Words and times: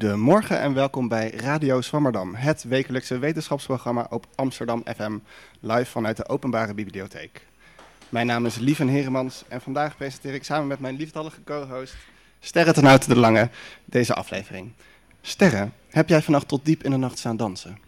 Goedemorgen 0.00 0.60
en 0.60 0.74
welkom 0.74 1.08
bij 1.08 1.30
Radio 1.30 1.80
Swammerdam, 1.80 2.34
het 2.34 2.64
wekelijkse 2.64 3.18
wetenschapsprogramma 3.18 4.06
op 4.10 4.26
Amsterdam 4.34 4.82
FM, 4.96 5.18
live 5.60 5.90
vanuit 5.90 6.16
de 6.16 6.28
Openbare 6.28 6.74
Bibliotheek. 6.74 7.46
Mijn 8.08 8.26
naam 8.26 8.46
is 8.46 8.56
Lieven 8.56 8.88
Heremans 8.88 9.44
en 9.48 9.60
vandaag 9.60 9.96
presenteer 9.96 10.34
ik 10.34 10.44
samen 10.44 10.66
met 10.66 10.80
mijn 10.80 10.96
liefdallige 10.96 11.44
co-host 11.44 11.96
Sterre 12.40 12.72
ten 12.72 12.84
Houten 12.84 13.08
de 13.08 13.16
Lange 13.16 13.50
deze 13.84 14.14
aflevering. 14.14 14.72
Sterre, 15.20 15.68
heb 15.90 16.08
jij 16.08 16.22
vannacht 16.22 16.48
tot 16.48 16.64
diep 16.64 16.82
in 16.82 16.90
de 16.90 16.96
nacht 16.96 17.18
staan 17.18 17.36
dansen? 17.36 17.78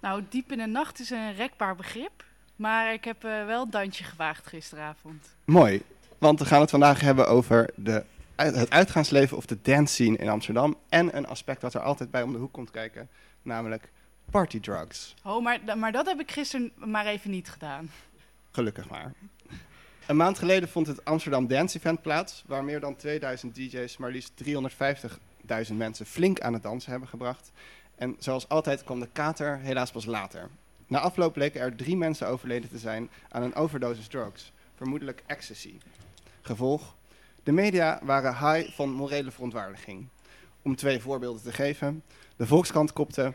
Nou, 0.00 0.22
diep 0.28 0.52
in 0.52 0.58
de 0.58 0.66
nacht 0.66 1.00
is 1.00 1.10
een 1.10 1.34
rekbaar 1.34 1.76
begrip. 1.76 2.24
Maar 2.56 2.92
ik 2.92 3.04
heb 3.04 3.24
uh, 3.24 3.46
wel 3.46 3.62
een 3.62 3.70
dansje 3.70 4.04
gewaagd 4.04 4.46
gisteravond. 4.46 5.26
Mooi, 5.44 5.82
want 6.18 6.38
we 6.38 6.44
gaan 6.44 6.60
het 6.60 6.70
vandaag 6.70 7.00
hebben 7.00 7.28
over 7.28 7.70
de, 7.74 8.04
het 8.36 8.70
uitgaansleven 8.70 9.36
of 9.36 9.46
de 9.46 9.58
dance 9.62 9.94
scene 9.94 10.16
in 10.16 10.28
Amsterdam. 10.28 10.76
En 10.88 11.16
een 11.16 11.26
aspect 11.26 11.60
dat 11.60 11.74
er 11.74 11.80
altijd 11.80 12.10
bij 12.10 12.22
om 12.22 12.32
de 12.32 12.38
hoek 12.38 12.52
komt 12.52 12.70
kijken, 12.70 13.08
namelijk 13.42 13.90
party 14.30 14.60
drugs. 14.60 15.14
Oh, 15.24 15.42
maar, 15.42 15.78
maar 15.78 15.92
dat 15.92 16.06
heb 16.06 16.20
ik 16.20 16.30
gisteren 16.30 16.72
maar 16.74 17.06
even 17.06 17.30
niet 17.30 17.50
gedaan. 17.50 17.90
Gelukkig 18.50 18.88
maar. 18.88 19.12
Een 20.06 20.16
maand 20.16 20.38
geleden 20.38 20.68
vond 20.68 20.86
het 20.86 21.04
Amsterdam 21.04 21.46
Dance 21.46 21.76
Event 21.76 22.02
plaats, 22.02 22.44
waar 22.46 22.64
meer 22.64 22.80
dan 22.80 22.96
2000 22.96 23.54
DJ's 23.54 23.96
maar 23.96 24.10
liefst 24.10 24.32
350.000 25.68 25.74
mensen 25.74 26.06
flink 26.06 26.40
aan 26.40 26.52
het 26.52 26.62
dansen 26.62 26.90
hebben 26.90 27.08
gebracht. 27.08 27.52
En 27.94 28.16
zoals 28.18 28.48
altijd 28.48 28.84
kwam 28.84 29.00
de 29.00 29.08
kater 29.12 29.58
helaas 29.58 29.90
pas 29.90 30.04
later. 30.04 30.48
Na 30.86 31.00
afloop 31.00 31.32
bleken 31.32 31.60
er 31.60 31.76
drie 31.76 31.96
mensen 31.96 32.28
overleden 32.28 32.68
te 32.68 32.78
zijn 32.78 33.10
aan 33.28 33.42
een 33.42 33.54
overdosis 33.54 34.06
drugs, 34.06 34.52
vermoedelijk 34.74 35.22
ecstasy. 35.26 35.74
Gevolg? 36.40 36.94
De 37.42 37.52
media 37.52 38.00
waren 38.02 38.32
high 38.32 38.70
van 38.72 38.90
morele 38.90 39.30
verontwaardiging. 39.30 40.08
Om 40.62 40.76
twee 40.76 41.00
voorbeelden 41.00 41.42
te 41.42 41.52
geven. 41.52 42.02
De 42.36 42.46
Volkskrant 42.46 42.92
kopte... 42.92 43.32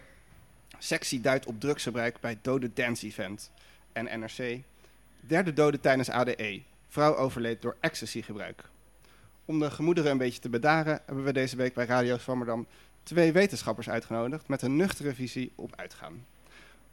Sexy 0.80 1.22
duidt 1.22 1.46
op 1.46 1.60
drugsgebruik 1.60 2.20
bij 2.20 2.40
dode 2.42 2.74
dance 2.74 3.06
event. 3.06 3.52
En 3.94 4.20
NRC... 4.20 4.62
Derde 5.20 5.54
dode 5.54 5.80
tijdens 5.80 6.10
ADE. 6.10 6.62
Vrouw 6.88 7.16
overleed 7.16 7.62
door 7.62 7.78
ecstasy-gebruik. 7.80 8.70
Om 9.46 9.60
de 9.60 9.72
gemoederen 9.72 10.12
een 10.12 10.18
beetje 10.18 10.42
te 10.42 10.50
bedaren... 10.50 11.02
hebben 11.06 11.24
we 11.24 11.34
deze 11.34 11.56
week 11.56 11.74
bij 11.74 11.86
Radio 11.86 12.18
Zwammerdam 12.18 12.68
twee 13.04 13.32
wetenschappers 13.32 13.90
uitgenodigd... 13.90 14.48
met 14.48 14.62
een 14.62 14.76
nuchtere 14.76 15.14
visie 15.14 15.52
op 15.56 15.76
uitgaan. 15.76 16.26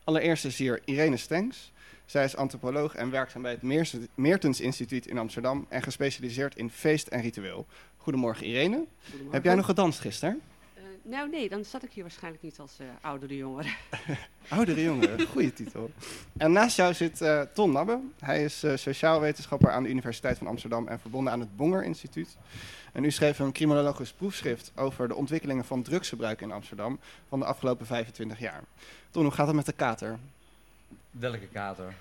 Allereerst 0.05 0.45
is 0.45 0.59
hier 0.59 0.81
Irene 0.85 1.17
Stengs. 1.17 1.73
Zij 2.05 2.25
is 2.25 2.37
antropoloog 2.37 2.95
en 2.95 3.11
werkzaam 3.11 3.43
bij 3.43 3.59
het 3.61 3.89
Meertens 4.15 4.61
Instituut 4.61 5.07
in 5.07 5.19
Amsterdam 5.19 5.67
en 5.69 5.83
gespecialiseerd 5.83 6.57
in 6.57 6.71
feest 6.71 7.09
en 7.09 7.21
ritueel. 7.21 7.67
Goedemorgen 7.97 8.47
Irene. 8.47 8.85
Goedemorgen. 9.03 9.33
Heb 9.33 9.45
jij 9.45 9.55
nog 9.55 9.67
gedanst 9.67 10.01
gisteren? 10.01 10.41
Uh, 10.77 10.83
nou 11.03 11.29
nee, 11.31 11.49
dan 11.49 11.65
zat 11.65 11.83
ik 11.83 11.93
hier 11.93 12.03
waarschijnlijk 12.03 12.43
niet 12.43 12.59
als 12.59 12.79
uh, 12.81 12.87
oudere 13.01 13.37
jongere. 13.37 13.69
oudere 14.49 14.83
jongere, 14.83 15.27
goede 15.27 15.53
titel. 15.53 15.91
En 16.37 16.53
naast 16.53 16.77
jou 16.77 16.95
zit 16.95 17.21
uh, 17.21 17.41
Ton 17.41 17.73
Nabbe. 17.73 18.01
Hij 18.19 18.45
is 18.45 18.65
sociaal 18.75 19.21
wetenschapper 19.21 19.71
aan 19.71 19.83
de 19.83 19.89
Universiteit 19.89 20.39
van 20.39 20.47
Amsterdam 20.47 20.89
en 20.89 21.01
verbonden 21.01 21.33
aan 21.33 21.41
het 21.41 21.57
Bonger 21.57 21.85
Instituut. 21.85 22.37
En 22.95 23.05
u 23.05 23.11
schreef 23.11 23.39
een 23.39 23.53
criminologisch 23.53 24.13
proefschrift 24.13 24.73
over 24.75 25.09
de 25.09 25.15
ontwikkelingen 25.15 25.65
van 25.65 25.83
drugsgebruik 25.83 26.41
in 26.41 26.53
Amsterdam 26.53 26.99
van 27.29 27.39
de 27.39 27.45
afgelopen 27.45 27.87
25 27.87 28.39
jaar. 28.39 28.61
Ton, 29.11 29.23
hoe 29.23 29.33
gaat 29.33 29.47
het 29.47 29.57
met 29.57 29.67
de 29.67 29.73
kater? 29.73 30.19
Welke 31.11 31.47
kater? 31.53 31.95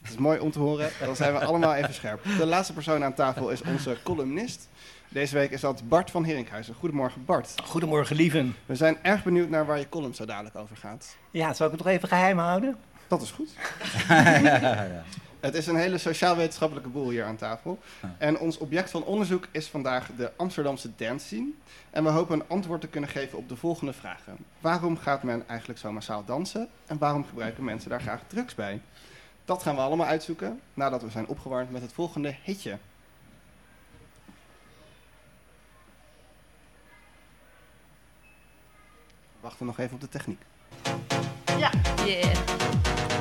Het 0.00 0.10
is 0.10 0.16
mooi 0.16 0.38
om 0.38 0.50
te 0.50 0.58
horen. 0.58 0.90
Dan 1.00 1.16
zijn 1.16 1.32
we 1.32 1.44
allemaal 1.44 1.74
even 1.74 1.94
scherp. 1.94 2.24
De 2.24 2.46
laatste 2.46 2.72
persoon 2.72 3.04
aan 3.04 3.14
tafel 3.14 3.50
is 3.50 3.62
onze 3.62 3.96
columnist. 4.02 4.68
Deze 5.08 5.34
week 5.34 5.50
is 5.50 5.60
dat 5.60 5.88
Bart 5.88 6.10
van 6.10 6.24
Herinkhuizen. 6.24 6.74
Goedemorgen 6.74 7.24
Bart. 7.24 7.54
Goedemorgen 7.64 8.16
lieven. 8.16 8.56
We 8.66 8.74
zijn 8.74 8.96
erg 9.02 9.24
benieuwd 9.24 9.48
naar 9.48 9.66
waar 9.66 9.78
je 9.78 9.88
column 9.88 10.14
zo 10.14 10.24
dadelijk 10.24 10.56
over 10.56 10.76
gaat. 10.76 11.16
Ja, 11.30 11.54
zal 11.54 11.66
ik 11.66 11.72
het 11.72 11.84
nog 11.84 11.92
even 11.92 12.08
geheim 12.08 12.38
houden? 12.38 12.76
Dat 13.06 13.22
is 13.22 13.30
goed. 13.30 13.50
ja, 14.08 15.04
Het 15.40 15.54
is 15.54 15.66
een 15.66 15.76
hele 15.76 15.98
sociaal-wetenschappelijke 15.98 16.88
boel 16.88 17.10
hier 17.10 17.24
aan 17.24 17.36
tafel. 17.36 17.78
En 18.18 18.38
ons 18.38 18.58
object 18.58 18.90
van 18.90 19.04
onderzoek 19.04 19.48
is 19.50 19.66
vandaag 19.66 20.10
de 20.16 20.32
Amsterdamse 20.36 20.90
dance 20.96 21.26
scene. 21.26 21.50
En 21.90 22.04
we 22.04 22.10
hopen 22.10 22.40
een 22.40 22.48
antwoord 22.48 22.80
te 22.80 22.86
kunnen 22.86 23.10
geven 23.10 23.38
op 23.38 23.48
de 23.48 23.56
volgende 23.56 23.92
vragen. 23.92 24.36
Waarom 24.60 24.96
gaat 24.96 25.22
men 25.22 25.48
eigenlijk 25.48 25.80
zo 25.80 25.92
massaal 25.92 26.24
dansen? 26.24 26.68
En 26.86 26.98
waarom 26.98 27.26
gebruiken 27.26 27.64
mensen 27.64 27.90
daar 27.90 28.00
graag 28.00 28.20
drugs 28.26 28.54
bij? 28.54 28.80
Dat 29.44 29.62
gaan 29.62 29.74
we 29.74 29.80
allemaal 29.80 30.06
uitzoeken 30.06 30.60
nadat 30.74 31.02
we 31.02 31.10
zijn 31.10 31.26
opgewarmd 31.26 31.70
met 31.70 31.82
het 31.82 31.92
volgende 31.92 32.34
hitje. 32.42 32.78
Wachten 39.40 39.66
nog 39.66 39.78
even 39.78 39.94
op 39.94 40.00
de 40.00 40.08
techniek. 40.08 40.42
Ja, 41.58 41.70
yeah. 42.04 43.17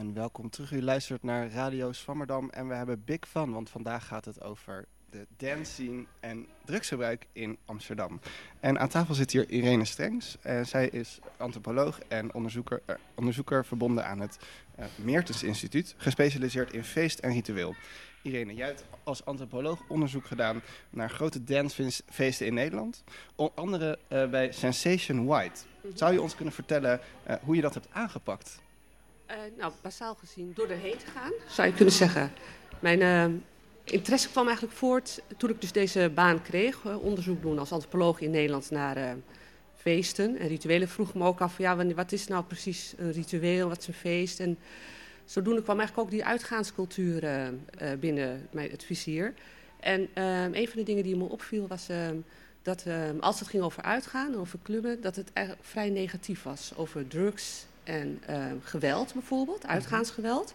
En 0.00 0.14
welkom 0.14 0.50
terug. 0.50 0.72
U 0.72 0.82
luistert 0.82 1.22
naar 1.22 1.50
Radio 1.50 1.92
Swammerdam 1.92 2.50
en 2.50 2.68
we 2.68 2.74
hebben 2.74 3.02
big 3.04 3.18
fun, 3.28 3.52
want 3.52 3.70
vandaag 3.70 4.06
gaat 4.06 4.24
het 4.24 4.42
over 4.42 4.84
de 5.10 5.26
dance 5.36 5.72
scene 5.72 6.04
en 6.20 6.46
drugsgebruik 6.64 7.26
in 7.32 7.58
Amsterdam. 7.64 8.20
En 8.60 8.78
aan 8.78 8.88
tafel 8.88 9.14
zit 9.14 9.32
hier 9.32 9.48
Irene 9.48 9.84
Strengs. 9.84 10.36
Uh, 10.46 10.64
zij 10.64 10.88
is 10.88 11.18
antropoloog 11.36 12.00
en 12.08 12.34
onderzoeker, 12.34 12.82
uh, 12.86 12.96
onderzoeker 13.14 13.64
verbonden 13.64 14.06
aan 14.06 14.20
het 14.20 14.38
uh, 14.78 14.84
Meertens 14.96 15.42
Instituut, 15.42 15.94
gespecialiseerd 15.96 16.72
in 16.72 16.84
feest 16.84 17.18
en 17.18 17.32
ritueel. 17.32 17.74
Irene, 18.22 18.54
jij 18.54 18.66
hebt 18.66 18.84
als 19.02 19.24
antropoloog 19.24 19.80
onderzoek 19.88 20.26
gedaan 20.26 20.62
naar 20.90 21.10
grote 21.10 21.44
dancefeesten 21.44 22.46
in 22.46 22.54
Nederland. 22.54 23.04
Onder 23.34 23.54
andere 23.54 23.98
bij 24.08 24.52
Sensation 24.52 25.26
White. 25.26 25.60
Zou 25.94 26.12
je 26.12 26.22
ons 26.22 26.34
kunnen 26.34 26.54
vertellen 26.54 27.00
hoe 27.42 27.56
je 27.56 27.62
dat 27.62 27.74
hebt 27.74 27.88
aangepakt? 27.90 28.59
Uh, 29.30 29.36
nou, 29.58 29.72
basaal 29.82 30.14
gezien 30.14 30.52
door 30.54 30.68
erheen 30.68 30.96
te 30.96 31.06
gaan, 31.14 31.32
zou 31.48 31.68
je 31.68 31.74
kunnen 31.74 31.94
zeggen. 31.94 32.32
Mijn 32.80 33.00
uh, 33.00 33.38
interesse 33.84 34.28
kwam 34.28 34.44
eigenlijk 34.46 34.76
voort 34.76 35.20
toen 35.36 35.50
ik 35.50 35.60
dus 35.60 35.72
deze 35.72 36.10
baan 36.14 36.42
kreeg. 36.42 36.84
Uh, 36.84 37.02
onderzoek 37.02 37.42
doen 37.42 37.58
als 37.58 37.72
antropoloog 37.72 38.20
in 38.20 38.30
Nederland 38.30 38.70
naar 38.70 39.16
feesten 39.76 40.38
en 40.38 40.48
rituelen. 40.48 40.88
Vroeg 40.88 41.14
me 41.14 41.24
ook 41.24 41.40
af, 41.40 41.58
ja, 41.58 41.86
wat 41.94 42.12
is 42.12 42.26
nou 42.26 42.44
precies 42.44 42.94
een 42.96 43.12
ritueel, 43.12 43.68
wat 43.68 43.78
is 43.78 43.86
een 43.86 43.94
feest? 43.94 44.40
En 44.40 44.58
zodoende 45.24 45.62
kwam 45.62 45.78
eigenlijk 45.78 46.08
ook 46.08 46.14
die 46.14 46.24
uitgaanscultuur 46.24 47.52
binnen 48.00 48.48
het 48.52 48.84
vizier. 48.84 49.34
En 49.80 50.08
een 50.52 50.68
van 50.68 50.78
de 50.78 50.82
dingen 50.82 51.02
die 51.02 51.16
me 51.16 51.24
opviel 51.24 51.66
was 51.66 51.86
dat 52.62 52.84
als 53.20 53.38
het 53.38 53.48
ging 53.48 53.62
over 53.62 53.82
uitgaan, 53.82 54.36
over 54.36 54.58
clubben, 54.62 55.00
dat 55.00 55.16
het 55.16 55.30
vrij 55.60 55.90
negatief 55.90 56.42
was. 56.42 56.72
Over 56.76 57.08
drugs 57.08 57.68
en 57.84 58.22
uh, 58.30 58.44
geweld 58.62 59.12
bijvoorbeeld, 59.12 59.62
Mhm. 59.62 59.72
uitgaansgeweld. 59.72 60.54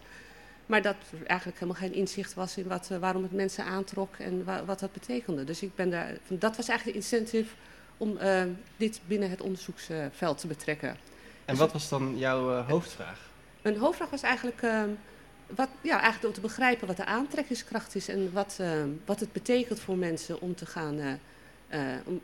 Maar 0.66 0.82
dat 0.82 0.96
er 1.20 1.26
eigenlijk 1.26 1.60
helemaal 1.60 1.80
geen 1.80 1.92
inzicht 1.94 2.34
was 2.34 2.56
in 2.56 2.68
wat, 2.68 2.88
uh, 2.92 2.98
waarom 2.98 3.22
het 3.22 3.32
mensen 3.32 3.64
aantrok 3.64 4.14
en 4.18 4.44
wa 4.44 4.64
wat 4.64 4.78
dat 4.80 4.92
betekende. 4.92 5.44
Dus 5.44 5.62
ik 5.62 5.74
ben 5.74 5.90
daar, 5.90 6.16
dat 6.28 6.56
was 6.56 6.68
eigenlijk 6.68 6.98
de 6.98 7.04
incentive 7.04 7.54
om 7.96 8.18
uh, 8.22 8.42
dit 8.76 9.00
binnen 9.06 9.30
het 9.30 9.40
onderzoeksveld 9.40 10.38
te 10.38 10.46
betrekken. 10.46 10.88
En 10.88 10.96
dus 11.44 11.58
wat 11.58 11.72
was 11.72 11.88
dan 11.88 12.18
jouw 12.18 12.58
uh, 12.58 12.68
hoofdvraag? 12.68 13.30
Mijn 13.62 13.76
hoofdvraag 13.78 14.10
was 14.10 14.22
eigenlijk, 14.22 14.62
ehm, 14.62 14.88
wat, 15.46 15.68
ja, 15.80 15.94
eigenlijk 16.00 16.24
om 16.24 16.32
te 16.32 16.40
begrijpen 16.40 16.86
wat 16.86 16.96
de 16.96 17.04
aantrekkingskracht 17.04 17.94
is 17.94 18.08
en 18.08 18.32
wat, 18.32 18.56
ehm, 18.60 18.88
wat 19.04 19.20
het 19.20 19.32
betekent 19.32 19.80
voor 19.80 19.96
mensen 19.96 20.40
om 20.40 20.54
te 20.54 20.66
gaan, 20.66 20.98
eh, 21.68 21.80
om, 22.04 22.20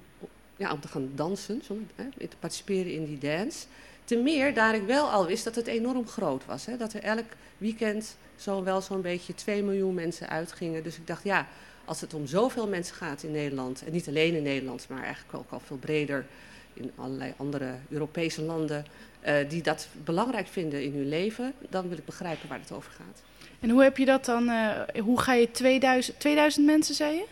ja, 0.56 0.72
om 0.72 0.80
te 0.80 0.88
gaan 0.88 1.10
dansen, 1.14 1.62
zo, 1.64 1.78
te 2.18 2.36
participeren 2.38 2.92
in 2.92 3.04
die 3.04 3.18
dance. 3.18 3.66
Ten 4.04 4.22
meer 4.22 4.54
daar 4.54 4.74
ik 4.74 4.86
wel 4.86 5.10
al 5.10 5.26
wist 5.26 5.44
dat 5.44 5.54
het 5.54 5.66
enorm 5.66 6.06
groot 6.06 6.46
was. 6.46 6.66
Hè? 6.66 6.76
Dat 6.76 6.92
er 6.92 7.02
elk 7.02 7.26
weekend 7.58 8.16
zo 8.36 8.62
wel 8.62 8.80
zo'n 8.80 9.00
beetje 9.00 9.34
2 9.34 9.62
miljoen 9.62 9.94
mensen 9.94 10.28
uitgingen. 10.28 10.82
Dus 10.82 10.96
ik 10.96 11.06
dacht, 11.06 11.24
ja, 11.24 11.46
als 11.84 12.00
het 12.00 12.14
om 12.14 12.26
zoveel 12.26 12.68
mensen 12.68 12.94
gaat 12.94 13.22
in 13.22 13.32
Nederland... 13.32 13.84
en 13.84 13.92
niet 13.92 14.08
alleen 14.08 14.34
in 14.34 14.42
Nederland, 14.42 14.86
maar 14.88 15.02
eigenlijk 15.02 15.34
ook 15.34 15.50
al 15.50 15.60
veel 15.60 15.76
breder... 15.76 16.26
in 16.74 16.92
allerlei 16.96 17.32
andere 17.36 17.74
Europese 17.90 18.42
landen... 18.42 18.86
Uh, 19.26 19.34
die 19.48 19.62
dat 19.62 19.88
belangrijk 20.04 20.46
vinden 20.46 20.82
in 20.82 20.94
hun 20.94 21.08
leven... 21.08 21.52
dan 21.68 21.88
wil 21.88 21.98
ik 21.98 22.04
begrijpen 22.04 22.48
waar 22.48 22.58
het 22.58 22.72
over 22.72 22.92
gaat. 22.92 23.22
En 23.60 23.70
hoe 23.70 23.82
heb 23.82 23.96
je 23.96 24.04
dat 24.04 24.24
dan... 24.24 24.48
Uh, 24.48 24.70
hoe 25.02 25.20
ga 25.20 25.32
je 25.32 25.50
2000, 25.50 26.20
2000 26.20 26.66
mensen, 26.66 26.94
zei 26.94 27.14
je? 27.14 27.26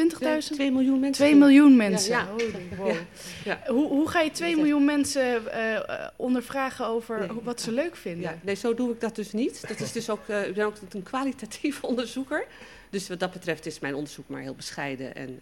20.000? 0.00 0.54
2 0.54 0.72
miljoen 0.72 1.00
mensen. 1.00 1.24
2 1.24 1.36
miljoen 1.36 1.76
mensen. 1.76 2.10
Ja, 2.10 2.28
ja. 2.36 2.44
Oh, 2.44 2.78
wow. 2.78 2.96
ja. 3.44 3.62
Hoe, 3.66 3.88
hoe, 3.88 4.08
ga 4.08 4.20
je 4.20 4.30
2 4.30 4.56
miljoen 4.56 4.84
mensen 4.84 5.42
uh, 5.42 5.80
ondervragen 6.16 6.86
over 6.86 7.18
nee. 7.18 7.28
wat 7.42 7.60
ze 7.60 7.72
leuk 7.72 7.96
vinden? 7.96 8.40
Nee, 8.42 8.54
zo 8.54 8.74
doe 8.74 8.92
ik 8.92 9.00
dat 9.00 9.16
dus 9.16 9.32
niet. 9.32 9.68
Dat 9.68 9.80
is 9.80 9.92
dus 9.92 10.10
ook, 10.10 10.28
uh, 10.28 10.46
ik 10.46 10.54
ben 10.54 10.66
ook 10.66 10.76
een 10.90 11.02
kwalitatief 11.02 11.82
onderzoeker. 11.92 12.46
Dus 12.90 13.08
wat 13.08 13.20
dat 13.20 13.32
betreft 13.32 13.66
is 13.66 13.78
mijn 13.78 13.94
onderzoek 13.94 14.28
maar 14.28 14.40
heel 14.40 14.54
bescheiden 14.54 15.14
en, 15.14 15.40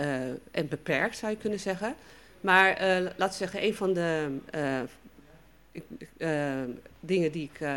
uh, 0.00 0.06
en 0.50 0.68
beperkt, 0.68 1.16
zou 1.16 1.32
je 1.32 1.38
kunnen 1.38 1.60
zeggen. 1.60 1.94
Maar 2.40 2.80
laten 3.16 3.28
we 3.28 3.34
zeggen, 3.34 3.64
een 3.64 3.74
van 3.74 3.92
de 3.92 4.38
uh, 6.18 6.62
dingen 7.00 7.32
die 7.32 7.50
ik 7.52 7.60
uh, 7.60 7.76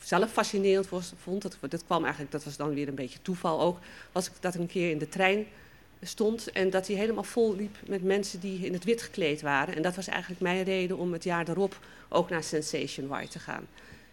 zelf 0.00 0.32
fascinerend 0.32 0.88
vond, 1.16 1.42
dat, 1.42 1.58
dat 1.68 1.84
kwam 1.84 2.02
eigenlijk, 2.02 2.32
dat 2.32 2.44
was 2.44 2.56
dan 2.56 2.74
weer 2.74 2.88
een 2.88 2.94
beetje 2.94 3.22
toeval 3.22 3.60
ook, 3.60 3.78
was 4.12 4.30
dat 4.40 4.54
ik 4.54 4.60
een 4.60 4.66
keer 4.66 4.90
in 4.90 4.98
de 4.98 5.08
trein 5.08 5.46
stond 6.02 6.52
en 6.52 6.70
dat 6.70 6.86
hij 6.86 6.96
helemaal 6.96 7.24
vol 7.24 7.56
liep 7.56 7.76
met 7.86 8.02
mensen 8.02 8.40
die 8.40 8.66
in 8.66 8.72
het 8.72 8.84
wit 8.84 9.02
gekleed 9.02 9.40
waren. 9.40 9.74
En 9.74 9.82
dat 9.82 9.96
was 9.96 10.06
eigenlijk 10.06 10.40
mijn 10.40 10.62
reden 10.62 10.96
om 10.96 11.12
het 11.12 11.24
jaar 11.24 11.44
daarop 11.44 11.78
ook 12.08 12.30
naar 12.30 12.42
Sensation 12.42 13.06
White 13.06 13.30
te 13.30 13.38
gaan. 13.38 13.66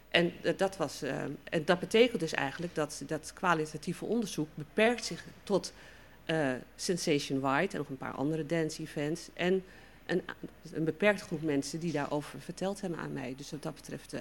En 0.09 0.31
dat, 0.57 0.77
was, 0.77 1.03
uh, 1.03 1.21
en 1.43 1.65
dat 1.65 1.79
betekent 1.79 2.19
dus 2.19 2.33
eigenlijk 2.33 2.75
dat 2.75 3.03
dat 3.05 3.31
kwalitatieve 3.33 4.05
onderzoek 4.05 4.47
beperkt 4.55 5.05
zich 5.05 5.25
tot 5.43 5.74
Sensation 6.75 7.39
White 7.39 7.71
en 7.71 7.77
nog 7.77 7.89
een 7.89 7.97
paar 7.97 8.13
andere 8.13 8.45
dance 8.45 8.81
events. 8.81 9.29
En 9.33 9.63
een, 10.05 10.22
een 10.74 10.83
beperkte 10.83 11.24
groep 11.24 11.41
mensen 11.41 11.79
die 11.79 11.91
daarover 11.91 12.41
verteld 12.41 12.81
hebben 12.81 13.00
aan 13.00 13.13
mij. 13.13 13.33
Dus 13.38 13.51
wat 13.51 13.63
dat 13.63 13.75
betreft, 13.75 14.13
uh, 14.13 14.19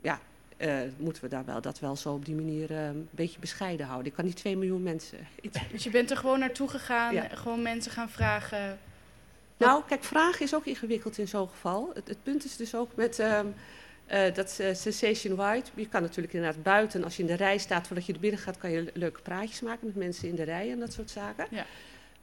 ja, 0.00 0.20
uh, 0.58 0.78
moeten 0.96 1.22
we 1.22 1.28
daar 1.28 1.44
wel, 1.44 1.60
dat 1.60 1.78
wel 1.78 1.96
zo 1.96 2.12
op 2.12 2.24
die 2.24 2.34
manier 2.34 2.70
uh, 2.70 2.86
een 2.86 3.08
beetje 3.10 3.40
bescheiden 3.40 3.86
houden. 3.86 4.06
Ik 4.06 4.16
kan 4.16 4.24
niet 4.24 4.36
2 4.36 4.56
miljoen 4.56 4.82
mensen. 4.82 5.18
Dus 5.72 5.84
je 5.84 5.90
bent 5.90 6.10
er 6.10 6.16
gewoon 6.16 6.38
naartoe 6.38 6.68
gegaan, 6.68 7.14
ja. 7.14 7.28
gewoon 7.28 7.62
mensen 7.62 7.92
gaan 7.92 8.10
vragen. 8.10 8.78
Nou, 9.56 9.82
kijk, 9.86 10.04
vragen 10.04 10.44
is 10.44 10.54
ook 10.54 10.66
ingewikkeld 10.66 11.18
in 11.18 11.28
zo'n 11.28 11.48
geval. 11.48 11.90
Het, 11.94 12.08
het, 12.08 12.22
punt 12.22 12.44
is 12.44 12.56
dus 12.56 12.74
ook 12.74 12.94
met 12.94 13.18
um, 13.18 13.54
dat 14.34 14.60
Sensation 14.72 15.36
White. 15.36 15.70
Je 15.74 15.88
kan 15.88 16.02
natuurlijk 16.02 16.34
inderdaad 16.34 16.62
buiten, 16.62 17.04
als 17.04 17.16
je 17.16 17.22
in 17.22 17.28
de 17.28 17.34
rij 17.34 17.58
staat 17.58 17.86
voordat 17.86 18.06
je 18.06 18.12
er 18.12 18.20
binnen 18.20 18.40
gaat, 18.40 18.58
kan 18.58 18.70
je 18.70 18.90
leuke 18.94 19.20
praatjes 19.20 19.60
maken 19.60 19.86
met 19.86 19.96
mensen 19.96 20.28
in 20.28 20.34
de 20.34 20.42
rij 20.42 20.70
en 20.70 20.78
dat 20.78 20.92
soort 20.92 21.10
zaken. 21.10 21.46
Ja. 21.50 21.66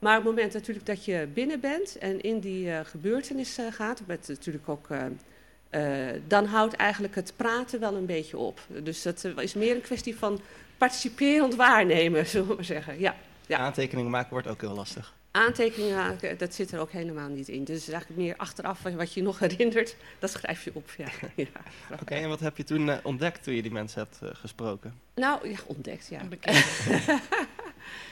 Maar 0.03 0.17
op 0.17 0.24
het 0.24 0.33
moment 0.36 0.53
natuurlijk 0.53 0.86
dat 0.86 1.05
je 1.05 1.27
binnen 1.33 1.60
bent 1.60 1.98
en 1.98 2.22
in 2.22 2.39
die 2.39 2.65
uh, 2.65 2.79
gebeurtenis 2.83 3.60
uh, 3.60 3.65
gaat, 3.72 4.01
met 4.05 4.27
natuurlijk 4.27 4.69
ook, 4.69 4.88
uh, 4.89 6.10
dan 6.27 6.45
houdt 6.45 6.75
eigenlijk 6.75 7.15
het 7.15 7.33
praten 7.36 7.79
wel 7.79 7.95
een 7.95 8.05
beetje 8.05 8.38
op. 8.38 8.60
Dus 8.83 9.01
dat 9.01 9.24
is 9.36 9.53
meer 9.53 9.75
een 9.75 9.81
kwestie 9.81 10.15
van 10.15 10.41
participerend 10.77 11.55
waarnemen, 11.55 12.25
zullen 12.27 12.48
we 12.48 12.55
maar 12.55 12.63
zeggen. 12.63 13.00
Ja, 13.00 13.15
ja. 13.48 13.57
Aantekeningen 13.57 14.12
maken 14.12 14.29
wordt 14.29 14.48
ook 14.48 14.62
heel 14.62 14.75
lastig. 14.75 15.13
Aantekeningen 15.31 15.95
maken, 15.95 16.38
dat 16.38 16.53
zit 16.53 16.72
er 16.72 16.79
ook 16.79 16.91
helemaal 16.91 17.29
niet 17.29 17.48
in. 17.48 17.63
Dus 17.63 17.75
het 17.75 17.88
is 17.88 17.93
eigenlijk 17.93 18.22
meer 18.22 18.36
achteraf 18.38 18.81
wat 18.81 19.13
je 19.13 19.22
nog 19.22 19.39
herinnert, 19.39 19.95
dat 20.19 20.29
schrijf 20.29 20.63
je 20.63 20.72
op. 20.74 20.89
Ja. 20.98 21.07
ja. 21.36 21.45
Oké, 21.91 22.01
okay, 22.01 22.24
en 22.24 22.29
wat 22.29 22.39
heb 22.39 22.57
je 22.57 22.63
toen 22.63 23.03
ontdekt 23.03 23.43
toen 23.43 23.53
je 23.53 23.62
die 23.62 23.72
mensen 23.72 24.00
hebt 24.00 24.38
gesproken? 24.38 24.93
Nou, 25.15 25.50
ja, 25.50 25.57
ontdekt, 25.65 26.07
ja. 26.07 26.22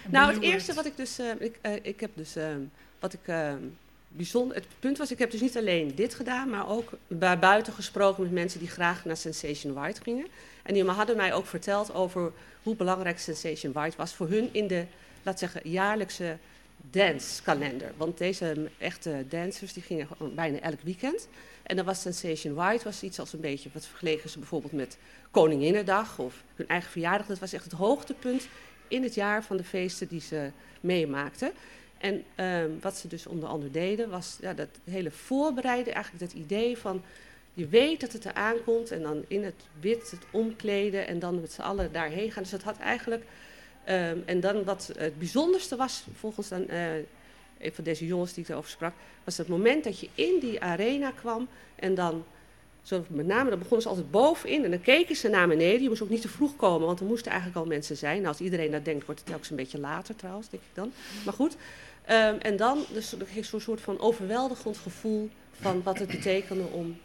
Nou, 0.10 0.34
het 0.34 0.42
eerste 0.42 0.74
wat 0.74 0.86
ik 0.86 0.98
dus, 0.98 1.20
uh, 1.20 1.32
ik, 1.40 1.60
uh, 1.62 1.74
ik 1.82 2.00
heb 2.00 2.12
dus, 2.14 2.38
uh, 2.38 2.46
wat 3.00 3.14
ik 3.14 3.34
bijzonder, 4.08 4.56
het 4.56 4.66
punt 4.80 4.98
was, 4.98 5.12
ik 5.12 5.20
heb 5.20 5.32
dus 5.32 5.42
niet 5.42 5.58
alleen 5.58 5.96
dit 5.96 6.14
gedaan, 6.14 6.50
maar 6.50 6.70
ook 6.70 6.92
bij 7.08 7.40
buiten 7.40 7.74
gesproken 7.74 8.24
met 8.24 8.32
mensen 8.32 8.60
die 8.60 8.70
graag 8.70 9.06
naar 9.06 9.18
Sensation 9.18 9.74
White 9.74 10.02
gingen. 10.02 10.28
En 10.64 10.74
die 10.74 10.84
hadden 10.84 11.18
mij 11.18 11.34
ook 11.34 11.46
verteld 11.46 11.94
over 11.94 12.32
hoe 12.64 12.76
belangrijk 12.76 13.20
Sensation 13.20 13.74
White 13.74 13.98
was 13.98 14.14
voor 14.14 14.30
hun 14.30 14.50
in 14.52 14.68
de, 14.68 14.86
laat 15.24 15.40
zeggen, 15.40 15.70
jaarlijkse 15.70 16.38
dancekalender. 16.90 17.92
Want 17.98 18.18
deze 18.18 18.70
echte 18.78 19.26
dancers, 19.30 19.74
die 19.74 19.84
gingen 19.84 20.08
bijna 20.36 20.60
elk 20.60 20.82
weekend. 20.82 21.28
En 21.64 21.76
dan 21.76 21.86
was 21.86 22.02
Sensation 22.02 22.54
White 22.54 22.84
was 22.84 23.04
iets 23.04 23.20
als 23.20 23.34
een 23.34 23.40
beetje, 23.40 23.70
wat 23.74 23.86
vergeleken 23.86 24.30
ze 24.30 24.40
bijvoorbeeld 24.40 24.74
met 24.74 24.98
Koninginnedag 25.32 26.20
of 26.20 26.44
hun 26.56 26.68
eigen 26.68 26.92
verjaardag. 26.92 27.28
Dat 27.28 27.40
was 27.40 27.54
echt 27.54 27.64
het 27.64 27.74
hoogtepunt 27.74 28.48
in 28.92 29.04
het 29.04 29.14
jaar 29.14 29.44
van 29.44 29.58
de 29.58 29.64
feesten 29.64 30.08
die 30.08 30.22
ze 30.22 30.52
meemaakten. 30.80 31.52
En 31.98 32.24
um, 32.46 32.80
wat 32.82 32.98
ze 32.98 33.08
dus 33.08 33.28
onder 33.28 33.50
andere 33.50 33.72
deden, 33.72 34.10
was 34.10 34.38
ja, 34.42 34.54
dat 34.54 34.70
hele 34.84 35.12
voorbereiden, 35.12 35.94
eigenlijk 35.94 36.32
dat 36.32 36.42
idee 36.42 36.78
van 36.78 37.04
je 37.54 37.68
weet 37.68 38.00
dat 38.00 38.12
het 38.12 38.26
eraan 38.26 38.64
komt 38.64 38.92
en 38.92 39.02
dan 39.02 39.24
in 39.28 39.44
het 39.44 39.64
wit 39.80 40.12
het 40.12 40.24
omkleden 40.32 41.08
en 41.08 41.20
dan 41.20 41.42
met 41.42 41.52
z'n 41.52 41.62
allen 41.62 41.92
daarheen 41.92 42.32
gaan. 42.32 42.44
Dus 42.44 42.52
dat 42.52 42.64
had 42.64 42.78
eigenlijk, 42.78 43.24
um, 43.90 44.24
en 44.26 44.40
dan 44.40 44.64
wat 44.64 44.92
het 44.98 45.18
bijzonderste 45.20 45.76
was, 45.76 46.06
volgens 46.16 46.48
dan, 46.48 46.66
uh, 46.70 46.96
een 47.60 47.74
van 47.74 47.84
deze 47.84 48.06
jongens 48.06 48.34
die 48.34 48.44
ik 48.44 48.50
erover 48.50 48.70
sprak, 48.70 48.94
was 49.24 49.38
het 49.38 49.48
moment 49.48 49.84
dat 49.84 50.00
je 50.00 50.10
in 50.16 50.40
die 50.40 50.62
arena 50.62 51.12
kwam 51.12 51.48
en 51.76 51.96
dan 51.96 52.24
zo 52.82 53.06
met 53.08 53.26
name, 53.26 53.50
dan 53.50 53.60
begonnen 53.60 53.82
ze 53.82 53.88
altijd 53.90 54.12
bovenin 54.12 54.64
en 54.64 54.72
dan 54.72 54.82
keken 54.82 55.16
ze 55.16 55.28
naar 55.28 55.48
beneden. 55.48 55.82
Je 55.82 55.90
moest 55.90 56.02
ook 56.02 56.10
niet 56.10 56.22
te 56.22 56.28
vroeg 56.28 56.56
komen, 56.56 56.88
want 56.88 57.00
er 57.00 57.06
moesten 57.06 57.32
eigenlijk 57.32 57.62
al 57.62 57.68
mensen 57.68 57.98
zijn. 57.98 58.16
Nou, 58.16 58.28
als 58.28 58.40
iedereen 58.40 58.72
dat 58.72 58.86
denkt, 58.86 59.06
wordt 59.06 59.20
het 59.20 59.30
telkens 59.30 59.50
een 59.50 59.56
beetje 59.56 59.80
later 59.80 60.16
trouwens, 60.16 60.50
denk 60.50 60.64
ik 60.64 60.76
dan. 60.76 60.92
Maar 61.26 61.34
goed. 61.34 61.56
Um, 62.10 62.38
en 62.38 62.58
dan 62.58 62.86
dus, 62.94 63.16
zo'n 63.42 63.60
soort 63.60 63.82
van 63.82 64.00
overweldigend 64.00 64.78
gevoel 64.78 65.30
van 65.52 65.84
wat 65.84 66.00
het 66.00 66.08
betekende 66.08 66.64
om 66.64 66.98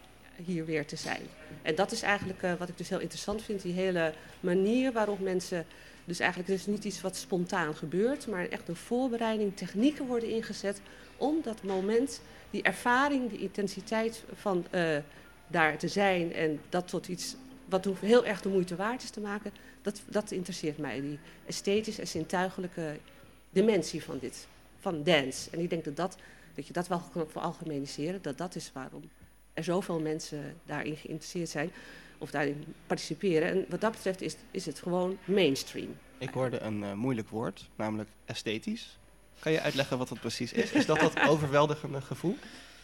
hier 0.45 0.65
weer 0.65 0.87
te 0.87 0.97
zijn. 0.97 1.21
En 1.63 1.75
dat 1.75 1.93
is 1.93 2.03
eigenlijk 2.03 2.43
uh, 2.43 2.53
wat 2.59 2.69
ik 2.69 2.79
dus 2.79 2.89
heel 2.89 3.01
interessant 3.01 3.43
vind, 3.43 3.63
die 3.63 3.73
hele 3.73 4.13
manier 4.41 4.93
waarop 4.93 5.21
mensen... 5.21 5.67
Dus 6.05 6.19
eigenlijk 6.19 6.51
is 6.51 6.67
niet 6.67 6.85
iets 6.85 7.01
wat 7.01 7.17
spontaan 7.17 7.75
gebeurt, 7.75 8.27
maar 8.27 8.49
echt 8.49 8.69
een 8.69 8.77
voorbereiding, 8.77 9.57
technieken 9.57 10.07
worden 10.07 10.29
ingezet 10.29 10.81
om 11.17 11.37
dat 11.43 11.63
moment, 11.63 12.21
die 12.51 12.63
ervaring, 12.63 13.31
die 13.31 13.39
intensiteit 13.39 14.25
van... 14.35 14.67
Uh, 14.75 14.97
daar 15.47 15.79
te 15.79 15.89
zijn 15.89 16.33
en 16.33 16.61
dat 16.69 16.89
tot 16.89 17.09
iets 17.09 17.37
wat 17.69 17.89
heel 18.01 18.27
erg 18.27 18.41
de 18.41 18.49
moeite 18.49 18.77
waard 18.77 19.03
is 19.03 19.11
te 19.11 19.21
maken, 19.21 19.53
dat, 19.83 20.03
dat 20.09 20.31
interesseert 20.31 20.79
mij. 20.79 21.01
Die 21.01 21.19
esthetische 21.47 22.01
en 22.01 22.09
zintuigelijke 22.09 22.99
dimensie 23.51 24.03
van 24.03 24.19
dit, 24.19 24.47
van 24.81 25.03
dance. 25.03 25.51
En 25.51 25.61
ik 25.61 25.71
denk 25.71 25.85
dat, 25.85 25.97
dat, 25.97 26.17
dat 26.55 26.67
je 26.67 26.73
dat 26.73 26.89
wel 26.89 27.03
kan 27.13 27.29
veralgemeniseren, 27.29 28.23
dat 28.23 28.39
dat 28.39 28.55
is 28.55 28.71
waarom 28.73 29.11
er 29.57 29.65
zoveel 29.65 30.01
mensen 30.01 30.57
daarin 30.65 30.97
geïnteresseerd 30.97 31.49
zijn 31.49 31.71
of 32.19 32.31
daarin 32.31 32.65
participeren. 32.87 33.49
En 33.49 33.65
wat 33.69 33.81
dat 33.81 33.93
betreft 33.93 34.21
is, 34.21 34.37
is 34.51 34.67
het 34.67 34.79
gewoon 34.79 35.19
mainstream. 35.25 35.97
Ik 36.19 36.31
hoorde 36.31 36.61
een 36.61 36.83
eh, 36.83 36.93
moeilijk 36.93 37.29
woord, 37.29 37.69
namelijk 37.77 38.09
esthetisch. 38.25 38.99
Kan 39.39 39.53
je 39.53 39.61
uitleggen 39.61 39.99
wat 39.99 40.09
dat 40.09 40.21
precies 40.21 40.53
is? 40.53 40.73
Is 40.73 40.87
dat 40.87 41.01
dat 41.01 41.21
overweldigende 41.31 42.01
gevoel? 42.01 42.37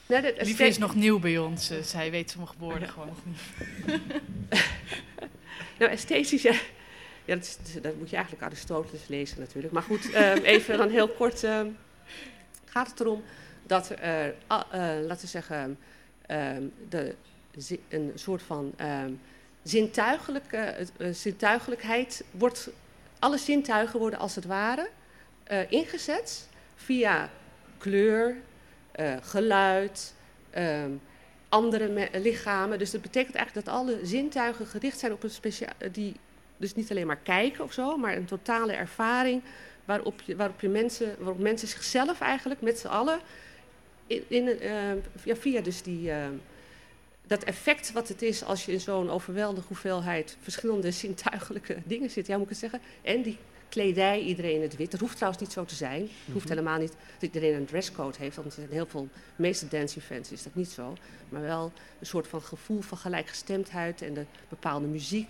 Nou, 0.06 0.22
dat 0.22 0.46
Lieve 0.46 0.64
is 0.64 0.78
nog 0.78 0.94
nieuw 0.94 1.18
bij 1.18 1.38
ons. 1.38 1.70
eh, 1.70 1.82
zij 1.82 2.10
weet 2.10 2.30
sommige 2.30 2.54
woorden 2.58 2.88
gewoon 2.88 3.08
nog 3.08 3.18
niet. 3.24 4.00
Nou, 5.78 5.94
esthetisch, 5.94 6.42
ja, 6.42 6.52
ja 7.24 7.34
dat, 7.34 7.58
is, 7.64 7.80
dat 7.82 7.96
moet 7.96 8.10
je 8.10 8.16
eigenlijk 8.16 8.44
Aristoteles 8.44 9.06
lezen 9.06 9.38
natuurlijk. 9.38 9.72
Maar 9.72 9.82
goed, 9.82 10.10
ehm, 10.10 10.38
even 10.54 10.78
dan 10.78 10.88
heel 10.90 11.08
kort 11.08 11.44
ehm, 11.44 11.66
gaat 12.64 12.90
het 12.90 13.00
erom 13.00 13.22
dat 13.66 13.90
eh, 13.90 14.26
laten 15.06 15.20
we 15.20 15.26
zeggen, 15.26 15.78
ehm, 16.26 16.62
de, 16.88 17.14
een 17.88 18.12
soort 18.14 18.42
van 18.42 18.74
zintuigelijke, 19.62 20.56
eh, 20.56 21.12
zintuigelijkheid 21.12 22.24
wordt, 22.30 22.70
alle 23.18 23.38
zintuigen 23.38 23.98
worden 23.98 24.18
als 24.18 24.34
het 24.34 24.44
ware 24.44 24.90
ingezet 25.68 26.48
via 26.74 27.30
kleur, 27.78 28.36
eh, 28.92 29.14
geluid, 29.20 30.14
ehm, 30.50 30.90
andere 31.48 31.88
me- 31.88 32.08
lichamen. 32.12 32.78
Dus 32.78 32.90
dat 32.90 33.02
betekent 33.02 33.34
eigenlijk 33.34 33.66
dat 33.66 33.74
alle 33.74 33.98
zintuigen 34.02 34.66
gericht 34.66 34.98
zijn 34.98 35.12
op 35.12 35.22
een 35.22 35.30
speciaal, 35.30 35.72
die 35.92 36.14
dus 36.56 36.74
niet 36.74 36.90
alleen 36.90 37.06
maar 37.06 37.16
kijken 37.22 37.64
of 37.64 37.72
zo, 37.72 37.96
maar 37.96 38.16
een 38.16 38.24
totale 38.24 38.72
ervaring 38.72 39.42
waarop, 39.84 40.20
je, 40.20 40.36
waarop, 40.36 40.60
je 40.60 40.68
mensen, 40.68 41.14
waarop 41.18 41.38
mensen 41.38 41.68
zichzelf 41.68 42.20
eigenlijk 42.20 42.60
met 42.60 42.78
z'n 42.78 42.86
allen 42.86 43.20
in, 44.06 44.48
eh, 44.60 44.92
ja, 45.24 45.36
via 45.36 45.60
dus 45.60 45.82
die, 45.82 46.10
eh, 46.10 46.26
dat 47.26 47.44
effect 47.44 47.92
wat 47.92 48.08
het 48.08 48.22
is 48.22 48.44
als 48.44 48.64
je 48.64 48.72
in 48.72 48.80
zo'n 48.80 49.10
overweldige 49.10 49.66
hoeveelheid 49.66 50.36
verschillende 50.40 50.90
zintuigelijke 51.04 51.76
dingen 51.84 52.10
zit, 52.10 52.26
ja 52.26 52.34
moet 52.34 52.44
ik 52.44 52.50
het 52.50 52.58
zeggen, 52.58 52.80
en 53.02 53.22
die 53.22 53.38
kledij, 53.72 54.20
iedereen 54.20 54.54
in 54.54 54.62
het 54.62 54.76
wit. 54.76 54.90
Dat 54.90 55.00
hoeft 55.00 55.16
trouwens 55.16 55.42
niet 55.42 55.52
zo 55.52 55.64
te 55.64 55.74
zijn. 55.74 56.00
Het 56.00 56.32
hoeft 56.32 56.48
helemaal 56.48 56.78
niet 56.78 56.92
dat 57.12 57.22
iedereen 57.22 57.54
een 57.54 57.64
dresscode 57.66 58.18
heeft, 58.18 58.36
want 58.36 58.58
in 58.58 58.66
heel 58.70 58.86
veel, 58.86 59.08
meeste 59.36 59.68
dance 59.68 59.98
events 59.98 60.32
is 60.32 60.42
dat 60.42 60.54
niet 60.54 60.70
zo. 60.70 60.96
Maar 61.28 61.40
wel 61.40 61.72
een 62.00 62.06
soort 62.06 62.26
van 62.28 62.42
gevoel 62.42 62.80
van 62.80 62.98
gelijkgestemdheid 62.98 64.02
en 64.02 64.14
de 64.14 64.24
bepaalde 64.48 64.86
muziek. 64.86 65.28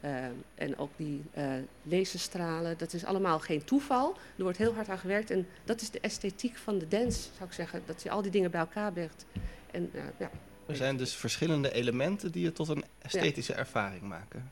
eh, 0.00 0.24
en 0.54 0.78
ook 0.78 0.90
die 0.96 1.22
eh 1.34 1.44
laserstralen, 1.82 2.78
dat 2.78 2.92
is 2.92 3.04
allemaal 3.04 3.38
geen 3.40 3.64
toeval. 3.64 4.16
Er 4.36 4.42
wordt 4.42 4.58
heel 4.58 4.74
hard 4.74 4.88
aan 4.88 4.98
gewerkt 4.98 5.30
en 5.30 5.46
dat 5.64 5.80
is 5.80 5.90
de 5.90 6.00
esthetiek 6.00 6.56
van 6.56 6.78
de 6.78 6.88
dance, 6.88 7.20
zou 7.36 7.48
ik 7.48 7.52
zeggen. 7.54 7.82
Dat 7.86 8.02
je 8.02 8.10
al 8.10 8.22
die 8.22 8.30
dingen 8.30 8.50
bij 8.50 8.60
elkaar 8.60 8.92
brengt. 8.92 9.24
En 9.70 9.90
eh, 9.94 10.00
ja, 10.18 10.30
Er 10.66 10.76
zijn 10.76 10.96
dus 10.96 11.14
verschillende 11.14 11.72
elementen 11.72 12.32
die 12.32 12.44
het 12.46 12.54
tot 12.54 12.68
een 12.68 12.84
esthetische 13.02 13.52
ervaring 13.54 14.02
maken. 14.02 14.50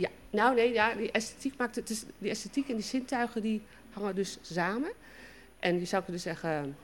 Ja, 0.00 0.08
nou 0.30 0.54
nee, 0.54 0.72
ja, 0.72 0.94
die 0.94 1.10
esthetiek 1.10 1.56
maakt 1.56 1.76
het. 1.76 1.88
Dus 1.88 2.04
die 2.18 2.30
esthetiek 2.30 2.68
en 2.68 2.74
die 2.74 2.84
zintuigen 2.84 3.42
die 3.42 3.62
hangen 3.90 4.14
dus 4.14 4.38
samen. 4.40 4.92
En 5.58 5.78
je 5.78 5.84
zou 5.84 6.02
kunnen 6.02 6.22
zeggen, 6.22 6.76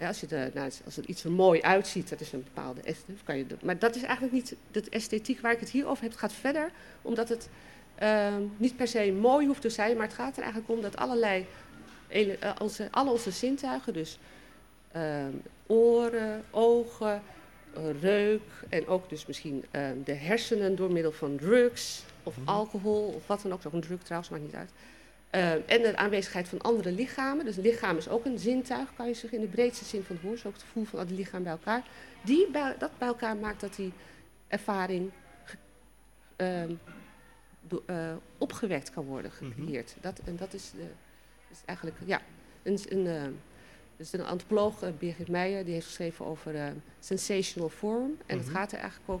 als, 0.00 0.20
je 0.20 0.50
nou, 0.54 0.70
als 0.84 0.96
er 0.96 1.06
iets 1.06 1.24
er 1.24 1.32
mooi 1.32 1.62
uitziet, 1.62 2.08
dat 2.08 2.20
is 2.20 2.32
een 2.32 2.42
bepaalde 2.42 2.80
esthetiek. 2.80 3.24
Kan 3.24 3.36
je, 3.36 3.46
maar 3.62 3.78
dat 3.78 3.96
is 3.96 4.02
eigenlijk 4.02 4.34
niet 4.34 4.56
de 4.70 4.84
esthetiek 4.90 5.40
waar 5.40 5.52
ik 5.52 5.60
het 5.60 5.70
hier 5.70 5.86
over 5.86 6.02
heb. 6.02 6.10
Het 6.10 6.20
gaat 6.20 6.32
verder, 6.32 6.70
omdat 7.02 7.28
het 7.28 7.48
ehm, 7.94 8.42
niet 8.56 8.76
per 8.76 8.88
se 8.88 9.12
mooi 9.12 9.46
hoeft 9.46 9.60
te 9.60 9.70
zijn, 9.70 9.96
maar 9.96 10.06
het 10.06 10.16
gaat 10.16 10.36
er 10.36 10.42
eigenlijk 10.42 10.72
om 10.72 10.80
dat 10.80 10.96
allerlei, 10.96 11.46
eh, 12.08 12.50
onze, 12.58 12.88
alle 12.90 13.10
onze 13.10 13.30
zintuigen, 13.30 13.92
dus 13.92 14.18
ehm, 14.92 15.32
oren, 15.66 16.44
ogen, 16.50 17.22
eh, 17.74 17.82
reuk 18.00 18.42
en 18.68 18.86
ook 18.86 19.08
dus 19.08 19.26
misschien 19.26 19.64
ehm, 19.70 19.96
de 20.04 20.14
hersenen 20.14 20.76
door 20.76 20.92
middel 20.92 21.12
van 21.12 21.36
drugs 21.36 22.04
of 22.22 22.36
Mhm. 22.38 22.48
alcohol 22.48 23.06
of 23.16 23.26
wat 23.26 23.42
dan 23.42 23.52
ook. 23.52 23.66
Ook 23.66 23.72
een 23.72 23.80
drug 23.80 24.02
trouwens, 24.02 24.30
maakt 24.32 24.42
niet 24.44 24.54
uit. 24.54 24.70
Ehm, 25.30 25.60
en 25.66 25.82
de 25.82 25.96
aanwezigheid 25.96 26.48
van 26.48 26.60
andere 26.60 26.92
lichamen. 26.92 27.44
Dus 27.44 27.56
een 27.56 27.62
lichaam 27.62 27.96
is 27.96 28.08
ook 28.08 28.24
een 28.24 28.38
zintuig, 28.38 28.94
kan 28.94 29.06
je 29.08 29.14
zeggen, 29.14 29.38
in 29.38 29.44
de 29.44 29.50
breedste 29.50 29.84
zin 29.84 30.02
van 30.02 30.16
het 30.16 30.24
woord. 30.24 30.46
Ook 30.46 30.52
het 30.52 30.62
gevoel 30.62 30.84
van 30.84 31.06
die 31.06 31.16
lichamen 31.16 31.42
bij 31.42 31.52
elkaar. 31.52 31.82
Die 32.24 32.50
bij, 32.50 32.74
dat 32.78 32.90
bij 32.98 33.08
elkaar 33.08 33.36
maakt 33.36 33.60
dat 33.60 33.74
die 33.74 33.92
ervaring 34.48 35.10
ehm, 36.36 36.74
eh, 37.86 38.12
opgewekt 38.38 38.90
kan 38.90 39.04
worden, 39.04 39.30
Mhm. 39.40 39.52
gecreëerd. 39.52 39.94
dat, 40.00 40.18
en 40.24 40.36
dat 40.36 40.52
is, 40.54 40.70
de, 40.70 40.86
is 41.50 41.58
eigenlijk, 41.64 41.96
ja, 42.04 42.20
een, 42.62 42.78
een, 42.88 43.38
dus 43.96 44.12
een 44.12 44.24
antropoloog, 44.24 44.82
eh, 44.82 44.88
Birgit 44.98 45.28
Meijer, 45.28 45.64
die 45.64 45.72
heeft 45.74 45.86
geschreven 45.86 46.24
over 46.26 46.72
sensational 47.00 47.68
form. 47.68 48.16
En 48.26 48.36
het 48.38 48.46
Mhm. 48.46 48.56
gaat 48.56 48.72
er 48.72 48.78
eigenlijk 48.78 49.10
ook, 49.10 49.20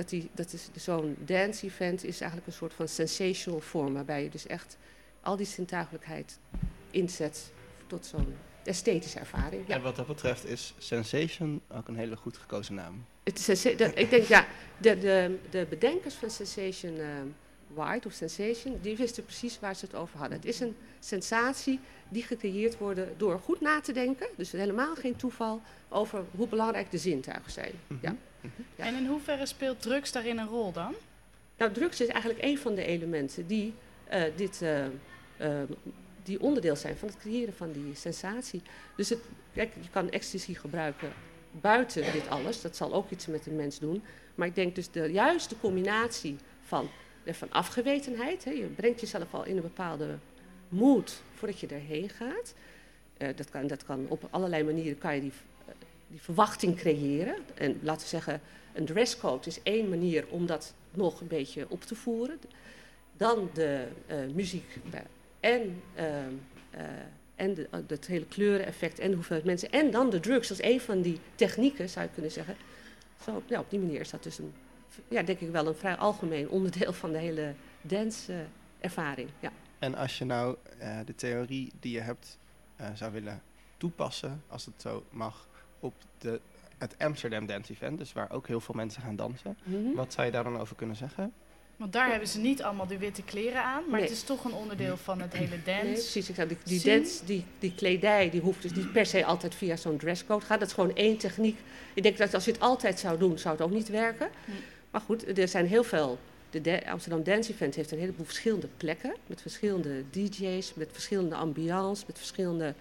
dat, 0.00 0.08
die, 0.08 0.30
dat 0.34 0.52
is 0.52 0.68
zo'n 0.84 1.16
dance 1.24 1.66
event 1.66 2.04
is 2.04 2.18
eigenlijk 2.20 2.46
een 2.50 2.56
soort 2.56 2.72
van 2.74 2.88
sensational 2.88 3.60
form, 3.60 3.92
waarbij 3.94 4.22
je 4.22 4.28
dus 4.30 4.46
echt 4.46 4.76
al 5.20 5.36
die 5.36 5.46
zintuigelijkheid 5.46 6.38
inzet 6.90 7.52
tot 7.86 8.06
zo'n 8.06 8.34
esthetische 8.64 9.18
ervaring. 9.18 9.64
Ja. 9.66 9.74
En 9.74 9.82
wat 9.82 9.96
dat 9.96 10.06
betreft 10.06 10.44
is 10.46 10.74
Sensation 10.78 11.60
ook 11.74 11.88
een 11.88 11.96
hele 11.96 12.16
goed 12.16 12.36
gekozen 12.36 12.74
naam. 12.74 13.04
Het 13.22 13.48
is 13.48 13.62
de- 13.62 13.92
ik 13.94 14.10
denk, 14.10 14.24
ja, 14.24 14.46
de, 14.78 14.98
de, 14.98 15.38
de 15.50 15.66
bedenkers 15.68 16.14
van 16.14 16.30
Sensation 16.30 16.98
eh, 16.98 17.06
White 17.74 18.08
of 18.08 18.12
Sensation, 18.14 18.78
die 18.82 18.96
wisten 18.96 19.24
precies 19.24 19.60
waar 19.60 19.76
ze 19.76 19.84
het 19.84 19.94
over 19.94 20.18
hadden. 20.18 20.36
Het 20.36 20.46
is 20.46 20.60
een 20.60 20.76
sensatie 21.00 21.80
die 22.08 22.22
gecreëerd 22.22 22.78
wordt 22.78 23.00
door 23.16 23.38
goed 23.40 23.60
na 23.60 23.80
te 23.80 23.92
denken, 23.92 24.26
dus 24.36 24.52
helemaal 24.52 24.94
geen 24.94 25.16
toeval, 25.16 25.60
over 25.88 26.24
hoe 26.36 26.48
belangrijk 26.48 26.90
de 26.90 26.98
zintuigen 26.98 27.52
zijn. 27.52 27.72
Mhm. 27.86 27.98
Ja. 28.06 28.16
Ja. 28.74 28.84
En 28.84 28.94
in 28.94 29.06
hoeverre 29.06 29.46
speelt 29.46 29.82
drugs 29.82 30.12
daarin 30.12 30.38
een 30.38 30.48
rol 30.48 30.72
dan? 30.72 30.94
Nou, 31.56 31.72
drugs 31.72 32.00
is 32.00 32.06
eigenlijk 32.06 32.42
een 32.42 32.58
van 32.58 32.74
de 32.74 32.84
elementen 32.84 33.46
die, 33.46 33.74
eh, 34.04 34.22
dit, 34.36 34.62
eh, 34.62 34.84
eh, 35.36 35.62
die 36.22 36.40
onderdeel 36.40 36.76
zijn 36.76 36.96
van 36.96 37.08
het 37.08 37.18
creëren 37.18 37.54
van 37.54 37.72
die 37.72 37.94
sensatie. 37.94 38.62
Dus 38.96 39.08
het, 39.08 39.18
kijk, 39.54 39.72
je 39.80 39.90
kan 39.90 40.10
ecstasy 40.10 40.54
gebruiken 40.54 41.12
buiten 41.50 42.12
dit 42.12 42.28
alles. 42.28 42.60
Dat 42.60 42.76
zal 42.76 42.92
ook 42.92 43.10
iets 43.10 43.26
met 43.26 43.46
een 43.46 43.56
mens 43.56 43.78
doen. 43.78 44.02
Maar 44.34 44.46
ik 44.46 44.54
denk 44.54 44.74
dus 44.74 44.90
de 44.90 45.12
juiste 45.12 45.58
combinatie 45.58 46.36
van, 46.62 46.88
van 47.26 47.50
afgewetenheid. 47.50 48.44
Hè, 48.44 48.50
je 48.50 48.66
brengt 48.66 49.00
jezelf 49.00 49.34
al 49.34 49.44
in 49.44 49.56
een 49.56 49.62
bepaalde 49.62 50.18
mood 50.68 51.22
voordat 51.34 51.60
je 51.60 51.66
erheen 51.66 52.08
gaat. 52.08 52.54
Dat, 53.36 53.50
kan, 53.50 53.66
dat 53.66 53.84
kan 53.84 54.06
op 54.08 54.28
allerlei 54.30 54.64
manieren 54.64 54.98
kan 54.98 55.14
je 55.14 55.20
die, 55.20 55.32
die 56.10 56.22
verwachting 56.22 56.76
creëren. 56.76 57.36
En 57.54 57.78
laten 57.82 58.02
we 58.02 58.08
zeggen, 58.08 58.40
een 58.72 58.84
dresscode 58.84 59.46
is 59.46 59.62
één 59.62 59.88
manier 59.88 60.26
om 60.28 60.46
dat 60.46 60.74
nog 60.90 61.20
een 61.20 61.26
beetje 61.26 61.66
op 61.68 61.82
te 61.82 61.94
voeren. 61.94 62.38
Dan 63.16 63.50
de 63.54 63.86
eh, 64.06 64.16
muziek 64.34 64.78
bij- 64.90 65.06
en, 65.40 65.82
eh, 65.94 66.04
en 67.36 67.54
de, 67.54 67.68
eh, 67.70 67.80
het 67.86 68.06
hele 68.06 68.26
kleureneffect 68.26 68.98
en 68.98 69.08
de 69.08 69.14
hoeveelheid 69.14 69.46
mensen. 69.46 69.70
En 69.70 69.90
dan 69.90 70.10
de 70.10 70.20
drugs, 70.20 70.50
is 70.50 70.60
één 70.60 70.80
van 70.80 71.02
die 71.02 71.18
technieken, 71.34 71.88
zou 71.88 72.06
je 72.06 72.12
kunnen 72.12 72.30
zeggen. 72.30 72.56
Zo, 73.24 73.42
op 73.58 73.70
die 73.70 73.78
manier 73.78 74.00
is 74.00 74.10
dat 74.10 74.22
dus 74.22 74.38
een, 74.38 74.52
ja, 75.08 75.22
denk 75.22 75.40
ik 75.40 75.50
wel 75.50 75.66
een 75.66 75.74
vrij 75.74 75.96
algemeen 75.96 76.48
onderdeel 76.48 76.92
van 76.92 77.12
de 77.12 77.18
hele 77.18 77.54
dance-ervaring. 77.82 79.28
ja. 79.40 79.52
En 79.78 79.94
als 79.94 80.18
je 80.18 80.24
nou 80.24 80.56
eh, 80.78 80.98
de 81.04 81.14
theorie 81.14 81.72
die 81.80 81.92
je 81.92 82.00
hebt 82.00 82.38
eh, 82.76 82.86
zou 82.94 83.12
willen 83.12 83.42
toepassen, 83.76 84.42
als 84.48 84.64
het 84.64 84.74
zo 84.82 85.04
mag, 85.10 85.48
op 85.80 85.94
de, 86.18 86.40
het 86.78 86.94
Amsterdam 86.98 87.46
Dance 87.46 87.72
Event, 87.72 87.98
dus 87.98 88.12
waar 88.12 88.30
ook 88.32 88.46
heel 88.46 88.60
veel 88.60 88.74
mensen 88.74 89.02
gaan 89.02 89.16
dansen. 89.16 89.56
Mhm. 89.64 89.92
Wat 89.94 90.12
zou 90.12 90.26
je 90.26 90.32
daar 90.32 90.44
dan 90.44 90.58
over 90.60 90.76
kunnen 90.76 90.96
zeggen? 90.96 91.32
Want 91.76 91.92
daar 91.92 92.10
hebben 92.10 92.28
ze 92.28 92.38
niet 92.38 92.62
allemaal 92.62 92.86
de 92.86 92.98
witte 92.98 93.22
kleren 93.22 93.62
aan, 93.64 93.82
maar 93.88 93.92
Nee. 94.00 94.02
het 94.08 94.10
is 94.18 94.22
toch 94.22 94.44
een 94.44 94.52
onderdeel 94.52 94.96
van 94.96 95.20
het 95.20 95.32
hele 95.32 95.62
dance. 95.64 95.82
Nee, 95.84 95.92
precies. 95.92 96.28
Ik 96.28 96.34
zei, 96.34 96.56
die, 96.64 96.80
dance, 96.82 97.24
die, 97.24 97.44
die 97.58 97.74
kledij 97.74 98.30
die 98.30 98.40
hoeft 98.40 98.62
dus 98.62 98.72
niet 98.72 98.92
per 98.92 99.06
se 99.06 99.24
altijd 99.24 99.54
via 99.54 99.76
zo'n 99.76 99.96
dresscode 99.96 100.44
gaan. 100.44 100.58
Dat 100.58 100.68
is 100.68 100.74
gewoon 100.74 100.94
één 100.94 101.16
techniek. 101.16 101.58
Ik 101.94 102.02
denk 102.02 102.16
dat 102.18 102.34
als 102.34 102.44
je 102.44 102.52
het 102.52 102.60
altijd 102.60 102.98
zou 102.98 103.18
doen, 103.18 103.38
zou 103.38 103.54
het 103.56 103.64
ook 103.64 103.70
niet 103.70 103.88
werken. 103.88 104.28
Nee. 104.44 104.56
Maar 104.90 105.00
goed, 105.00 105.38
er 105.38 105.48
zijn 105.48 105.66
heel 105.66 105.84
veel. 105.84 106.18
De 106.50 106.60
Da- 106.60 106.78
Amsterdam 106.90 107.22
Dance 107.22 107.52
Event 107.52 107.74
heeft 107.74 107.90
een 107.90 107.98
heleboel 107.98 108.24
verschillende 108.24 108.68
plekken. 108.76 109.14
Met 109.26 109.40
verschillende 109.40 110.04
DJ's, 110.10 110.74
met 110.74 110.88
verschillende 110.92 111.34
ambiance, 111.34 112.04
met 112.06 112.18
verschillende. 112.18 112.74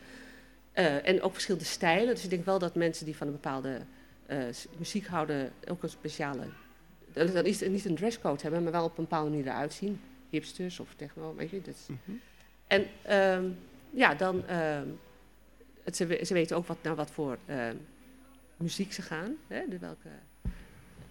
Eh, 0.79 1.07
en 1.07 1.21
ook 1.21 1.31
verschillende 1.33 1.65
stijlen. 1.67 2.13
Dus 2.15 2.23
ik 2.23 2.29
denk 2.29 2.45
wel 2.45 2.59
dat 2.59 2.75
mensen 2.75 3.05
die 3.05 3.15
van 3.15 3.27
een 3.27 3.33
bepaalde 3.33 3.79
eh, 4.25 4.37
muziek 4.77 5.05
houden 5.07 5.51
ook 5.67 5.83
een 5.83 5.89
speciale. 5.89 6.43
Dat 7.13 7.45
is 7.45 7.61
niet 7.67 7.85
een 7.85 7.95
dresscode 7.95 8.41
hebben, 8.41 8.63
maar 8.63 8.71
wel 8.71 8.83
op 8.83 8.97
een 8.97 9.03
bepaalde 9.03 9.29
manier 9.29 9.45
eruit 9.47 9.73
zien. 9.73 10.01
Hipsters 10.29 10.79
of 10.79 10.87
techno, 10.95 11.35
weet 11.35 11.49
je. 11.49 11.61
Dat 11.61 11.73
is, 11.75 11.87
Mhm. 11.87 12.17
en 12.67 12.85
ehm, 13.01 13.43
ja, 13.89 14.15
dan. 14.15 14.47
ehm, 14.47 14.87
het, 15.83 15.95
ze, 15.95 16.05
we- 16.05 16.25
ze 16.25 16.33
weten 16.33 16.57
ook 16.57 16.67
wat, 16.67 16.77
naar 16.81 16.95
wat 16.95 17.11
voor 17.11 17.37
ehm, 17.45 17.75
muziek 18.57 18.93
ze 18.93 19.01
gaan. 19.01 19.35
Hè, 19.47 19.61
de 19.69 19.79
welke 19.79 20.09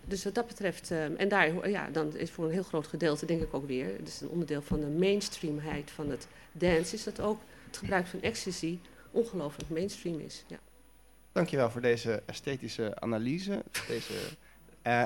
dus 0.04 0.24
wat 0.24 0.34
dat 0.34 0.46
betreft, 0.46 0.90
en 1.16 1.28
daar, 1.28 1.68
ja, 1.70 1.88
dan 1.90 2.16
is 2.16 2.30
voor 2.30 2.44
een 2.44 2.50
heel 2.52 2.62
groot 2.62 2.86
gedeelte, 2.86 3.26
denk 3.26 3.42
ik 3.42 3.54
ook 3.54 3.66
weer, 3.66 4.04
dus 4.04 4.20
een 4.20 4.28
onderdeel 4.28 4.62
van 4.62 4.80
de 4.80 4.86
mainstreamheid 4.86 5.90
van 5.90 6.10
het 6.10 6.26
dance, 6.52 6.94
is 6.94 7.04
dat 7.04 7.20
ook 7.20 7.40
het 7.66 7.76
gebruik 7.76 8.06
van 8.06 8.22
ecstasy 8.22 8.78
ongelooflijk 9.10 9.70
mainstream 9.70 10.20
is. 10.20 10.44
Ja. 10.46 10.58
Dankjewel 11.32 11.70
voor 11.70 11.80
deze 11.80 12.22
esthetische 12.26 13.00
analyse. 13.00 13.62
Deze, 13.88 14.14
eh, 14.82 15.02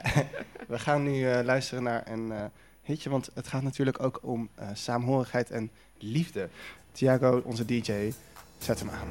we 0.68 0.78
gaan 0.78 1.02
nu 1.02 1.30
eh, 1.30 1.44
luisteren 1.44 1.82
naar 1.82 2.10
een 2.10 2.32
eh, 2.32 2.44
hitje, 2.82 3.10
want 3.10 3.30
het 3.34 3.46
gaat 3.46 3.62
natuurlijk 3.62 4.02
ook 4.02 4.18
om 4.22 4.50
saamhorigheid 4.72 5.50
en 5.50 5.70
liefde. 5.98 6.48
Thiago, 6.92 7.42
onze 7.44 7.64
DJ, 7.64 8.12
zet 8.58 8.78
hem 8.78 8.90
aan. 8.90 9.08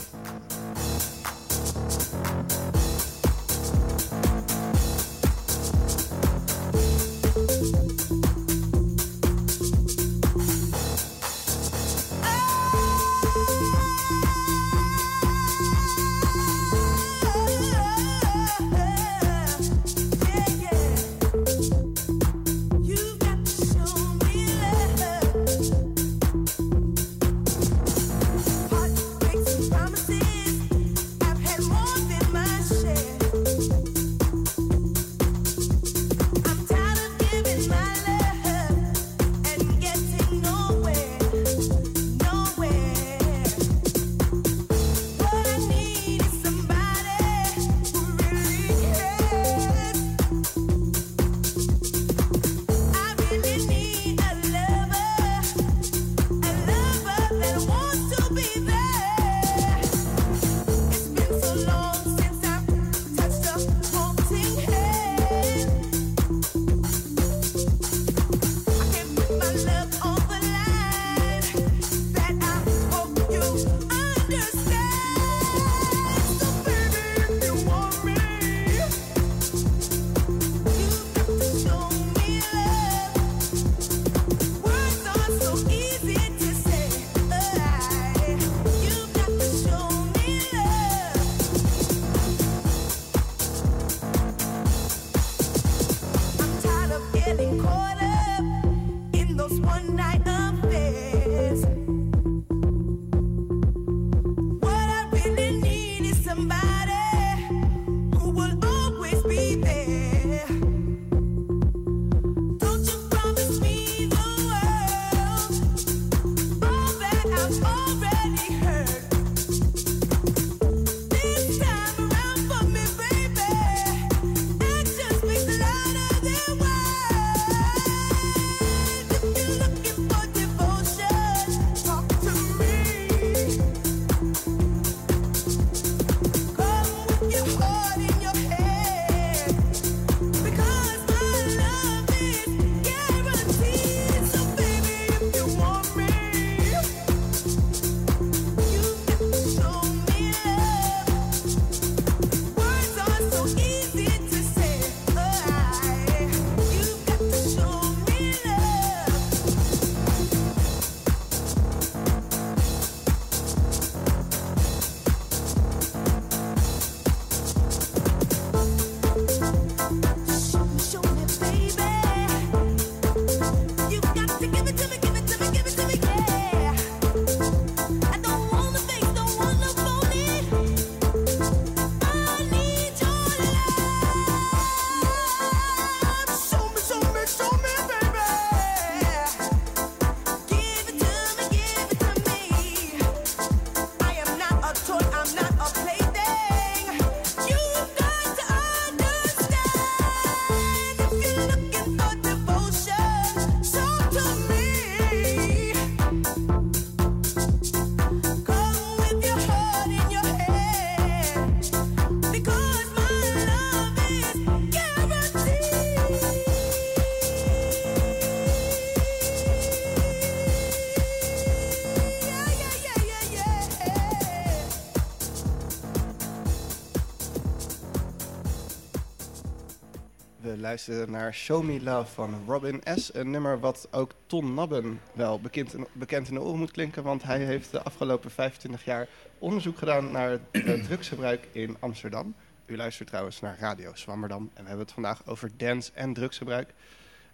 We 230.71 230.77
luisteren 230.77 231.11
naar 231.11 231.33
Show 231.33 231.63
Me 231.63 231.81
Love 231.81 232.13
van 232.13 232.43
Robin 232.47 232.81
S. 232.95 233.13
Een 233.13 233.31
nummer 233.31 233.59
wat 233.59 233.87
ook 233.91 234.13
Ton 234.25 234.53
Nabben 234.53 235.01
wel 235.13 235.39
bekend, 235.39 235.75
bekend 235.93 236.27
in 236.27 236.33
de 236.33 236.41
oren 236.41 236.59
moet 236.59 236.71
klinken. 236.71 237.03
Want 237.03 237.23
hij 237.23 237.39
heeft 237.39 237.71
de 237.71 237.81
afgelopen 237.81 238.31
25 238.31 238.85
jaar 238.85 239.07
onderzoek 239.39 239.77
gedaan 239.77 240.11
naar 240.11 240.29
het 240.29 240.41
eh, 240.51 240.83
drugsgebruik 240.87 241.47
in 241.51 241.77
Amsterdam. 241.79 242.35
U 242.65 242.77
luistert 242.77 243.07
trouwens 243.07 243.39
naar 243.39 243.57
Radio 243.59 243.95
Zwammerdam. 243.95 244.49
En 244.53 244.61
we 244.61 244.67
hebben 244.67 244.85
het 244.85 244.93
vandaag 244.93 245.27
over 245.27 245.51
dance 245.57 245.91
en 245.93 246.13
drugsgebruik. 246.13 246.73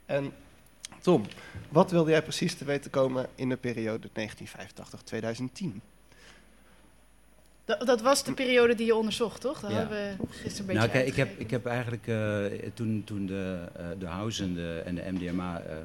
En 0.05 0.33
Tom, 1.01 1.25
wat 1.69 1.91
wilde 1.91 2.11
jij 2.11 2.23
precies 2.23 2.55
te 2.55 2.65
weten 2.65 2.91
komen 2.91 3.29
in 3.35 3.49
de 3.49 3.57
periode 3.57 4.09
1985-2010? 4.09 5.96
Dat, 7.67 7.85
dat 7.87 8.01
was 8.01 8.23
de 8.23 8.33
periode 8.33 8.75
die 8.75 8.85
je 8.85 8.95
onderzocht, 8.95 9.41
toch? 9.41 9.59
Daar 9.59 9.71
Ja. 9.71 9.77
hebben 9.77 9.97
we 9.97 10.27
gisteren 10.29 10.59
een 10.59 10.65
beetje 10.65 10.79
Nou, 10.79 10.89
kijk, 10.89 11.07
ik 11.07 11.15
heb, 11.15 11.39
ik 11.39 11.49
heb 11.49 11.65
eigenlijk 11.65 12.07
eh, 12.07 12.69
toen, 12.73 13.01
toen 13.05 13.25
de, 13.25 13.57
eh, 13.75 13.85
de 13.99 14.05
House 14.05 14.43
en 14.43 14.53
de, 14.53 14.81
en 14.85 14.95
de 14.95 15.03
MDMA 15.11 15.59
eh, 15.61 15.75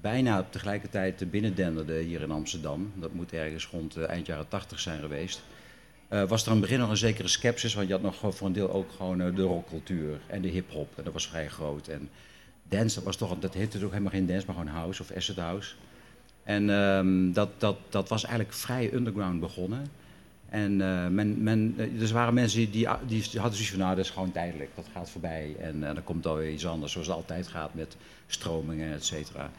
bijna 0.00 0.46
tegelijkertijd 0.50 1.30
binnendenderden 1.30 1.98
hier 2.04 2.20
in 2.20 2.30
Amsterdam. 2.30 2.92
Dat 2.94 3.12
moet 3.12 3.32
ergens 3.32 3.66
rond 3.66 3.96
eind 3.96 4.26
jaren 4.26 4.48
80 4.48 4.80
zijn 4.80 5.00
geweest. 5.00 5.42
was 6.08 6.42
er 6.42 6.48
aan 6.48 6.56
het 6.56 6.62
begin 6.62 6.78
nog 6.78 6.90
een 6.90 6.96
zekere 6.96 7.28
sceptisch, 7.28 7.74
want 7.74 7.86
je 7.86 7.92
had 7.92 8.02
nog 8.02 8.34
voor 8.36 8.46
een 8.46 8.52
deel 8.52 8.72
ook 8.72 8.90
gewoon 8.96 9.18
de 9.18 9.42
rockcultuur 9.42 10.20
en 10.26 10.42
de 10.42 10.48
hip-hop. 10.48 10.88
En 10.96 11.04
dat 11.04 11.12
was 11.12 11.28
vrij 11.28 11.48
groot. 11.48 11.88
En 11.88 12.08
dance, 12.68 12.94
dat 12.94 13.04
was 13.04 13.16
toch, 13.16 13.38
dat 13.38 13.54
heette 13.54 13.84
ook 13.84 13.90
helemaal 13.90 14.12
geen 14.12 14.26
dance, 14.26 14.46
maar 14.46 14.54
gewoon 14.54 14.70
house 14.70 15.02
of 15.02 15.10
acid 15.10 15.36
house. 15.36 15.74
En 16.42 16.70
ehm, 16.70 17.32
dat, 17.32 17.48
dat, 17.58 17.76
dat 17.88 18.08
was 18.08 18.24
eigenlijk 18.24 18.54
vrij 18.54 18.92
underground 18.92 19.40
begonnen. 19.40 19.86
En 20.48 20.80
eh, 20.80 21.06
men, 21.06 21.42
men, 21.42 21.74
er 22.00 22.12
waren 22.12 22.34
mensen 22.34 22.58
die, 22.58 22.70
die, 22.70 22.86
hadden 22.86 23.30
zoiets 23.32 23.70
van, 23.70 23.78
nou, 23.78 23.96
dat 23.96 24.04
is 24.04 24.10
gewoon 24.10 24.32
tijdelijk, 24.32 24.70
dat 24.74 24.86
gaat 24.92 25.10
voorbij. 25.10 25.56
En 25.60 25.88
eh, 25.88 25.94
dan 25.94 26.04
komt 26.04 26.26
alweer 26.26 26.52
iets 26.52 26.66
anders, 26.66 26.92
zoals 26.92 27.06
het 27.06 27.16
altijd 27.16 27.46
gaat 27.46 27.74
met 27.74 27.96
stromingen, 28.26 28.92
et 28.92 29.04
cetera. 29.04 29.50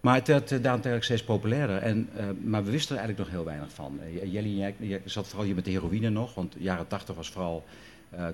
Maar 0.00 0.14
het 0.14 0.28
werd 0.28 0.52
uh, 0.86 0.96
steeds 1.00 1.24
populairder. 1.24 1.76
En, 1.76 2.08
maar 2.44 2.64
we 2.64 2.70
wisten 2.70 2.96
er 2.96 3.02
eigenlijk 3.02 3.28
nog 3.28 3.38
heel 3.38 3.46
weinig 3.46 3.72
van. 3.72 3.98
Uh, 4.14 4.32
Jelly, 4.32 4.58
jij, 4.58 4.74
jij 4.78 5.00
zat 5.04 5.26
vooral 5.28 5.44
hier 5.46 5.54
met 5.54 5.64
de 5.64 5.70
heroïne 5.70 6.10
nog, 6.10 6.34
want 6.34 6.52
de 6.52 6.62
jaren 6.62 6.86
80 6.86 7.14
was 7.14 7.30
vooral 7.30 7.64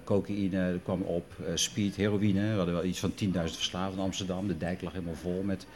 cocaïne, 0.05 0.79
kwam 0.83 1.03
op, 1.03 1.33
speed, 1.55 1.97
heroïne. 1.97 2.51
We 2.51 2.57
hadden 2.57 2.75
wel 2.75 2.85
iets 2.85 2.99
van 2.99 3.13
10.000 3.25 3.31
verslaafden 3.33 3.99
in 3.99 4.05
Amsterdam. 4.05 4.49
De 4.49 4.59
dijk 4.59 4.83
lag 4.83 4.93
helemaal 4.93 5.15
vol 5.15 5.43
met, 5.43 5.67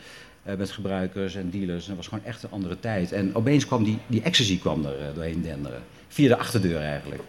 gebruikers 0.71 1.35
en 1.35 1.51
dealers. 1.51 1.83
En 1.83 1.89
dat 1.89 1.97
was 1.97 2.07
gewoon 2.09 2.25
echt 2.25 2.43
een 2.43 2.51
andere 2.51 2.81
tijd. 2.81 3.13
En 3.13 3.35
opeens 3.35 3.67
kwam 3.67 3.85
die, 3.85 3.99
die 4.07 4.23
ecstasy 4.23 4.59
kwam 4.59 4.85
er 4.85 5.15
doorheen 5.15 5.43
denderen. 5.43 5.83
Via 6.09 6.29
de 6.29 6.37
achterdeur 6.37 6.81
eigenlijk. 6.81 7.23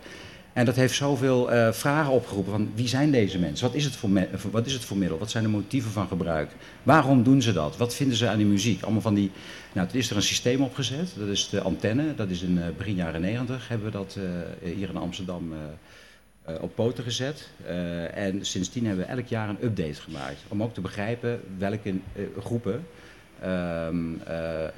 En 0.53 0.65
dat 0.65 0.75
heeft 0.75 0.95
zoveel 0.95 1.51
eh, 1.51 1.71
vragen 1.71 2.11
opgeroepen 2.11 2.51
van 2.51 2.71
wie 2.75 2.87
zijn 2.87 3.11
deze 3.11 3.39
mensen? 3.39 3.67
Wat 3.67 3.75
is, 3.75 3.83
het 3.83 3.95
voor 3.95 4.09
wat 4.51 4.65
is 4.65 4.73
het 4.73 4.85
voor 4.85 4.97
middel? 4.97 5.17
Wat 5.17 5.31
zijn 5.31 5.43
de 5.43 5.49
motieven 5.49 5.91
van 5.91 6.07
gebruik? 6.07 6.51
Waarom 6.83 7.23
doen 7.23 7.41
ze 7.41 7.53
dat? 7.53 7.77
Wat 7.77 7.95
vinden 7.95 8.17
ze 8.17 8.27
aan 8.27 8.37
die 8.37 8.45
muziek? 8.45 8.83
Allemaal 8.83 9.01
van 9.01 9.13
die... 9.13 9.31
Nou, 9.73 9.87
er 9.87 9.95
is 9.95 10.09
er 10.09 10.15
een 10.15 10.21
systeem 10.21 10.61
opgezet. 10.61 11.09
Dat 11.17 11.27
is 11.27 11.49
de 11.49 11.61
antenne. 11.61 12.15
Dat 12.15 12.29
is 12.29 12.41
in 12.41 12.57
eh, 12.57 12.67
begin 12.77 12.95
jaren 12.95 13.21
negentig 13.21 13.67
hebben 13.67 13.87
we 13.87 13.93
dat 13.93 14.17
eh, 14.17 14.73
hier 14.73 14.89
in 14.89 14.97
Amsterdam 14.97 15.53
op 16.61 16.75
poten 16.75 17.03
gezet. 17.03 17.49
En 18.13 18.45
sindsdien 18.45 18.85
hebben 18.85 19.05
we 19.05 19.11
elk 19.11 19.27
jaar 19.27 19.49
een 19.49 19.63
update 19.63 20.01
gemaakt. 20.01 20.43
Om 20.47 20.63
ook 20.63 20.73
te 20.73 20.81
begrijpen 20.81 21.41
welke 21.57 21.93
groepen 22.39 22.85
ehm, 23.41 24.19
eh, 24.25 24.65
eh, 24.65 24.71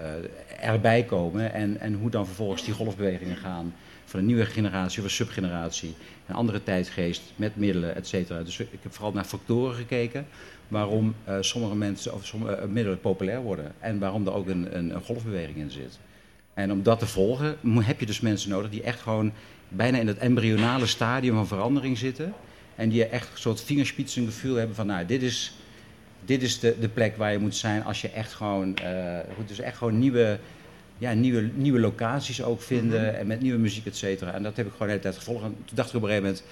erbij 0.61 1.03
komen 1.03 1.53
en, 1.53 1.79
en 1.79 1.93
hoe 1.93 2.09
dan 2.09 2.25
vervolgens 2.25 2.63
die 2.63 2.73
golfbewegingen 2.73 3.37
gaan 3.37 3.73
van 4.09 4.19
een 4.19 4.25
nieuwe 4.25 4.45
generatie 4.45 4.99
of 4.99 5.03
een 5.05 5.11
subgeneratie, 5.11 5.95
een 6.27 6.35
andere 6.35 6.63
tijdgeest 6.63 7.21
met 7.35 7.55
middelen, 7.55 7.95
et 7.95 8.07
cetera. 8.07 8.43
Dus 8.43 8.59
ik 8.59 8.79
heb 8.81 8.93
vooral 8.93 9.13
naar 9.13 9.23
factoren 9.23 9.75
gekeken 9.75 10.27
waarom 10.67 11.15
eh, 11.23 11.37
sommige 11.39 11.75
mensen 11.75 12.13
of 12.13 12.25
sommige 12.25 12.53
eh, 12.55 12.67
middelen 12.67 12.99
populair 12.99 13.41
worden 13.41 13.71
en 13.79 13.99
waarom 13.99 14.27
er 14.27 14.33
ook 14.33 14.47
een, 14.47 14.77
een, 14.77 15.01
golfbeweging 15.01 15.57
in 15.57 15.71
zit. 15.71 15.99
En 16.53 16.71
om 16.71 16.83
dat 16.83 16.99
te 16.99 17.07
volgen 17.07 17.57
heb 17.79 17.99
je 17.99 18.05
dus 18.05 18.19
mensen 18.19 18.49
nodig 18.49 18.69
die 18.69 18.83
echt 18.83 18.99
gewoon 18.99 19.31
bijna 19.67 19.97
in 19.97 20.07
het 20.07 20.17
embryonale 20.17 20.85
stadium 20.85 21.35
van 21.35 21.47
verandering 21.47 21.97
zitten 21.97 22.33
en 22.75 22.89
die 22.89 23.05
echt 23.05 23.31
een 23.31 23.37
soort 23.37 23.61
vingerspitsengevoel 23.61 24.55
hebben 24.55 24.75
van 24.75 24.87
nou 24.87 25.05
dit 25.05 25.21
is 25.21 25.53
dit 26.25 26.41
is 26.41 26.59
de, 26.59 26.75
de 26.79 26.89
plek 26.89 27.17
waar 27.17 27.31
je 27.31 27.37
moet 27.37 27.55
zijn 27.55 27.83
als 27.83 28.01
je 28.01 28.09
echt 28.09 28.33
gewoon, 28.33 28.77
goed, 29.35 29.47
dus 29.47 29.59
echt 29.59 29.77
gewoon 29.77 29.99
nieuwe, 29.99 30.39
ja, 30.99 31.13
nieuwe, 31.13 31.49
nieuwe 31.53 31.79
locaties 31.79 32.43
ook 32.43 32.61
vinden 32.61 33.17
en 33.17 33.27
met 33.27 33.41
nieuwe 33.41 33.59
muziek, 33.59 33.85
et 33.85 33.95
cetera. 33.95 34.33
En 34.33 34.43
dat 34.43 34.55
heb 34.57 34.65
ik 34.65 34.71
gewoon 34.71 34.87
de 34.87 34.93
hele 34.93 35.03
tijd 35.03 35.17
gevolgd. 35.17 35.43
En 35.43 35.55
toen 35.65 35.75
dacht 35.75 35.89
ik 35.89 35.95
op 35.95 36.01
een 36.03 36.07
gegeven 36.09 36.27
moment, 36.29 36.43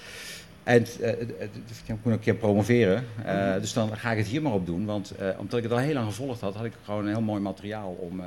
en 0.62 0.86
eh, 1.00 1.20
eh, 1.42 1.48
ik 1.86 1.94
moet 2.02 2.12
een 2.12 2.20
keer 2.20 2.34
promoveren, 2.34 3.06
eh, 3.24 3.54
dus 3.60 3.72
dan 3.72 3.96
ga 3.96 4.10
ik 4.12 4.18
het 4.18 4.26
hier 4.26 4.42
maar 4.42 4.52
op 4.52 4.66
doen. 4.66 4.84
Want 4.84 5.10
eh, 5.10 5.28
omdat 5.38 5.56
ik 5.58 5.62
het 5.62 5.72
al 5.72 5.78
heel 5.78 5.94
lang 5.94 6.06
gevolgd 6.06 6.40
had, 6.40 6.54
had 6.54 6.64
ik 6.64 6.72
gewoon 6.84 7.02
een 7.06 7.12
heel 7.12 7.20
mooi 7.20 7.40
materiaal 7.40 7.96
om, 8.00 8.20
eh, 8.20 8.26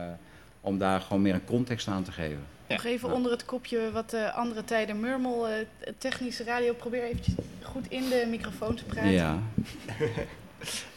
om 0.61 0.77
daar 0.77 1.01
gewoon 1.01 1.21
meer 1.21 1.33
een 1.33 1.45
context 1.45 1.87
aan 1.87 2.03
te 2.03 2.11
geven. 2.11 2.39
Nog 2.67 2.83
even 2.85 3.11
onder 3.13 3.31
het 3.31 3.45
kopje 3.45 3.91
wat 3.91 4.13
eh, 4.13 4.37
andere 4.37 4.63
tijden 4.63 4.99
murmel. 4.99 5.47
eh, 5.47 5.53
technische 5.97 6.43
radio, 6.43 6.73
probeer 6.73 7.03
eventjes 7.03 7.33
goed 7.61 7.85
in 7.89 8.09
de 8.09 8.25
microfoon 8.29 8.75
te 8.75 8.83
praten. 8.83 9.11
Ja. 9.11 9.39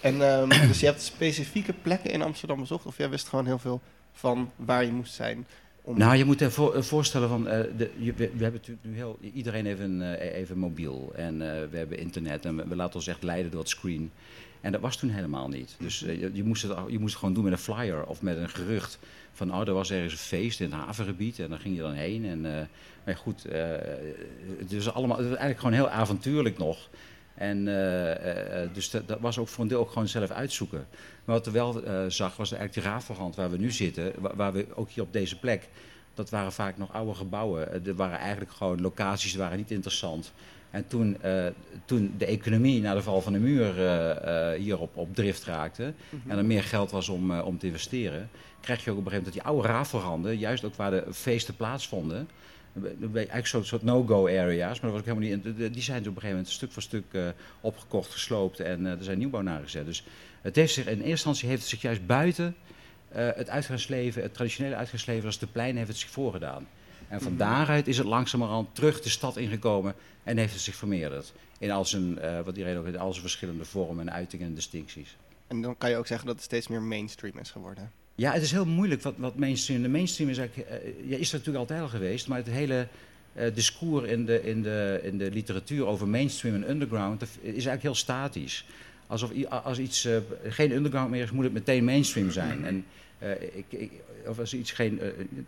En 0.01 0.23
ehm, 0.23 0.49
dus 0.69 0.81
je 0.81 0.87
hebt 0.87 1.03
specifieke 1.03 1.73
plekken 1.83 2.11
in 2.11 2.23
Amsterdam 2.23 2.59
bezocht? 2.61 2.87
Of 2.87 2.97
jij 2.99 3.09
wist 3.11 3.29
gewoon 3.29 3.47
heel 3.47 3.59
veel 3.59 3.81
van 4.15 4.51
waar 4.57 4.85
je 4.85 4.93
moest 4.93 5.15
zijn? 5.15 5.47
Om... 5.83 5.99
Nou, 5.99 6.17
je 6.17 6.25
moet 6.25 6.39
je 6.39 6.51
voor, 6.51 6.85
voorstellen 6.85 7.29
van, 7.29 7.49
eh, 7.49 7.61
de, 7.77 7.91
we, 7.97 8.25
hebben 8.25 8.53
natuurlijk 8.53 8.87
nu 8.87 8.95
heel, 8.95 9.19
iedereen 9.21 9.67
heeft 9.67 9.81
een, 9.81 10.03
eh, 10.03 10.37
even 10.41 10.59
mobiel 10.59 11.13
en 11.17 11.43
eh, 11.43 11.69
we 11.71 11.77
hebben 11.77 11.99
internet 11.99 12.45
en 12.45 12.69
we, 12.69 12.77
laten 12.77 12.95
ons 12.95 13.07
echt 13.07 13.23
leiden 13.23 13.51
door 13.51 13.61
het 13.61 13.69
screen. 13.69 14.11
En 14.65 14.73
dat 14.73 14.81
was 14.81 14.97
toen 14.97 15.11
helemaal 15.11 15.49
niet. 15.49 15.77
Dus 15.79 16.03
eh, 16.03 16.21
je, 16.21 16.31
je 16.33 16.45
moest 16.45 16.63
het, 16.63 16.73
je 16.89 16.99
moest 16.99 17.17
gewoon 17.17 17.35
doen 17.35 17.45
met 17.45 17.53
een 17.53 17.59
flyer 17.59 18.07
of 18.07 18.23
met 18.23 18.37
een 18.37 18.49
gerucht 18.49 18.99
van, 19.33 19.55
oh, 19.55 19.69
er 19.69 19.75
was 19.75 19.91
ergens 19.91 20.13
een 20.13 20.19
feest 20.19 20.61
in 20.61 20.71
het 20.71 20.81
havengebied 20.81 21.39
en 21.39 21.49
dan 21.49 21.59
ging 21.59 21.77
je 21.77 21.81
dan 21.81 21.93
heen. 21.93 22.25
En, 22.25 22.47
eh, 22.47 22.67
maar 23.05 23.17
goed, 23.17 23.45
eh, 23.45 23.69
het, 24.59 24.73
is 24.73 24.93
allemaal, 24.93 25.17
het 25.17 25.29
was 25.29 25.37
eigenlijk 25.37 25.59
gewoon 25.59 25.75
heel 25.75 26.01
avontuurlijk 26.01 26.59
nog. 26.59 26.89
En 27.35 27.69
eh, 27.69 28.11
eh, 28.13 28.63
eh, 28.63 28.71
dus 28.73 28.91
dat, 28.91 29.09
dat 29.09 29.21
was 29.21 29.39
ook 29.39 29.49
voor 29.49 29.63
een 29.63 29.69
deel 29.69 29.81
ook 29.81 29.91
gewoon 29.93 30.09
zelf 30.09 30.31
uitzoeken. 30.31 30.87
Maar 31.25 31.37
wat 31.37 31.47
we 31.47 31.53
wel 31.53 31.73
zag, 32.09 32.37
was 32.37 32.53
eigenlijk 32.53 32.73
die 32.73 32.93
Rafelrand 32.93 33.37
waar 33.37 33.51
we 33.51 33.57
nu 33.59 33.71
zitten, 33.71 34.13
wa- 34.19 34.37
waar, 34.37 34.53
we 34.53 34.67
ook 34.75 34.91
hier 34.91 35.03
op 35.03 35.13
deze 35.13 35.39
plek, 35.39 35.69
dat 36.15 36.31
waren 36.31 36.53
vaak 36.53 36.79
nog 36.79 36.93
oude 36.93 37.15
gebouwen. 37.15 37.87
Er 37.87 37.95
waren 37.95 38.19
eigenlijk 38.19 38.53
gewoon 38.53 38.81
locaties, 38.81 39.31
die 39.31 39.41
waren 39.41 39.57
niet 39.57 39.71
interessant. 39.71 40.33
En 40.71 40.87
toen, 40.87 41.17
toen 41.85 42.15
de 42.19 42.27
economie 42.27 42.81
na 42.81 42.95
de 42.95 43.03
val 43.03 43.21
van 43.21 43.33
de 43.33 43.39
muur 43.39 43.79
eh, 43.79 44.53
eh, 44.53 44.61
hier 44.61 44.79
op, 44.79 44.97
op 44.97 45.15
drift 45.15 45.45
raakte 45.45 45.93
en 46.27 46.39
er 46.39 46.45
meer 46.45 46.63
geld 46.63 46.91
was 46.91 47.09
om, 47.09 47.39
om 47.41 47.59
te 47.59 47.67
investeren, 47.67 48.31
krijg 48.61 48.85
je 48.85 48.91
ook 48.91 48.99
op 48.99 49.05
een 49.05 49.11
gegeven 49.11 49.25
moment 49.25 49.25
dat 49.25 49.33
die 49.33 49.43
oude 49.43 49.69
rafelranden, 49.69 50.39
juist 50.39 50.65
ook 50.65 50.75
waar 50.75 50.91
de 50.91 51.05
feesten 51.13 51.57
plaatsvonden, 51.57 52.29
eigenlijk 52.83 53.47
zo'n 53.47 53.65
soort 53.65 53.83
no-go 53.83 54.27
areas, 54.27 54.81
maar 54.81 54.91
dat 54.91 55.01
was 55.01 55.01
ook 55.01 55.19
helemaal 55.19 55.41
niet. 55.57 55.73
Die 55.73 55.83
zijn 55.83 55.99
dus 55.99 56.09
op 56.09 56.15
een 56.15 56.21
gegeven 56.21 56.29
moment 56.29 56.49
stuk 56.49 56.73
voor 56.73 56.83
stuk 56.83 57.05
eh, 57.11 57.29
opgekocht, 57.61 58.13
gesloopt 58.13 58.61
en 58.61 58.87
eh, 58.87 58.93
er 58.93 59.05
zijn 59.05 59.19
nieuwbouw 59.19 59.41
naar 59.41 59.63
gezet. 59.63 59.87
Dus 59.87 60.05
het 60.41 60.57
heeft 60.57 60.73
zich, 60.73 60.85
in 60.85 60.93
eerste 60.93 61.09
instantie 61.09 61.49
heeft 61.49 61.61
het 61.61 61.71
zich 61.71 61.81
juist 61.81 62.07
buiten 62.07 62.57
eh, 63.09 63.29
het 63.35 63.49
uitgaansleven, 63.49 64.23
het 64.23 64.35
traditionele 64.35 64.75
uitgaansleven 64.75 65.27
als 65.27 65.39
de 65.39 65.47
plein, 65.47 65.77
heeft 65.77 65.89
het 65.89 65.97
zich 65.97 66.11
voorgedaan. 66.11 66.67
En 67.09 67.21
van 67.21 67.37
daaruit 67.37 67.89
is 67.89 67.99
het 67.99 68.07
langzamerhand 68.07 68.75
terug 68.75 69.01
de 69.01 69.09
stad 69.09 69.37
ingekomen 69.37 69.95
en 70.23 70.37
heeft 70.37 70.53
het 70.53 70.63
zich 70.63 70.75
vermeerderd. 70.75 71.33
In 71.59 71.71
al 71.71 71.85
zijn, 71.85 72.15
wat 72.45 72.57
iedereen 72.57 72.79
ook 72.79 72.87
in 72.87 72.99
al 72.99 73.11
zijn 73.11 73.23
verschillende 73.23 73.65
vormen 73.65 74.09
en 74.09 74.15
uitingen 74.15 74.47
en 74.47 74.55
distincties. 74.55 75.17
En 75.47 75.63
dan 75.63 75.79
kan 75.79 75.91
je 75.91 75.97
ook 75.97 76.07
zeggen 76.07 76.27
dat 76.27 76.37
het 76.37 76.45
steeds 76.45 76.69
meer 76.69 76.83
mainstream 76.83 77.39
is 77.39 77.51
geworden. 77.51 77.93
Ja, 78.17 78.33
het 78.33 78.43
is 78.43 78.51
heel 78.51 78.67
moeilijk 78.67 79.03
wat, 79.03 79.15
wat 79.17 79.37
mainstream. 79.37 79.83
De 79.83 79.89
mainstream 79.89 80.31
is 80.31 80.39
eigenlijk, 80.39 80.69
eh, 80.69 81.11
ja, 81.11 81.17
is 81.17 81.29
er 81.29 81.39
natuurlijk 81.39 81.59
altijd 81.59 81.81
al 81.81 81.89
geweest, 81.89 82.29
maar 82.29 82.39
het 82.39 82.47
hele 82.47 82.89
eh, 83.33 83.55
discours 83.55 84.09
in 84.09 84.27
de, 84.27 84.43
in, 84.43 84.63
de, 84.63 85.01
in 85.03 85.19
de 85.19 85.31
literatuur 85.31 85.87
over 85.87 86.09
mainstream 86.09 86.55
en 86.55 86.71
underground 86.71 87.21
dat 87.21 87.29
is 87.41 87.51
eigenlijk 87.51 87.83
heel 87.83 87.95
statisch. 87.95 88.67
Alsof 89.07 89.31
als 89.49 89.79
iets 89.79 90.05
eh, 90.05 90.17
geen 90.49 90.73
underground 90.73 91.11
meer 91.11 91.23
is, 91.23 91.31
moet 91.31 91.45
het 91.45 91.53
meteen 91.53 91.85
mainstream 91.85 92.31
zijn. 92.31 92.65
En, 92.65 92.85
ik, 93.53 93.65
ik, 93.69 93.91
of 94.27 94.39
als 94.39 94.55
iets 94.55 94.73
geen, 94.73 95.01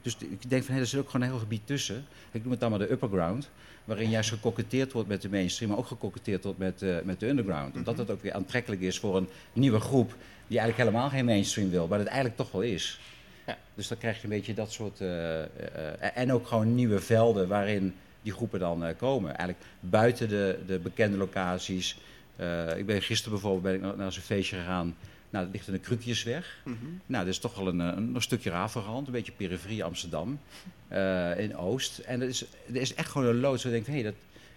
dus 0.02 0.16
ik 0.20 0.50
denk 0.50 0.64
van 0.64 0.74
hé, 0.74 0.80
er 0.80 0.86
zit 0.86 1.00
ook 1.00 1.10
gewoon 1.10 1.26
een 1.26 1.32
heel 1.32 1.40
gebied 1.40 1.66
tussen. 1.66 2.04
Ik 2.30 2.42
noem 2.42 2.50
het 2.50 2.60
dan 2.60 2.70
maar 2.70 2.78
de 2.78 2.90
upperground, 2.90 3.50
waarin 3.84 4.10
juist 4.10 4.30
gekoketteerd 4.30 4.92
wordt 4.92 5.08
met 5.08 5.22
de 5.22 5.28
mainstream, 5.28 5.70
maar 5.70 5.80
ook 5.80 5.86
gekoketteerd 5.86 6.44
wordt 6.44 6.58
met, 6.58 7.04
met 7.04 7.20
de 7.20 7.28
underground. 7.28 7.76
Omdat 7.76 7.98
het 7.98 8.10
ook 8.10 8.22
weer 8.22 8.32
aantrekkelijk 8.32 8.82
is 8.82 8.98
voor 8.98 9.16
een 9.16 9.28
nieuwe 9.52 9.80
groep 9.80 10.16
die 10.46 10.58
eigenlijk 10.58 10.88
helemaal 10.88 11.10
geen 11.10 11.24
mainstream 11.24 11.70
wil, 11.70 11.86
maar 11.86 11.98
het 11.98 12.06
eigenlijk 12.08 12.36
toch 12.36 12.52
wel 12.52 12.62
is. 12.62 13.00
Ja. 13.46 13.58
Dus 13.74 13.88
dan 13.88 13.98
krijg 13.98 14.16
je 14.16 14.22
een 14.22 14.28
beetje 14.28 14.54
dat 14.54 14.72
soort. 14.72 15.00
eh, 15.00 15.42
eh, 15.42 15.48
eh, 16.00 16.10
en 16.14 16.32
ook 16.32 16.46
gewoon 16.46 16.74
nieuwe 16.74 17.00
velden 17.00 17.48
waarin 17.48 17.94
die 18.22 18.32
groepen 18.32 18.60
dan 18.60 18.96
komen. 18.96 19.28
Eigenlijk 19.36 19.58
buiten 19.80 20.28
de, 20.28 20.58
de 20.66 20.78
bekende 20.78 21.16
locaties. 21.16 21.98
Ik 22.76 22.86
ben 22.86 23.02
gisteren 23.02 23.32
bijvoorbeeld 23.32 23.62
ben 23.62 23.74
ik 23.74 23.80
naar, 23.80 23.96
naar 23.96 24.12
zo'n 24.12 24.22
feestje 24.22 24.56
gegaan. 24.56 24.96
Nou, 25.30 25.44
dat 25.44 25.54
ligt 25.54 25.66
in 25.66 25.72
de 25.72 25.78
Krukjesweg. 25.78 26.62
Nou, 27.06 27.24
dat 27.24 27.34
is 27.34 27.38
toch 27.38 27.56
wel 27.56 27.68
een, 27.68 27.78
een, 27.78 28.14
een 28.14 28.22
stukje 28.22 28.50
rafelrand, 28.50 29.06
een 29.06 29.12
beetje 29.12 29.32
periferie 29.32 29.84
Amsterdam. 29.84 30.40
in 31.36 31.56
Oost. 31.56 31.98
En 31.98 32.20
er 32.20 32.28
is, 32.28 32.44
er 32.68 32.80
is 32.80 32.94
echt 32.94 33.10
gewoon 33.10 33.26
een 33.26 33.40
loods 33.40 33.62
waar 33.64 33.72
je 33.72 33.82
denkt, 33.82 33.96
hé, 33.98 34.02
dat, 34.02 34.14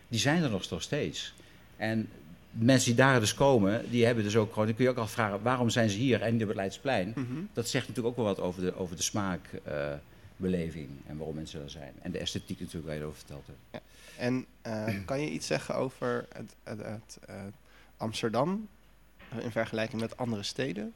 die 0.08 0.20
zijn 0.20 0.44
er 0.44 0.50
nog, 0.50 0.70
nog 0.70 0.82
steeds. 0.82 1.34
En 1.78 2.10
mensen 2.52 2.88
die 2.88 3.04
daar 3.04 3.20
dus 3.20 3.34
komen, 3.34 3.90
die 3.90 4.06
hebben 4.06 4.24
dus 4.24 4.36
ook 4.36 4.50
gewoon... 4.50 4.66
Dan 4.66 4.76
kun 4.76 4.86
je 4.86 4.92
ook 4.92 4.98
afvragen, 4.98 5.42
waarom 5.42 5.70
zijn 5.70 5.90
ze 5.90 5.98
hier 5.98 6.22
en 6.22 6.34
niet 6.34 6.42
op 6.42 6.48
het 6.48 6.58
Leidsplein? 6.58 7.14
Dat 7.54 7.68
zegt 7.68 7.88
natuurlijk 7.88 8.18
ook 8.18 8.26
wel 8.26 8.36
wat 8.36 8.46
over 8.46 8.62
de, 8.62 8.76
over 8.76 8.96
de 8.96 9.02
smaakbeleving 9.02 10.90
en 11.08 11.18
waarom 11.18 11.36
mensen 11.36 11.60
daar 11.60 11.70
zijn. 11.70 11.94
En 12.02 12.12
de 12.12 12.20
esthetiek 12.20 12.60
natuurlijk, 12.60 12.86
waar 12.86 12.96
je 12.96 13.02
het 13.02 13.10
over 13.10 13.20
verteld 13.20 13.46
hebt. 13.48 13.84
En 14.18 14.46
eh, 14.62 14.88
kan 15.06 15.22
je 15.22 15.30
iets 15.30 15.48
zeggen 15.48 15.76
over 15.76 16.26
het, 16.34 16.56
het, 16.64 16.80
het, 16.86 17.20
eh, 17.26 17.36
Amsterdam 17.98 18.68
eh, 19.30 19.44
in 19.44 19.52
vergelijking 19.52 20.02
met 20.02 20.18
andere 20.18 20.44
steden? 20.44 20.94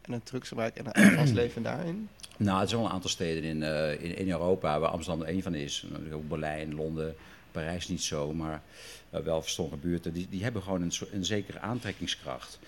En 0.00 0.12
het 0.12 0.26
drugsgebruik 0.26 0.76
en 0.76 0.86
het 0.86 0.94
uitvalsleven 1.04 1.62
daarin? 1.62 2.08
Nou, 2.36 2.60
het 2.60 2.68
zijn 2.68 2.80
wel 2.80 2.90
een 2.90 2.94
aantal 2.94 3.10
steden 3.10 3.42
in, 3.42 3.62
eh, 3.62 4.04
in, 4.04 4.16
in 4.16 4.30
Europa 4.30 4.80
waar 4.80 4.90
Amsterdam 4.90 5.22
er 5.22 5.28
één 5.28 5.42
van 5.42 5.54
is. 5.54 5.86
Berlijn, 6.28 6.74
Londen, 6.74 7.14
Parijs 7.52 7.88
niet 7.88 8.02
zo, 8.02 8.32
maar 8.32 8.62
eh, 9.10 9.20
wel 9.20 9.42
verstommige 9.42 9.76
buurten. 9.76 10.12
Die, 10.12 10.26
die 10.30 10.42
hebben 10.42 10.62
gewoon 10.62 10.82
een, 11.12 11.24
zekere 11.24 11.60
aantrekkingskracht. 11.60 12.58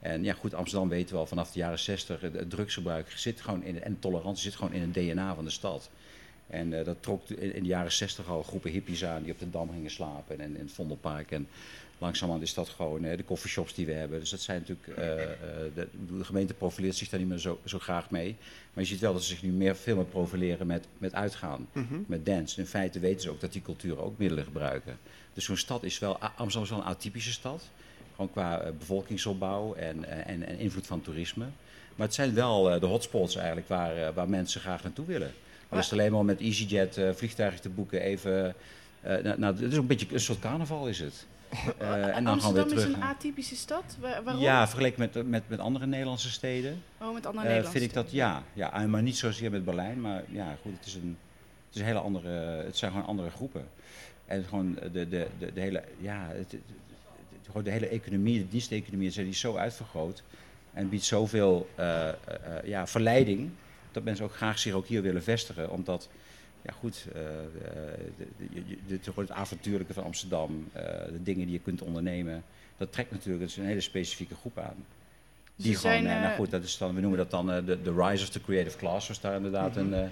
En 0.00 0.24
ja, 0.24 0.34
goed, 0.34 0.54
Amsterdam 0.54 0.88
weten 0.88 1.14
we 1.14 1.20
al 1.20 1.26
vanaf 1.26 1.52
de 1.52 1.58
jaren 1.58 1.78
60, 1.78 2.20
het, 2.20 2.34
het 2.34 2.50
drugsgebruik 2.50 3.10
zit 3.10 3.40
gewoon 3.40 3.62
in, 3.62 3.82
en 3.82 3.98
tolerantie 3.98 4.42
zit 4.42 4.54
gewoon 4.54 4.72
in 4.72 4.80
het 4.80 4.94
DNA 4.94 5.34
van 5.34 5.44
de 5.44 5.50
stad. 5.50 5.90
En 6.46 6.78
eh, 6.78 6.84
dat 6.84 6.96
trok 7.00 7.28
in, 7.28 7.54
in 7.54 7.62
de 7.62 7.68
jaren 7.68 7.92
60 7.92 8.28
al 8.28 8.42
groepen 8.42 8.70
hippies 8.70 9.04
aan 9.04 9.22
die 9.22 9.32
op 9.32 9.38
de 9.38 9.50
Dam 9.50 9.70
gingen 9.72 9.90
slapen 9.90 10.40
en 10.40 10.56
in 10.56 10.62
het 10.62 10.72
Vondelpark. 10.72 11.30
En 11.30 11.48
langzamerhand 11.98 12.46
is 12.46 12.54
dat 12.54 12.68
gewoon 12.68 13.04
eh, 13.04 13.16
de 13.16 13.24
coffeeshops 13.24 13.74
die 13.74 13.86
we 13.86 13.92
hebben. 13.92 14.20
Dus 14.20 14.30
dat 14.30 14.40
zijn 14.40 14.58
natuurlijk, 14.66 14.88
eh, 14.88 15.16
de, 15.74 15.88
de 16.18 16.24
gemeente 16.24 16.54
profileert 16.54 16.96
zich 16.96 17.08
daar 17.08 17.20
niet 17.20 17.28
meer 17.28 17.38
zo, 17.38 17.60
zo 17.64 17.78
graag 17.78 18.10
mee. 18.10 18.36
Maar 18.72 18.84
je 18.84 18.90
ziet 18.90 19.00
wel 19.00 19.12
dat 19.12 19.22
ze 19.22 19.28
zich 19.28 19.42
nu 19.42 19.50
meer, 19.50 19.76
veel 19.76 19.96
meer 19.96 20.04
profileren 20.04 20.66
met, 20.66 20.86
met 20.98 21.14
uitgaan, 21.14 21.66
Mhm. 21.72 21.94
met 22.06 22.26
dance. 22.26 22.60
In 22.60 22.66
feite 22.66 22.98
weten 23.00 23.20
ze 23.20 23.30
ook 23.30 23.40
dat 23.40 23.52
die 23.52 23.62
culturen 23.62 24.02
ook 24.04 24.18
middelen 24.18 24.44
gebruiken. 24.44 24.98
Dus 25.32 25.44
zo'n 25.44 25.56
stad 25.56 25.82
is 25.82 25.98
wel, 25.98 26.18
Amsterdam 26.18 26.62
is 26.62 26.68
wel 26.70 26.78
een 26.78 26.84
atypische 26.84 27.32
stad. 27.32 27.68
Gewoon 28.14 28.30
qua 28.32 28.72
bevolkingsopbouw 28.78 29.74
en, 29.74 30.04
en, 30.26 30.46
en 30.46 30.58
invloed 30.58 30.86
van 30.86 31.02
toerisme. 31.02 31.44
Maar 31.96 32.06
het 32.06 32.14
zijn 32.14 32.34
wel 32.34 32.80
de 32.80 32.86
hotspots 32.86 33.36
eigenlijk 33.36 33.68
waar, 33.68 34.12
waar 34.12 34.28
mensen 34.28 34.60
graag 34.60 34.82
naartoe 34.82 35.06
willen. 35.06 35.32
Is 35.78 35.84
het 35.90 35.92
alleen 35.98 36.10
maar 36.10 36.20
om 36.20 36.26
met 36.26 36.40
EasyJet 36.40 36.96
eh, 36.96 37.10
vliegtuigen 37.12 37.60
te 37.60 37.68
boeken 37.68 38.00
even... 38.00 38.54
nou, 39.02 39.22
nou, 39.22 39.44
het 39.44 39.60
is 39.60 39.74
ook 39.74 39.80
een 39.80 39.86
beetje 39.86 40.06
een 40.12 40.20
soort 40.20 40.38
carnaval 40.38 40.88
is 40.88 40.98
het. 40.98 41.26
Eh, 41.78 42.16
en 42.16 42.24
dan 42.24 42.40
gaan 42.40 42.52
we 42.52 42.54
weer 42.54 42.62
Amsterdam 42.62 42.78
is 42.78 42.84
een 42.84 43.02
atypische 43.02 43.56
stad. 43.56 43.96
Wa- 44.00 44.22
waarom? 44.22 44.42
Ja, 44.42 44.68
vergeleken 44.68 44.98
met, 45.00 45.28
met, 45.28 45.42
met 45.48 45.58
andere 45.58 45.86
Nederlandse 45.86 46.30
steden 46.30 46.82
Oh, 47.00 47.14
met 47.14 47.26
andere 47.26 47.46
eh, 47.46 47.52
Nederlandse 47.52 47.78
vind 47.78 47.84
ik 47.90 47.94
dat 47.94 48.10
ja, 48.12 48.42
ja. 48.52 48.86
Maar 48.86 49.02
niet 49.02 49.16
zozeer 49.16 49.50
met 49.50 49.64
Berlijn, 49.64 50.00
maar 50.00 50.22
ja, 50.28 50.56
goed, 50.62 50.72
het 50.76 50.86
is 50.86 50.94
een, 50.94 51.16
het 51.66 51.74
is 51.74 51.80
een 51.80 51.86
hele 51.86 51.98
andere, 51.98 52.28
het 52.64 52.76
zijn 52.76 52.90
gewoon 52.90 53.06
andere 53.06 53.30
groepen. 53.30 53.68
En 54.26 54.44
gewoon 54.44 54.74
de, 54.92 55.08
de, 55.08 55.26
de, 55.38 55.52
de 55.52 55.60
hele, 55.60 55.82
ja, 56.00 56.26
het, 56.28 56.52
het- 56.52 56.60
gewoon 57.46 57.64
de 57.64 57.70
hele 57.70 57.88
economie, 57.88 58.38
de 58.38 58.48
diensteconomie, 58.48 59.10
die 59.10 59.28
is 59.28 59.40
zo 59.40 59.56
uitvergroot 59.56 60.22
en 60.72 60.88
biedt 60.88 61.04
zoveel 61.04 61.68
ja, 62.64 62.86
verleiding 62.86 63.50
dat 63.94 64.04
mensen 64.04 64.24
ook 64.24 64.34
graag 64.34 64.58
zich 64.58 64.72
ook 64.72 64.86
hier 64.86 65.02
willen 65.02 65.22
vestigen, 65.22 65.70
omdat 65.70 66.08
ja 66.62 66.72
goed, 66.72 67.06
eh, 67.14 67.20
eh, 67.20 68.00
de, 68.86 68.98
het 69.14 69.30
avontuurlijke 69.30 69.92
van 69.92 70.04
Amsterdam, 70.04 70.68
eh, 70.72 70.82
de 70.84 71.22
dingen 71.22 71.46
die 71.46 71.54
je 71.54 71.62
kunt 71.62 71.82
ondernemen, 71.82 72.44
dat 72.76 72.92
trekt 72.92 73.10
natuurlijk 73.10 73.40
dat 73.40 73.50
is 73.50 73.56
een 73.56 73.64
hele 73.64 73.80
specifieke 73.80 74.34
groep 74.34 74.58
aan. 74.58 74.84
Die 75.56 75.76
gewoon, 75.76 76.02
zijn, 76.02 76.04
nou 76.04 76.36
goed, 76.36 76.50
dat 76.50 76.62
is 76.62 76.78
dan, 76.78 76.94
we 76.94 77.00
noemen 77.00 77.18
dat 77.18 77.30
dan 77.30 77.46
de, 77.46 77.94
rise 77.96 78.24
of 78.24 78.30
the 78.30 78.40
creative 78.40 78.76
class, 78.76 79.08
was 79.08 79.20
daar 79.20 79.36
inderdaad 79.36 79.76
een. 79.76 80.10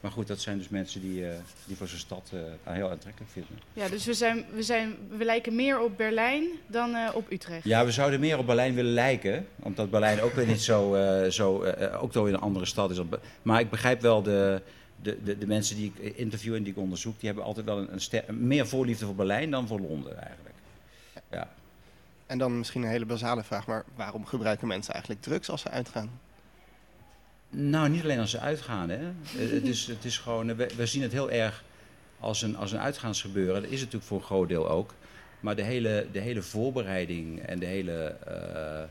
Maar 0.00 0.10
goed, 0.10 0.26
dat 0.26 0.40
zijn 0.40 0.58
dus 0.58 0.68
mensen 0.68 1.00
die, 1.00 1.26
eh, 1.28 1.34
die 1.66 1.76
voor 1.76 1.88
zo'n 1.88 1.98
stad 1.98 2.30
eh, 2.64 2.72
heel 2.72 2.90
aantrekkelijk 2.90 3.30
vinden. 3.32 3.58
Ja, 3.72 3.88
dus 3.88 4.04
we, 4.04 4.14
zijn, 4.14 4.44
we, 4.52 4.62
zijn, 4.62 4.94
we 5.08 5.24
lijken 5.24 5.54
meer 5.54 5.80
op 5.80 5.96
Berlijn 5.96 6.44
dan 6.66 6.94
eh, 6.94 7.14
op 7.14 7.30
Utrecht. 7.32 7.64
Ja, 7.64 7.84
we 7.84 7.90
zouden 7.90 8.20
meer 8.20 8.38
op 8.38 8.46
Berlijn 8.46 8.74
willen 8.74 8.92
lijken, 8.92 9.46
omdat 9.62 9.90
Berlijn 9.90 10.20
ook 10.20 10.32
weer 10.32 10.46
niet 10.46 10.60
zo, 10.62 10.94
eh, 10.94 11.30
zo 11.30 11.62
eh, 11.62 12.02
ook 12.02 12.12
wel 12.12 12.26
in 12.26 12.34
een 12.34 12.40
andere 12.40 12.64
stad 12.66 12.90
is. 12.90 12.98
Maar 13.42 13.60
ik 13.60 13.70
begrijp 13.70 14.00
wel 14.00 14.22
de, 14.22 14.62
de, 15.02 15.22
de, 15.24 15.38
de 15.38 15.46
mensen 15.46 15.76
die 15.76 15.92
ik 15.94 16.16
interview 16.16 16.54
en 16.54 16.62
die 16.62 16.72
ik 16.72 16.78
onderzoek, 16.78 17.18
die 17.18 17.26
hebben 17.28 17.44
altijd 17.46 17.66
wel 17.66 17.78
een, 17.78 17.92
een 17.92 18.00
ster- 18.00 18.34
meer 18.34 18.66
voorliefde 18.68 19.04
voor 19.06 19.14
Berlijn 19.14 19.50
dan 19.50 19.66
voor 19.66 19.80
Londen 19.80 20.18
eigenlijk. 20.22 20.54
Ja. 21.30 21.48
En 22.26 22.38
dan 22.38 22.58
misschien 22.58 22.82
een 22.82 22.88
hele 22.88 23.06
basale 23.06 23.42
vraag, 23.44 23.66
maar 23.66 23.84
waarom 23.94 24.26
gebruiken 24.26 24.66
mensen 24.68 24.92
eigenlijk 24.92 25.22
drugs 25.22 25.50
als 25.50 25.60
ze 25.60 25.68
uitgaan? 25.70 26.10
Nou, 27.50 27.88
niet 27.88 28.02
alleen 28.02 28.18
als 28.18 28.30
ze 28.30 28.38
uitgaan. 28.38 28.88
Hè. 28.88 28.96
Eh, 28.98 29.50
het, 29.50 29.66
is, 29.66 29.86
het 29.86 30.04
is 30.04 30.18
gewoon, 30.18 30.56
we, 30.56 30.86
zien 30.86 31.02
het 31.02 31.12
heel 31.12 31.30
erg 31.30 31.64
als 32.20 32.42
een, 32.42 32.56
als 32.56 32.72
een 32.72 32.78
uitgaansgebeuren. 32.78 33.62
Dat 33.62 33.70
is 33.70 33.80
het 33.80 33.92
natuurlijk 33.92 34.04
voor 34.04 34.18
een 34.18 34.24
groot 34.24 34.48
deel 34.48 34.68
ook. 34.68 34.94
Maar 35.40 35.56
de 35.56 35.62
hele, 35.62 36.06
de 36.12 36.18
hele 36.18 36.42
voorbereiding 36.42 37.40
en 37.40 37.58
de 37.58 37.66
hele, 37.66 38.16
eh, 38.26 38.82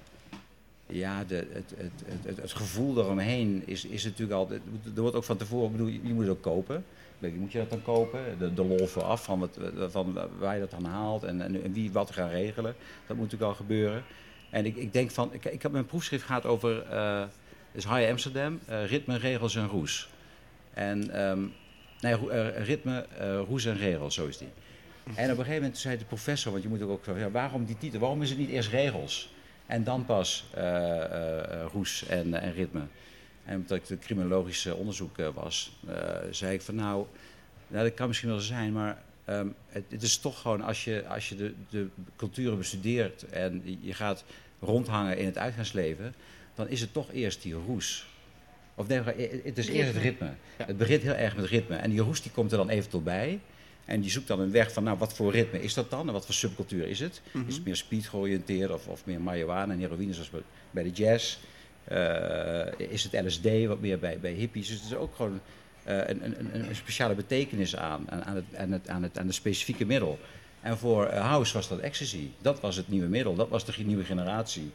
ja, 0.85 1.23
de, 1.23 1.35
het, 1.35 1.73
het, 1.77 1.91
het, 2.25 2.37
het, 2.37 2.51
gevoel 2.53 2.97
eromheen 2.97 3.63
is, 3.65 3.85
is 3.85 4.03
natuurlijk 4.03 4.39
al. 4.39 4.51
Er 4.95 5.01
wordt 5.01 5.15
ook 5.15 5.23
van 5.23 5.37
tevoren, 5.37 5.71
bedoel, 5.71 5.87
je, 5.87 6.13
moet 6.13 6.23
het 6.23 6.31
ook 6.31 6.41
kopen. 6.41 6.85
Moet 7.19 7.51
je 7.51 7.57
dat 7.57 7.69
dan 7.69 7.81
kopen? 7.81 8.19
De, 8.39 8.53
de 8.53 8.65
lol 8.65 8.87
vooraf 8.87 9.23
van, 9.23 9.39
wat, 9.39 9.57
van 9.89 10.19
waar 10.39 10.53
je 10.53 10.59
dat 10.59 10.71
dan 10.71 10.85
haalt 10.85 11.23
en, 11.23 11.41
en, 11.41 11.73
wie 11.73 11.91
wat 11.91 12.11
gaan 12.11 12.29
regelen. 12.29 12.75
Dat 13.07 13.17
moet 13.17 13.25
natuurlijk 13.25 13.51
al 13.51 13.57
gebeuren. 13.57 14.03
En 14.49 14.65
ik, 14.65 14.75
ik 14.75 14.93
denk 14.93 15.11
van, 15.11 15.33
ik, 15.33 15.45
ik 15.45 15.61
heb 15.61 15.71
mijn 15.71 15.85
proefschrift 15.85 16.23
gaat 16.23 16.45
over. 16.45 16.81
eh, 16.81 17.23
dus 17.71 17.87
High 17.87 18.09
Amsterdam, 18.09 18.59
eh, 18.65 18.85
ritme, 18.85 19.17
regels 19.17 19.55
en 19.55 19.67
roes. 19.67 20.09
En 20.73 21.11
ehm, 21.11 21.45
nee, 22.01 22.29
eh, 22.29 22.65
ritme, 22.65 23.05
eh, 23.17 23.39
roes 23.47 23.65
en 23.65 23.77
regels, 23.77 24.15
zo 24.15 24.27
is 24.27 24.37
die. 24.37 24.49
En 25.03 25.31
op 25.31 25.37
een 25.37 25.43
gegeven 25.43 25.61
moment 25.61 25.77
zei 25.77 25.97
de 25.97 26.05
professor, 26.05 26.51
want 26.51 26.63
je 26.63 26.69
moet 26.69 26.81
ook, 26.81 27.05
ja, 27.05 27.31
waarom 27.31 27.65
die 27.65 27.77
titel? 27.77 27.99
Waarom 27.99 28.21
is 28.21 28.29
het 28.29 28.39
niet 28.39 28.49
eerst 28.49 28.69
regels? 28.69 29.33
En 29.65 29.83
dan 29.83 30.05
pas 30.05 30.45
roes 31.71 32.05
en, 32.05 32.33
en 32.33 32.53
ritme. 32.53 32.81
En 33.45 33.55
omdat 33.55 33.77
ik 33.77 33.87
de 33.87 33.97
criminologische 33.97 34.75
onderzoek 34.75 35.15
was, 35.33 35.71
zei 36.31 36.53
ik 36.53 36.61
van 36.61 36.75
nou, 36.75 37.05
nou, 37.67 37.83
dat 37.83 37.93
kan 37.93 38.07
misschien 38.07 38.29
wel 38.29 38.39
zijn, 38.39 38.73
maar 38.73 39.01
ehm, 39.25 39.47
het, 39.67 39.83
het 39.89 40.01
is 40.01 40.17
toch 40.17 40.41
gewoon 40.41 40.61
als 40.61 40.83
je, 40.83 41.07
als 41.07 41.29
je 41.29 41.35
de, 41.35 41.53
de 41.69 41.87
culturen 42.15 42.57
bestudeert 42.57 43.29
en 43.29 43.61
je 43.81 43.93
gaat 43.93 44.23
rondhangen 44.59 45.17
in 45.17 45.25
het 45.25 45.37
uitgaansleven, 45.37 46.13
dan 46.59 46.69
is 46.69 46.81
het 46.81 46.93
toch 46.93 47.11
eerst 47.11 47.41
die 47.41 47.53
roes. 47.53 48.07
Of 48.75 48.87
nee, 48.87 48.99
het 49.43 49.57
is 49.57 49.67
eerst 49.67 49.93
het 49.93 50.01
ritme. 50.01 50.31
Ja. 50.57 50.65
Het 50.65 50.77
begint 50.77 51.01
heel 51.01 51.13
erg 51.13 51.35
met 51.35 51.45
ritme. 51.45 51.75
En 51.75 51.89
die 51.89 51.99
roes 51.99 52.21
die 52.21 52.31
komt 52.31 52.51
er 52.51 52.57
dan 52.57 52.69
eventueel 52.69 53.03
bij. 53.03 53.39
En 53.85 54.01
die 54.01 54.11
zoekt 54.11 54.27
dan 54.27 54.39
een 54.39 54.51
weg 54.51 54.73
van, 54.73 54.83
nou, 54.83 54.97
wat 54.97 55.13
voor 55.13 55.31
ritme 55.31 55.61
is 55.61 55.73
dat 55.73 55.89
dan? 55.89 56.07
En 56.07 56.13
wat 56.13 56.25
voor 56.25 56.35
subcultuur 56.35 56.87
is 56.87 56.99
het? 56.99 57.21
Is 57.47 57.55
het 57.55 57.65
meer 57.65 57.75
speed 57.75 58.07
georiënteerd 58.07 58.71
of, 58.71 58.87
of 58.87 59.05
meer 59.05 59.21
marihuana 59.21 59.73
en 59.73 59.79
heroïne 59.79 60.13
zoals 60.13 60.29
bij- 60.71 60.83
de 60.83 60.91
jazz? 60.91 61.37
Eh, 61.83 62.89
is 62.89 63.03
het 63.03 63.25
LSD 63.25 63.65
wat 63.65 63.79
meer 63.79 63.99
bij, 63.99 64.19
bij 64.19 64.31
hippies? 64.31 64.67
Dus 64.67 64.75
het 64.75 64.85
is 64.85 64.95
ook 64.95 65.15
gewoon 65.15 65.39
eh, 65.83 65.97
een, 65.97 66.25
een, 66.25 66.67
een, 66.69 66.75
speciale 66.75 67.15
betekenis 67.15 67.75
aan, 67.75 68.11
aan, 68.11 68.23
aan, 68.23 68.35
het, 68.35 68.55
aan, 68.55 68.71
het, 68.71 68.89
aan, 68.89 69.03
het, 69.03 69.17
aan 69.17 69.25
het 69.25 69.35
specifieke 69.35 69.85
middel. 69.85 70.19
En 70.61 70.77
voor 70.77 71.05
eh, 71.05 71.27
house 71.27 71.53
was 71.53 71.67
dat 71.67 71.79
ecstasy. 71.79 72.27
Dat 72.41 72.59
was 72.59 72.75
het 72.75 72.89
nieuwe 72.89 73.07
middel. 73.07 73.35
Dat 73.35 73.49
was 73.49 73.65
de 73.65 73.73
nieuwe 73.83 74.03
generatie. 74.03 74.71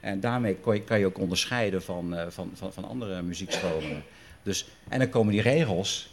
En 0.00 0.20
daarmee 0.20 0.56
kon 0.56 0.84
kan 0.84 0.98
je 0.98 1.06
ook 1.06 1.18
onderscheiden 1.18 1.82
van, 1.82 2.14
eh, 2.14 2.26
van, 2.28 2.50
van, 2.54 2.72
van 2.72 2.84
andere 2.84 3.22
muziekstromingen. 3.22 4.02
Dus, 4.42 4.68
en 4.88 4.98
dan 4.98 5.08
komen 5.08 5.32
die 5.32 5.42
regels, 5.42 6.10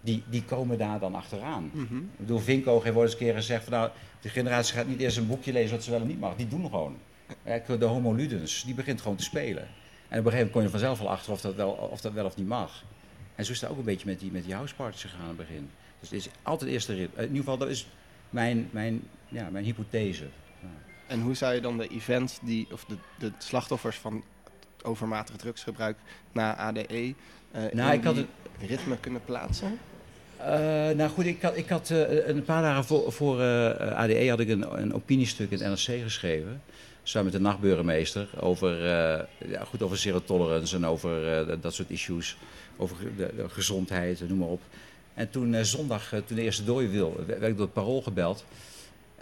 die, 0.00 0.22
die 0.30 0.44
komen 0.44 0.78
daar 0.78 0.98
dan 0.98 1.14
achteraan. 1.14 1.70
Mhm. 1.72 1.96
Ik 1.96 2.16
bedoel, 2.16 2.38
Vinko 2.38 2.82
heeft 2.82 2.94
wel 2.94 3.02
eens 3.02 3.12
een 3.12 3.18
keer 3.18 3.34
gezegd 3.34 3.64
van 3.64 3.72
nou, 3.72 3.90
de 4.20 4.28
generatie 4.28 4.74
gaat 4.74 4.86
niet 4.86 5.00
eerst 5.00 5.16
een 5.16 5.26
boekje 5.26 5.52
lezen 5.52 5.70
wat 5.70 5.84
ze 5.84 5.90
wel 5.90 6.00
en 6.00 6.06
niet 6.06 6.20
mag. 6.20 6.36
Die 6.36 6.48
doen 6.48 6.70
gewoon. 6.70 6.96
Eh, 7.42 7.60
De 7.78 7.84
homo 7.84 8.12
ludens, 8.12 8.62
die 8.64 8.74
begint 8.74 9.00
gewoon 9.00 9.16
te 9.16 9.24
spelen. 9.24 9.62
En 10.08 10.18
op 10.18 10.24
een 10.24 10.32
gegeven 10.32 10.32
moment 10.36 10.52
kom 10.52 10.62
je 10.62 10.68
vanzelf 10.68 11.00
al 11.00 11.10
achter 11.10 11.32
of 11.32 11.40
dat 11.40 11.54
wel 11.54 11.70
of, 11.70 12.00
dat 12.00 12.12
wel 12.12 12.24
of 12.24 12.36
niet 12.36 12.46
mag. 12.46 12.84
En 13.34 13.44
zo 13.44 13.52
is 13.52 13.60
het 13.60 13.70
ook 13.70 13.78
een 13.78 13.84
beetje 13.84 14.06
met 14.06 14.20
die, 14.20 14.30
met 14.32 14.44
die 14.44 14.54
houseparties 14.54 15.02
gegaan 15.02 15.20
aan 15.20 15.28
het 15.28 15.36
begin. 15.36 15.70
Dus 16.00 16.10
het 16.10 16.18
is 16.18 16.28
altijd 16.42 16.70
eerst 16.70 16.86
de 16.86 16.94
rit. 16.94 17.10
In 17.16 17.22
ieder 17.22 17.36
geval, 17.36 17.58
dat 17.58 17.68
is 17.68 17.86
mijn, 18.30 18.68
mijn, 18.70 19.02
ja, 19.28 19.48
mijn 19.50 19.64
hypothese. 19.64 20.24
En 21.06 21.20
hoe 21.20 21.34
zou 21.34 21.54
je 21.54 21.60
dan 21.60 21.78
de 21.78 21.88
events 21.88 22.38
die, 22.42 22.66
of 22.72 22.84
de, 22.84 22.96
de 23.18 23.32
slachtoffers 23.38 23.96
van 23.96 24.24
overmatig 24.82 25.36
drugsgebruik 25.36 25.96
na 26.32 26.56
ADE 26.56 27.14
eh 27.50 27.62
Nou, 27.72 27.92
in 27.92 27.98
ik 27.98 28.04
had 28.04 28.14
die 28.14 28.26
ritme 28.60 28.96
kunnen 29.00 29.20
plaatsen? 29.24 29.78
Eh, 30.36 30.48
nou 30.96 31.08
goed, 31.08 31.26
ik 31.26 31.42
had, 31.42 31.56
ik 31.56 31.68
had 31.68 31.90
eh, 31.90 32.26
een 32.28 32.44
paar 32.44 32.62
dagen 32.62 32.84
voor, 32.84 33.12
voor 33.12 33.42
ADE 33.94 34.28
had 34.28 34.40
ik 34.40 34.48
een, 34.48 34.78
een 34.82 34.94
opiniestuk 34.94 35.50
in 35.50 35.58
het 35.62 35.68
NRC 35.68 36.02
geschreven. 36.02 36.62
Samen 37.02 37.24
met 37.24 37.34
de 37.36 37.40
nachtburgemeester 37.48 38.28
over, 38.40 38.84
ja, 39.48 39.64
goed, 39.64 39.82
over 39.82 39.96
zero 39.96 40.22
tolerance 40.24 40.76
en 40.76 40.86
over 40.86 41.60
dat- 41.60 41.74
soort 41.74 41.90
issues. 41.90 42.36
Over 42.76 42.96
de, 43.16 43.32
de 43.36 43.48
gezondheid, 43.48 44.28
noem 44.28 44.38
maar 44.38 44.48
op. 44.48 44.60
En 45.14 45.30
toen 45.30 45.64
zondag, 45.64 46.08
toen 46.08 46.36
de 46.36 46.42
eerste 46.42 46.64
dooi 46.64 46.88
wil, 46.88 47.20
werd 47.26 47.42
ik 47.42 47.56
door 47.56 47.64
het 47.64 47.72
parool 47.72 48.02
gebeld. 48.02 48.44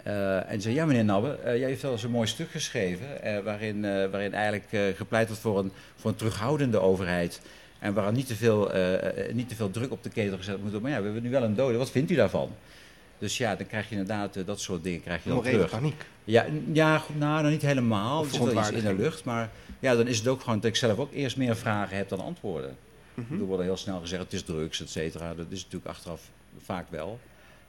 Eh, 0.05 0.51
en 0.51 0.61
zei, 0.61 0.75
ja 0.75 0.85
meneer 0.85 1.05
Nabbe, 1.05 1.37
eh, 1.43 1.57
jij 1.57 1.67
heeft 1.67 1.81
wel 1.81 1.91
eens 1.91 2.03
een 2.03 2.11
mooi 2.11 2.27
stuk 2.27 2.51
geschreven... 2.51 3.21
eh, 3.21 3.39
waarin, 3.39 3.81
waarin 3.81 4.33
eigenlijk 4.33 4.95
gepleit 4.97 5.27
wordt 5.27 5.41
voor 5.41 5.59
een, 5.59 5.71
voor 5.95 6.09
een 6.09 6.15
terughoudende 6.15 6.79
overheid... 6.79 7.41
en 7.79 7.93
waar 7.93 8.11
niet 8.11 8.27
te, 8.27 8.35
veel, 8.35 8.71
niet 9.31 9.49
te 9.49 9.55
veel 9.55 9.71
druk 9.71 9.91
op 9.91 10.03
de 10.03 10.09
ketel 10.09 10.37
gezet 10.37 10.53
moet 10.53 10.63
worden. 10.63 10.81
Maar 10.81 10.91
ja, 10.91 10.97
we 10.97 11.03
hebben 11.03 11.23
nu 11.23 11.29
wel 11.29 11.43
een 11.43 11.55
dode, 11.55 11.77
wat 11.77 11.91
vindt 11.91 12.11
u 12.11 12.15
daarvan? 12.15 12.49
Dus 13.17 13.37
ja, 13.37 13.55
dan 13.55 13.67
krijg 13.67 13.89
je 13.89 13.95
inderdaad 13.95 14.45
dat 14.45 14.59
soort 14.59 14.83
dingen 14.83 15.01
krijg 15.01 15.23
je 15.23 15.29
dan 15.29 15.37
Morele 15.37 15.55
terug. 15.55 15.71
paniek. 15.71 16.05
Ja, 16.23 16.45
ja 16.73 16.97
goed, 16.97 17.19
nou, 17.19 17.41
nog 17.41 17.51
niet 17.51 17.61
helemaal. 17.61 18.23
Er 18.23 18.29
zit 18.29 18.43
wel 18.43 18.57
iets 18.57 18.71
in 18.71 18.83
de 18.83 18.93
lucht. 18.93 19.23
Maar 19.23 19.49
ja, 19.79 19.95
dan 19.95 20.07
is 20.07 20.17
het 20.17 20.27
ook 20.27 20.41
gewoon 20.41 20.59
dat 20.59 20.69
ik 20.69 20.75
zelf 20.75 20.97
ook 20.97 21.13
eerst 21.13 21.37
meer 21.37 21.55
vragen 21.55 21.97
heb 21.97 22.09
dan 22.09 22.19
antwoorden. 22.19 22.75
Mhm. 23.13 23.33
Er 23.33 23.45
wordt 23.45 23.63
heel 23.63 23.77
snel 23.77 23.99
gezegd, 23.99 24.23
het 24.23 24.33
is 24.33 24.43
drugs, 24.43 24.81
et 24.81 24.89
cetera. 24.89 25.33
Dat 25.33 25.45
is 25.49 25.63
natuurlijk 25.63 25.91
achteraf 25.91 26.21
vaak 26.63 26.85
wel. 26.89 27.19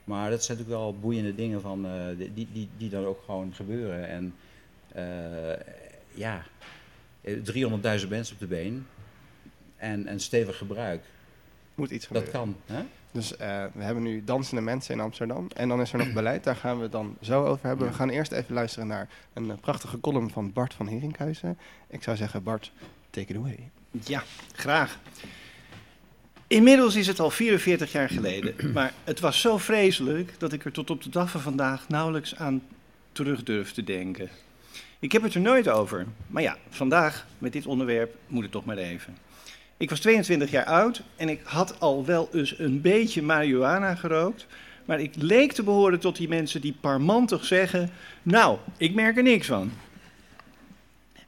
Maar 0.07 0.31
dat 0.31 0.45
zijn 0.45 0.59
natuurlijk 0.59 0.85
wel 0.85 0.99
boeiende 0.99 1.35
dingen 1.35 1.61
van, 1.61 1.87
eh, 1.87 1.92
die, 2.19 2.35
die, 2.35 2.49
die, 2.53 2.69
die 2.77 2.90
dan 2.90 3.05
ook 3.05 3.23
gewoon 3.25 3.53
gebeuren. 3.55 4.09
En 4.09 4.35
eh, 4.92 5.64
ja, 6.14 6.42
eh, 7.21 7.35
300.000 8.03 8.09
mensen 8.09 8.35
op 8.35 8.40
de 8.40 8.47
been 8.47 8.87
en, 9.77 10.07
en 10.07 10.21
stevig 10.21 10.57
gebruik. 10.59 11.05
Moet 11.75 11.90
iets 11.90 12.09
Dat 12.09 12.25
gebeuren. 12.25 12.55
kan. 12.66 12.77
Hè? 12.77 12.83
Dus 13.12 13.37
eh, 13.37 13.64
we 13.75 13.83
hebben 13.83 14.03
nu 14.03 14.25
dansende 14.25 14.61
mensen 14.61 14.95
in 14.95 15.01
Amsterdam. 15.01 15.49
En 15.55 15.69
dan 15.69 15.81
is 15.81 15.92
er 15.92 15.99
nog 15.99 16.12
beleid, 16.23 16.45
daar 16.45 16.57
gaan 16.57 16.77
we 16.77 16.83
het 16.83 16.92
dan 16.92 17.16
zo 17.21 17.45
over 17.45 17.66
hebben. 17.66 17.87
We 17.87 17.92
gaan 17.92 18.09
eerst 18.09 18.33
even 18.33 18.55
luisteren 18.55 18.88
naar 18.88 19.09
een 19.33 19.61
prachtige 19.61 20.01
column 20.01 20.31
van 20.31 20.53
Bart 20.53 20.75
van 20.75 20.87
Herinkhuizen. 20.87 21.59
Ik 21.88 22.03
zou 22.03 22.16
zeggen, 22.16 22.42
Bart, 22.42 22.73
take 23.11 23.33
it 23.33 23.37
away. 23.37 23.71
Ja, 23.90 24.23
graag. 24.53 24.99
Inmiddels 26.49 26.95
is 26.95 27.07
het 27.07 27.21
al 27.21 27.31
44 27.31 27.93
jaar 27.93 28.09
geleden, 28.09 28.55
maar 28.75 28.93
het 29.05 29.21
was 29.21 29.41
zo 29.41 29.59
vreselijk 29.59 30.35
dat 30.39 30.53
ik 30.53 30.65
er 30.65 30.73
tot 30.73 30.91
op 30.91 31.03
de 31.03 31.11
dag 31.11 31.31
van 31.31 31.41
vandaag 31.41 31.89
nauwelijks 31.89 32.37
aan 32.37 32.63
terug 33.13 33.43
durf 33.43 33.73
te 33.73 33.85
denken. 33.85 34.29
Ik 34.99 35.13
heb 35.13 35.23
het 35.23 35.35
er 35.35 35.41
nooit 35.41 35.69
over, 35.69 36.07
maar 36.27 36.43
ja, 36.43 36.57
vandaag 36.69 37.27
met 37.39 37.53
dit 37.53 37.67
onderwerp 37.67 38.15
moet 38.27 38.43
het 38.43 38.53
toch 38.53 38.65
maar 38.65 38.77
even. 38.77 39.17
Ik 39.77 39.91
was 39.91 40.01
22 40.01 40.51
jaar 40.51 40.65
oud 40.65 41.03
en 41.17 41.29
ik 41.29 41.41
had 41.45 41.81
al 41.81 42.05
wel 42.05 42.29
eens 42.33 42.59
een 42.59 42.81
beetje 42.81 43.23
marihuana 43.23 43.95
gerookt, 43.95 44.47
maar 44.85 45.01
ik 45.01 45.15
leek 45.17 45.53
te 45.53 45.63
behoren 45.63 46.01
tot 46.01 46.17
die 46.17 46.29
mensen 46.29 46.61
die 46.61 46.77
parmantig 46.81 47.45
zeggen: 47.45 47.91
Nou, 48.23 48.59
ik 48.77 48.95
merk 48.95 49.17
er 49.17 49.23
niks 49.23 49.47
van. 49.47 49.73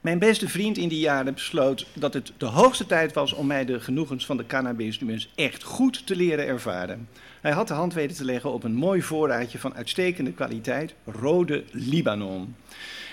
Mijn 0.01 0.19
beste 0.19 0.49
vriend 0.49 0.77
in 0.77 0.87
die 0.87 0.99
jaren 0.99 1.33
besloot 1.33 1.85
dat 1.93 2.13
het 2.13 2.31
de 2.37 2.45
hoogste 2.45 2.85
tijd 2.85 3.13
was 3.13 3.33
om 3.33 3.47
mij 3.47 3.65
de 3.65 3.79
genoegens 3.79 4.25
van 4.25 4.37
de 4.37 4.45
cannabis 4.45 5.29
echt 5.35 5.63
goed 5.63 6.07
te 6.07 6.15
leren 6.15 6.47
ervaren. 6.47 7.09
Hij 7.41 7.51
had 7.51 7.67
de 7.67 7.73
hand 7.73 7.93
weten 7.93 8.17
te 8.17 8.25
leggen 8.25 8.53
op 8.53 8.63
een 8.63 8.73
mooi 8.73 9.01
voorraadje 9.01 9.59
van 9.59 9.75
uitstekende 9.75 10.31
kwaliteit, 10.31 10.93
rode 11.05 11.63
Libanon. 11.71 12.55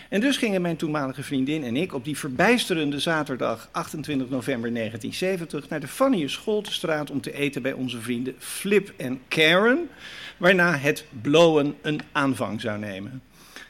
En 0.09 0.21
dus 0.21 0.37
gingen 0.37 0.63
mijn 0.63 0.77
toenmalige 0.77 1.23
vriendin 1.23 1.65
en 1.65 1.77
ik 1.77 1.95
op 1.95 2.05
die 2.05 2.19
verbijsterende 2.19 3.01
zaterdag 3.01 3.69
28 3.73 4.29
november 4.29 4.75
1970 4.75 5.69
naar 5.69 5.81
de 5.81 5.89
Fannie 5.89 6.29
Scholtestraat 6.29 7.11
om 7.11 7.21
te 7.21 7.33
eten 7.33 7.63
bij 7.63 7.73
onze 7.73 8.01
vrienden 8.01 8.35
Flip 8.39 8.93
en 8.97 9.21
Karen, 9.29 9.89
waarna 10.37 10.77
het 10.77 11.05
blowen 11.23 11.75
een 11.83 12.01
aanvang 12.13 12.61
zou 12.61 12.79
nemen. 12.79 13.23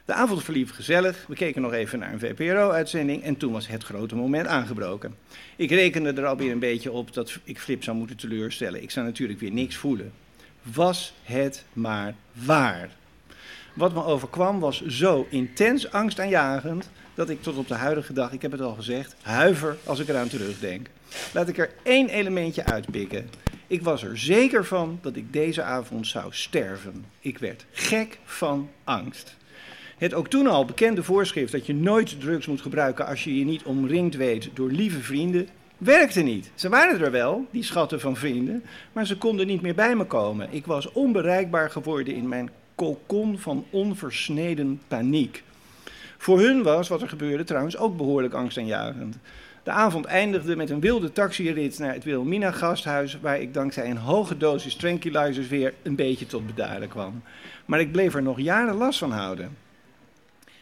De 0.06 0.14
avond 0.14 0.44
verliep 0.44 0.70
gezellig, 0.70 1.24
we 1.28 1.34
keken 1.34 1.62
nog 1.62 1.72
even 1.72 1.98
naar 1.98 2.12
een 2.12 2.18
VPRO-uitzending 2.18 3.22
en 3.22 3.36
toen 3.36 3.52
was 3.52 3.66
het 3.66 3.84
grote 3.84 4.16
moment 4.16 4.46
aangebroken. 4.46 5.14
Ik 5.56 5.70
rekende 5.70 6.12
er 6.12 6.26
alweer 6.26 6.52
een 6.52 6.58
beetje 6.58 6.92
op 6.92 7.14
dat 7.14 7.38
ik 7.44 7.58
Flip 7.58 7.82
zou 7.82 7.96
moeten 7.96 8.16
teleurstellen. 8.16 8.82
Ik 8.82 8.90
zou 8.90 9.06
natuurlijk 9.06 9.40
weer 9.40 9.52
niks 9.52 9.76
voelen. 9.76 10.12
Was 10.62 11.14
het 11.22 11.64
maar 11.72 12.14
waar. 12.32 12.90
Wat 13.74 13.94
me 13.94 14.04
overkwam 14.04 14.60
was 14.60 14.86
zo 14.86 15.26
intens 15.30 15.90
angstaanjagend 15.92 16.90
dat 17.14 17.30
ik 17.30 17.42
tot 17.42 17.56
op 17.56 17.68
de 17.68 17.74
huidige 17.74 18.12
dag, 18.12 18.32
ik 18.32 18.42
heb 18.42 18.52
het 18.52 18.60
al 18.60 18.74
gezegd, 18.74 19.16
huiver 19.22 19.76
als 19.84 19.98
ik 19.98 20.08
eraan 20.08 20.28
terugdenk. 20.28 20.88
Laat 21.32 21.48
ik 21.48 21.58
er 21.58 21.70
één 21.82 22.08
elementje 22.08 22.64
uitpikken. 22.64 23.30
Ik 23.66 23.82
was 23.82 24.02
er 24.02 24.18
zeker 24.18 24.64
van 24.64 24.98
dat 25.02 25.16
ik 25.16 25.32
deze 25.32 25.62
avond 25.62 26.06
zou 26.06 26.26
sterven. 26.30 27.04
Ik 27.20 27.38
werd 27.38 27.64
gek 27.72 28.18
van 28.24 28.70
angst. 28.84 29.36
Het 29.96 30.14
ook 30.14 30.28
toen 30.28 30.46
al 30.46 30.64
bekende 30.64 31.02
voorschrift 31.02 31.52
dat 31.52 31.66
je 31.66 31.74
nooit 31.74 32.20
drugs 32.20 32.46
moet 32.46 32.60
gebruiken 32.60 33.06
als 33.06 33.24
je 33.24 33.38
je 33.38 33.44
niet 33.44 33.62
omringd 33.62 34.16
weet 34.16 34.50
door 34.54 34.70
lieve 34.70 35.00
vrienden, 35.00 35.48
werkte 35.78 36.20
niet. 36.20 36.50
Ze 36.54 36.68
waren 36.68 37.00
er 37.00 37.10
wel, 37.10 37.46
die 37.50 37.62
schatten 37.62 38.00
van 38.00 38.16
vrienden, 38.16 38.62
maar 38.92 39.06
ze 39.06 39.18
konden 39.18 39.46
niet 39.46 39.62
meer 39.62 39.74
bij 39.74 39.96
me 39.96 40.04
komen. 40.04 40.48
Ik 40.50 40.66
was 40.66 40.92
onbereikbaar 40.92 41.70
geworden 41.70 42.14
in 42.14 42.28
mijn 42.28 42.50
kokon 42.74 43.38
van 43.38 43.64
onversneden 43.70 44.80
paniek. 44.88 45.42
Voor 46.18 46.40
hun 46.40 46.62
was 46.62 46.88
wat 46.88 47.02
er 47.02 47.08
gebeurde 47.08 47.44
trouwens 47.44 47.76
ook 47.76 47.96
behoorlijk 47.96 48.34
angstaanjagend. 48.34 49.18
De 49.62 49.70
avond 49.70 50.04
eindigde 50.04 50.56
met 50.56 50.70
een 50.70 50.80
wilde 50.80 51.12
taxirit 51.12 51.78
naar 51.78 51.92
het 51.92 52.04
Wilhelmina 52.04 52.50
gasthuis, 52.50 53.18
waar 53.20 53.40
ik 53.40 53.54
dankzij 53.54 53.90
een 53.90 53.96
hoge 53.96 54.36
dosis 54.36 54.74
tranquilizers 54.74 55.48
weer 55.48 55.74
een 55.82 55.96
beetje 55.96 56.26
tot 56.26 56.46
bedaren 56.46 56.88
kwam. 56.88 57.22
Maar 57.64 57.80
ik 57.80 57.92
bleef 57.92 58.14
er 58.14 58.22
nog 58.22 58.40
jaren 58.40 58.74
last 58.74 58.98
van 58.98 59.10
houden. 59.12 59.64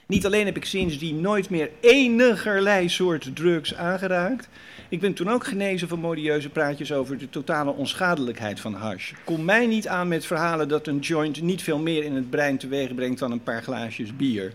Niet 0.06 0.26
alleen 0.26 0.46
heb 0.46 0.56
ik 0.56 0.64
sindsdien 0.64 1.20
nooit 1.20 1.50
meer 1.50 1.70
enigerlei 1.80 2.88
soort 2.88 3.36
drugs 3.36 3.74
aangeraakt. 3.74 4.48
Ik 4.88 5.00
ben 5.00 5.14
toen 5.14 5.30
ook 5.30 5.44
genezen 5.44 5.88
van 5.88 5.98
modieuze 5.98 6.48
praatjes 6.48 6.92
over 6.92 7.18
de 7.18 7.30
totale 7.30 7.70
onschadelijkheid 7.70 8.60
van 8.60 8.74
hash. 8.74 9.12
Kom 9.24 9.44
mij 9.44 9.66
niet 9.66 9.88
aan 9.88 10.08
met 10.08 10.26
verhalen 10.26 10.68
dat 10.68 10.86
een 10.86 10.98
joint 10.98 11.42
niet 11.42 11.62
veel 11.62 11.78
meer 11.78 12.04
in 12.04 12.14
het 12.14 12.30
brein 12.30 12.58
teweeg 12.58 12.94
brengt 12.94 13.18
dan 13.18 13.32
een 13.32 13.42
paar 13.42 13.62
glaasjes 13.62 14.16
bier. 14.16 14.52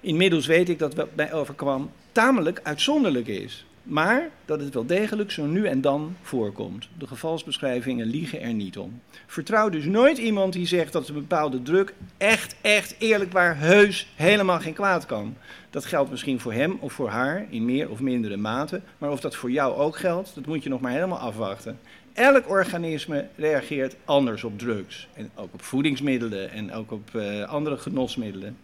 Inmiddels 0.00 0.46
weet 0.46 0.68
ik 0.68 0.78
dat 0.78 0.94
wat 0.94 1.08
mij 1.14 1.32
overkwam 1.32 1.90
tamelijk 2.12 2.60
uitzonderlijk 2.62 3.26
is. 3.26 3.66
Maar 3.88 4.30
dat 4.44 4.60
het 4.60 4.74
wel 4.74 4.86
degelijk 4.86 5.30
zo 5.30 5.46
nu 5.46 5.66
en 5.66 5.80
dan 5.80 6.16
voorkomt. 6.22 6.88
De 6.98 7.06
gevalsbeschrijvingen 7.06 8.06
liegen 8.06 8.40
er 8.40 8.52
niet 8.52 8.78
om. 8.78 9.00
Vertrouw 9.26 9.68
dus 9.68 9.84
nooit 9.84 10.18
iemand 10.18 10.52
die 10.52 10.66
zegt 10.66 10.92
dat 10.92 11.08
een 11.08 11.14
bepaalde 11.14 11.62
druk 11.62 11.94
echt, 12.16 12.56
echt 12.60 12.94
eerlijk 12.98 13.32
waar 13.32 13.58
heus 13.58 14.12
helemaal 14.14 14.60
geen 14.60 14.72
kwaad 14.72 15.06
kan. 15.06 15.36
Dat 15.70 15.84
geldt 15.84 16.10
misschien 16.10 16.40
voor 16.40 16.52
hem 16.52 16.76
of 16.80 16.92
voor 16.92 17.08
haar 17.08 17.46
in 17.50 17.64
meer 17.64 17.90
of 17.90 18.00
mindere 18.00 18.36
mate. 18.36 18.80
Maar 18.98 19.10
of 19.10 19.20
dat 19.20 19.36
voor 19.36 19.50
jou 19.50 19.76
ook 19.76 19.96
geldt, 19.96 20.34
dat 20.34 20.46
moet 20.46 20.62
je 20.62 20.68
nog 20.68 20.80
maar 20.80 20.92
helemaal 20.92 21.18
afwachten. 21.18 21.78
Elk 22.12 22.48
organisme 22.48 23.28
reageert 23.36 23.96
anders 24.04 24.44
op 24.44 24.58
drugs. 24.58 25.08
En 25.14 25.30
ook 25.34 25.54
op 25.54 25.62
voedingsmiddelen 25.62 26.50
en 26.50 26.72
ook 26.72 26.92
op 26.92 27.10
uh, 27.14 27.42
andere 27.42 27.76
genosmiddelen. 27.76 28.56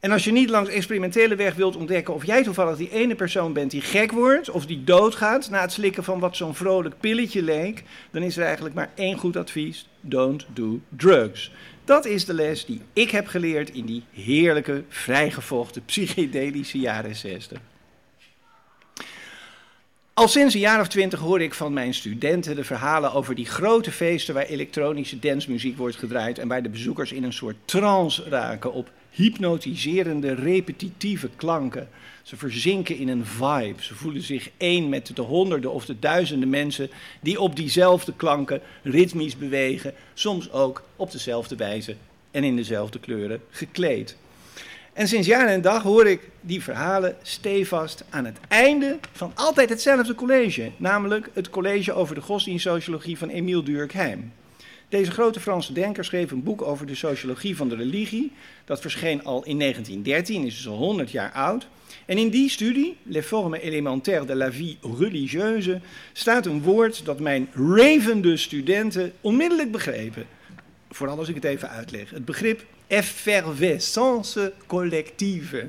En 0.00 0.10
als 0.12 0.24
je 0.24 0.32
niet 0.32 0.50
langs 0.50 0.70
experimentele 0.70 1.34
weg 1.34 1.54
wilt 1.54 1.76
ontdekken 1.76 2.14
of 2.14 2.24
jij 2.24 2.42
toevallig 2.42 2.76
die 2.76 2.90
ene 2.90 3.14
persoon 3.14 3.52
bent 3.52 3.70
die 3.70 3.80
gek 3.80 4.12
wordt 4.12 4.50
of 4.50 4.66
die 4.66 4.84
doodgaat 4.84 5.50
na 5.50 5.60
het 5.60 5.72
slikken 5.72 6.04
van 6.04 6.18
wat 6.18 6.36
zo'n 6.36 6.54
vrolijk 6.54 6.94
pilletje 7.00 7.42
leek, 7.42 7.82
dan 8.10 8.22
is 8.22 8.36
er 8.36 8.44
eigenlijk 8.44 8.74
maar 8.74 8.90
één 8.94 9.18
goed 9.18 9.36
advies: 9.36 9.88
don't 10.00 10.46
do 10.52 10.80
drugs. 10.88 11.52
Dat 11.84 12.06
is 12.06 12.24
de 12.24 12.34
les 12.34 12.64
die 12.64 12.80
ik 12.92 13.10
heb 13.10 13.26
geleerd 13.26 13.70
in 13.70 13.86
die 13.86 14.04
heerlijke, 14.12 14.84
vrijgevochten 14.88 15.84
psychedelische 15.84 16.78
jaren 16.78 17.16
60. 17.16 17.60
Al 20.14 20.28
sinds 20.28 20.54
een 20.54 20.60
jaar 20.60 20.80
of 20.80 20.88
twintig 20.88 21.20
hoor 21.20 21.40
ik 21.40 21.54
van 21.54 21.72
mijn 21.72 21.94
studenten 21.94 22.56
de 22.56 22.64
verhalen 22.64 23.12
over 23.12 23.34
die 23.34 23.46
grote 23.46 23.92
feesten 23.92 24.34
waar 24.34 24.44
elektronische 24.44 25.18
dancemuziek 25.18 25.76
wordt 25.76 25.96
gedraaid 25.96 26.38
en 26.38 26.48
waar 26.48 26.62
de 26.62 26.68
bezoekers 26.68 27.12
in 27.12 27.24
een 27.24 27.32
soort 27.32 27.56
trance 27.64 28.28
raken 28.28 28.72
op 28.72 28.90
hypnotiserende, 29.10 30.34
repetitieve 30.34 31.28
klanken. 31.36 31.88
Ze 32.22 32.36
verzinken 32.36 32.96
in 32.96 33.08
een 33.08 33.24
vibe. 33.24 33.82
Ze 33.82 33.94
voelen 33.94 34.22
zich 34.22 34.50
één 34.56 34.88
met 34.88 35.16
de 35.16 35.22
honderden 35.22 35.72
of 35.72 35.84
de 35.84 35.98
duizenden 35.98 36.48
mensen 36.48 36.90
die 37.20 37.40
op 37.40 37.56
diezelfde 37.56 38.12
klanken 38.16 38.60
ritmisch 38.82 39.36
bewegen, 39.36 39.94
soms 40.14 40.52
ook 40.52 40.82
op 40.96 41.12
dezelfde 41.12 41.56
wijze 41.56 41.96
en 42.30 42.44
in 42.44 42.56
dezelfde 42.56 42.98
kleuren 42.98 43.40
gekleed. 43.50 44.16
En 44.92 45.08
sinds 45.08 45.26
jaar 45.26 45.46
en 45.46 45.62
dag 45.62 45.82
hoor 45.82 46.06
ik 46.06 46.20
die 46.40 46.62
verhalen 46.62 47.16
stevast 47.22 48.04
aan 48.10 48.24
het 48.24 48.38
einde 48.48 48.98
van 49.12 49.32
altijd 49.34 49.68
hetzelfde 49.68 50.14
college, 50.14 50.70
namelijk 50.76 51.30
het 51.32 51.50
college 51.50 51.92
over 51.92 52.14
de 52.14 52.20
godsdienstsociologie 52.20 53.18
van 53.18 53.28
Emile 53.28 53.62
Durkheim. 53.62 54.32
Deze 54.88 55.10
grote 55.10 55.40
Franse 55.40 55.72
denker 55.72 56.04
schreef 56.04 56.30
een 56.30 56.42
boek 56.42 56.62
over 56.62 56.86
de 56.86 56.94
sociologie 56.94 57.56
van 57.56 57.68
de 57.68 57.76
religie. 57.76 58.32
Dat 58.64 58.80
verscheen 58.80 59.24
al 59.24 59.44
in 59.44 59.58
1913, 59.58 60.46
is 60.46 60.56
dus 60.56 60.68
al 60.68 60.76
100 60.76 61.10
jaar 61.10 61.32
oud. 61.32 61.68
En 62.06 62.18
in 62.18 62.28
die 62.28 62.50
studie, 62.50 62.96
Les 63.02 63.26
formes 63.26 63.60
élémentaires 63.60 64.26
de 64.26 64.34
la 64.34 64.52
vie 64.52 64.78
religieuse, 64.98 65.80
staat 66.12 66.46
een 66.46 66.62
woord 66.62 67.04
dat 67.04 67.20
mijn 67.20 67.48
ravende 67.54 68.36
studenten 68.36 69.12
onmiddellijk 69.20 69.72
begrepen. 69.72 70.26
Vooral 70.90 71.18
als 71.18 71.28
ik 71.28 71.34
het 71.34 71.44
even 71.44 71.70
uitleg. 71.70 72.10
Het 72.10 72.24
begrip 72.24 72.64
effervescence 72.86 74.52
collective. 74.66 75.66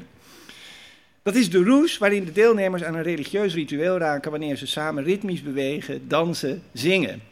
Dat 1.24 1.36
is 1.36 1.50
de 1.50 1.64
roes 1.64 1.98
waarin 1.98 2.26
de 2.26 2.32
deelnemers 2.32 2.84
aan 2.84 2.96
een 2.96 3.04
religieus 3.04 3.54
ritueel 3.54 3.98
raken 3.98 4.32
wanneer 4.32 4.56
ze 4.56 4.68
samen 4.68 5.04
ritmisch 5.04 5.44
bewegen, 5.44 6.08
dansen, 6.08 6.64
zingen. 6.74 7.29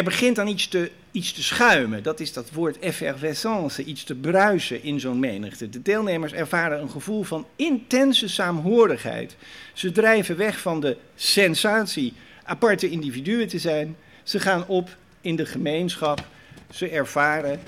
Er 0.00 0.06
begint 0.06 0.36
dan 0.36 0.48
iets 0.48 0.68
te, 0.68 0.90
iets 1.10 1.32
te 1.32 1.42
schuimen, 1.42 2.02
dat 2.02 2.20
is 2.20 2.32
dat 2.32 2.50
woord 2.50 2.78
effervescence, 2.78 3.84
iets 3.84 4.04
te 4.04 4.14
bruisen 4.14 4.82
in 4.82 5.00
zo'n 5.00 5.18
menigte. 5.18 5.68
De 5.68 5.82
deelnemers 5.82 6.32
ervaren 6.32 6.80
een 6.80 6.90
gevoel 6.90 7.22
van 7.22 7.46
intense 7.56 8.28
saamhorigheid. 8.28 9.36
Ze 9.72 9.92
drijven 9.92 10.36
weg 10.36 10.60
van 10.60 10.80
de 10.80 10.96
sensatie 11.14 12.12
aparte 12.44 12.90
individuen 12.90 13.48
te 13.48 13.58
zijn. 13.58 13.96
Ze 14.22 14.40
gaan 14.40 14.66
op 14.66 14.96
in 15.20 15.36
de 15.36 15.46
gemeenschap. 15.46 16.26
Ze 16.70 16.88
ervaren, 16.88 17.60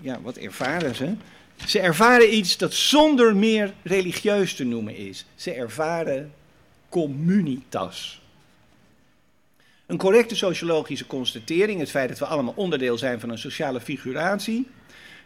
ja, 0.00 0.20
wat 0.20 0.36
ervaren 0.36 0.94
ze? 0.94 1.14
Ze 1.66 1.80
ervaren 1.80 2.34
iets 2.34 2.56
dat 2.56 2.74
zonder 2.74 3.36
meer 3.36 3.72
religieus 3.82 4.54
te 4.54 4.64
noemen 4.64 4.96
is. 4.96 5.24
Ze 5.34 5.52
ervaren 5.52 6.32
communitas. 6.88 8.21
Een 9.92 9.98
correcte 9.98 10.36
sociologische 10.36 11.06
constatering, 11.06 11.80
het 11.80 11.90
feit 11.90 12.08
dat 12.08 12.18
we 12.18 12.24
allemaal 12.24 12.52
onderdeel 12.56 12.98
zijn 12.98 13.20
van 13.20 13.30
een 13.30 13.38
sociale 13.38 13.80
figuratie, 13.80 14.66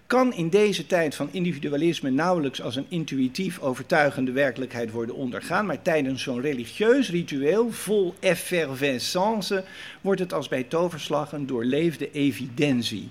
kan 0.06 0.32
in 0.32 0.48
deze 0.48 0.86
tijd 0.86 1.14
van 1.14 1.28
individualisme 1.30 2.10
nauwelijks 2.10 2.62
als 2.62 2.76
een 2.76 2.86
intuïtief 2.88 3.58
overtuigende 3.60 4.32
werkelijkheid 4.32 4.90
worden 4.90 5.14
ondergaan, 5.14 5.66
maar 5.66 5.82
tijdens 5.82 6.22
zo'n 6.22 6.40
religieus 6.40 7.10
ritueel 7.10 7.70
vol 7.70 8.14
effervescence 8.20 9.64
wordt 10.00 10.20
het 10.20 10.32
als 10.32 10.48
bij 10.48 10.62
toverslag 10.62 11.32
een 11.32 11.46
doorleefde 11.46 12.10
evidentie. 12.12 13.10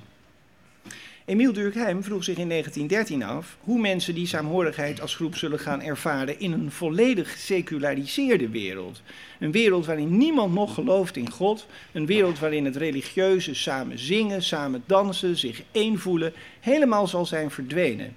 Emiel 1.26 1.54
Durkheim 1.54 2.04
vroeg 2.04 2.24
zich 2.24 2.38
in 2.38 2.50
1913 2.50 3.24
af 3.24 3.58
hoe 3.60 3.80
mensen 3.80 4.16
die 4.16 4.28
saamhorigheid 4.28 5.02
als 5.02 5.16
groep 5.16 5.36
zullen 5.36 5.60
gaan 5.60 5.82
ervaren 5.82 6.40
in 6.40 6.52
een 6.52 6.72
volledig 6.72 7.32
geseculariseerde 7.32 8.50
wereld. 8.50 9.02
Een 9.40 9.52
wereld 9.52 9.86
waarin 9.86 10.18
niemand 10.18 10.54
nog 10.54 10.74
gelooft 10.74 11.18
in 11.18 11.32
God, 11.32 11.68
een 11.92 12.06
wereld 12.06 12.40
waarin 12.40 12.66
het 12.66 12.76
religieuze 12.76 13.54
samen 13.54 14.00
zingen, 14.00 14.44
samen 14.44 14.84
dansen, 14.86 15.38
zich 15.38 15.64
één 15.72 16.00
voelen, 16.00 16.34
helemaal 16.60 17.08
zal 17.08 17.26
zijn 17.26 17.52
verdwenen. 17.52 18.16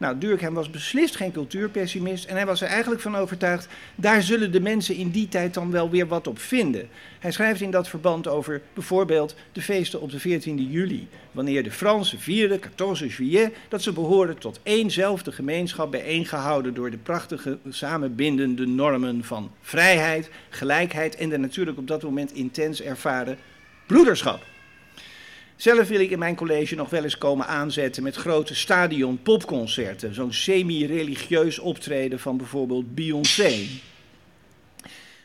Nou, 0.00 0.18
Durkheim 0.18 0.54
was 0.54 0.70
beslist 0.70 1.16
geen 1.16 1.32
cultuurpessimist 1.32 2.24
en 2.24 2.36
hij 2.36 2.46
was 2.46 2.60
er 2.60 2.68
eigenlijk 2.68 3.00
van 3.00 3.16
overtuigd, 3.16 3.68
daar 3.94 4.22
zullen 4.22 4.52
de 4.52 4.60
mensen 4.60 4.94
in 4.94 5.10
die 5.10 5.28
tijd 5.28 5.54
dan 5.54 5.70
wel 5.70 5.90
weer 5.90 6.06
wat 6.06 6.26
op 6.26 6.38
vinden. 6.38 6.88
Hij 7.18 7.30
schrijft 7.30 7.60
in 7.60 7.70
dat 7.70 7.88
verband 7.88 8.28
over 8.28 8.62
bijvoorbeeld 8.74 9.34
de 9.52 9.62
feesten 9.62 10.00
op 10.00 10.10
de 10.10 10.20
14e 10.20 10.70
juli, 10.70 11.08
wanneer 11.32 11.62
de 11.62 11.70
Fransen 11.70 12.18
vierden, 12.18 12.60
14 12.76 13.08
juillet, 13.08 13.52
dat 13.68 13.82
ze 13.82 13.92
behoren 13.92 14.38
tot 14.38 14.60
éénzelfde 14.62 15.32
gemeenschap 15.32 15.90
bijeengehouden 15.90 16.74
door 16.74 16.90
de 16.90 16.98
prachtige 16.98 17.58
samenbindende 17.68 18.66
normen 18.66 19.24
van 19.24 19.50
vrijheid, 19.60 20.30
gelijkheid 20.48 21.16
en 21.16 21.28
de 21.28 21.38
natuurlijk 21.38 21.78
op 21.78 21.86
dat 21.86 22.02
moment 22.02 22.32
intens 22.32 22.82
ervaren 22.82 23.38
broederschap. 23.86 24.42
Zelf 25.60 25.88
wil 25.88 26.00
ik 26.00 26.10
in 26.10 26.18
mijn 26.18 26.36
college 26.36 26.74
nog 26.74 26.90
wel 26.90 27.02
eens 27.02 27.18
komen 27.18 27.46
aanzetten 27.46 28.02
met 28.02 28.16
grote 28.16 28.54
stadion 28.54 29.22
popconcerten. 29.22 30.14
Zo'n 30.14 30.32
semi-religieus 30.32 31.58
optreden 31.58 32.20
van 32.20 32.36
bijvoorbeeld 32.36 32.94
Beyoncé. 32.94 33.66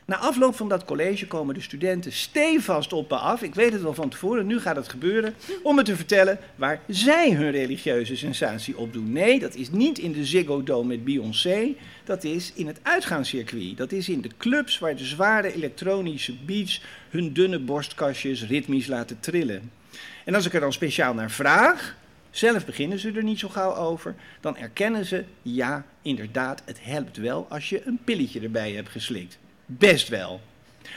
Na 0.05 0.17
afloop 0.17 0.55
van 0.55 0.69
dat 0.69 0.85
college 0.85 1.27
komen 1.27 1.53
de 1.53 1.61
studenten 1.61 2.11
stevast 2.11 2.93
op 2.93 3.09
me 3.09 3.15
af. 3.15 3.41
Ik 3.41 3.55
weet 3.55 3.73
het 3.73 3.85
al 3.85 3.93
van 3.93 4.09
tevoren, 4.09 4.45
nu 4.45 4.59
gaat 4.59 4.75
het 4.75 4.89
gebeuren. 4.89 5.35
Om 5.63 5.75
me 5.75 5.83
te 5.83 5.95
vertellen 5.95 6.39
waar 6.55 6.81
zij 6.87 7.31
hun 7.31 7.51
religieuze 7.51 8.15
sensatie 8.15 8.77
op 8.77 8.93
doen. 8.93 9.11
Nee, 9.11 9.39
dat 9.39 9.55
is 9.55 9.71
niet 9.71 9.99
in 9.99 10.11
de 10.11 10.25
Ziggo 10.25 10.63
Dome 10.63 10.87
met 10.87 11.03
Beyoncé. 11.03 11.75
Dat 12.03 12.23
is 12.23 12.51
in 12.55 12.67
het 12.67 12.79
uitgaanscircuit. 12.81 13.77
Dat 13.77 13.91
is 13.91 14.09
in 14.09 14.21
de 14.21 14.31
clubs 14.37 14.79
waar 14.79 14.95
de 14.95 15.05
zware 15.05 15.53
elektronische 15.53 16.33
beats 16.45 16.81
hun 17.09 17.33
dunne 17.33 17.59
borstkastjes 17.59 18.47
ritmisch 18.47 18.87
laten 18.87 19.19
trillen. 19.19 19.83
En 20.23 20.35
als 20.35 20.45
ik 20.45 20.53
er 20.53 20.59
dan 20.59 20.73
speciaal 20.73 21.13
naar 21.13 21.31
vraag, 21.31 21.95
zelf 22.29 22.65
beginnen 22.65 22.99
ze 22.99 23.11
er 23.11 23.23
niet 23.23 23.39
zo 23.39 23.49
gauw 23.49 23.75
over, 23.75 24.15
dan 24.39 24.57
erkennen 24.57 25.05
ze, 25.05 25.23
ja, 25.41 25.85
inderdaad, 26.01 26.61
het 26.65 26.77
helpt 26.81 27.17
wel 27.17 27.45
als 27.49 27.69
je 27.69 27.85
een 27.85 27.99
pilletje 28.03 28.39
erbij 28.39 28.71
hebt 28.71 28.89
geslikt. 28.89 29.37
Best 29.65 30.07
wel. 30.07 30.41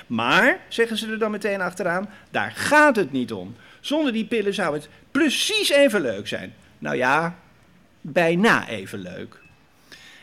Maar, 0.06 0.60
zeggen 0.68 0.96
ze 0.96 1.10
er 1.10 1.18
dan 1.18 1.30
meteen 1.30 1.60
achteraan, 1.60 2.08
daar 2.30 2.50
gaat 2.50 2.96
het 2.96 3.12
niet 3.12 3.32
om. 3.32 3.56
Zonder 3.80 4.12
die 4.12 4.24
pillen 4.24 4.54
zou 4.54 4.74
het 4.74 4.88
precies 5.10 5.68
even 5.68 6.00
leuk 6.00 6.28
zijn. 6.28 6.54
Nou 6.78 6.96
ja, 6.96 7.38
bijna 8.00 8.68
even 8.68 8.98
leuk. 8.98 9.38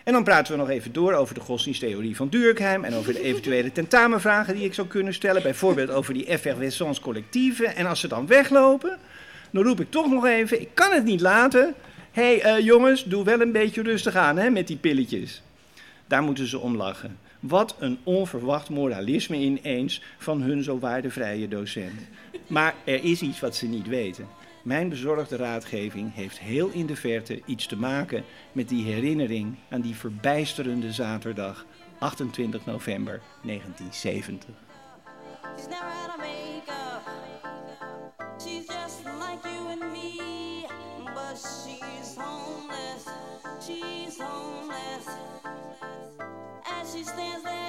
En 0.06 0.14
dan 0.14 0.24
praten 0.24 0.52
we 0.52 0.60
nog 0.60 0.70
even 0.70 0.94
door 0.94 1.14
over 1.14 1.34
de 1.34 1.40
godsdiensttheorie 1.40 2.16
van 2.16 2.30
Durkheim 2.30 2.84
en 2.84 2.94
over 2.94 3.14
de 3.14 3.22
eventuele 3.22 3.72
tentamenvragen 3.72 4.56
die 4.56 4.66
ik 4.66 4.74
zou 4.74 4.88
kunnen 4.88 5.14
stellen, 5.14 5.42
bijvoorbeeld 5.42 5.90
over 5.90 6.14
die 6.14 6.26
effervescence 6.26 7.02
collectieve. 7.02 7.66
En 7.66 7.86
als 7.86 8.00
ze 8.00 8.08
dan 8.08 8.28
weglopen, 8.28 8.98
dan 9.52 9.64
roep 9.64 9.80
ik 9.80 9.92
toch 9.92 10.10
nog 10.10 10.26
even, 10.26 10.62
ik 10.62 10.70
kan 10.74 10.92
het 10.92 11.04
niet 11.04 11.22
laten. 11.22 11.74
Hé 12.12 12.38
hey, 12.38 12.42
eh, 12.42 12.66
jongens, 12.66 13.04
doe 13.04 13.24
wel 13.24 13.42
een 13.42 13.52
beetje 13.52 13.82
rustig 13.82 14.16
aan 14.16 14.38
hè, 14.38 14.50
met 14.50 14.68
die 14.68 14.78
pilletjes. 14.78 15.42
Daar 16.08 16.24
moeten 16.24 16.48
ze 16.48 16.60
om 16.60 16.76
lachen. 16.76 17.18
Wat 17.40 17.76
een 17.80 17.98
onverwacht 18.04 18.70
moralisme 18.70 19.38
ineens 19.38 20.02
van 20.18 20.42
hun 20.42 20.64
zo 20.64 20.80
waardevrije 20.80 21.48
docent. 21.48 22.02
Maar 22.48 22.74
er 22.84 23.04
is 23.04 23.22
iets 23.22 23.40
wat 23.40 23.56
ze 23.56 23.66
niet 23.66 23.88
weten. 23.88 24.28
Mijn 24.66 24.90
bezorgde 24.90 25.36
raadgeving 25.36 26.14
heeft 26.14 26.40
heel 26.40 26.70
in 26.70 26.86
de 26.86 26.96
verte 26.96 27.42
iets 27.46 27.68
te 27.68 27.78
maken 27.78 28.24
met 28.52 28.70
die 28.70 28.86
herinnering 28.86 29.56
aan 29.70 29.82
die 29.82 29.96
verbijsterende 29.96 30.92
zaterdag 30.92 31.66
28 32.00 32.66
november 32.66 33.22
1970. 33.44 34.50
She's 46.96 47.08
never 47.18 47.46
had 47.50 47.65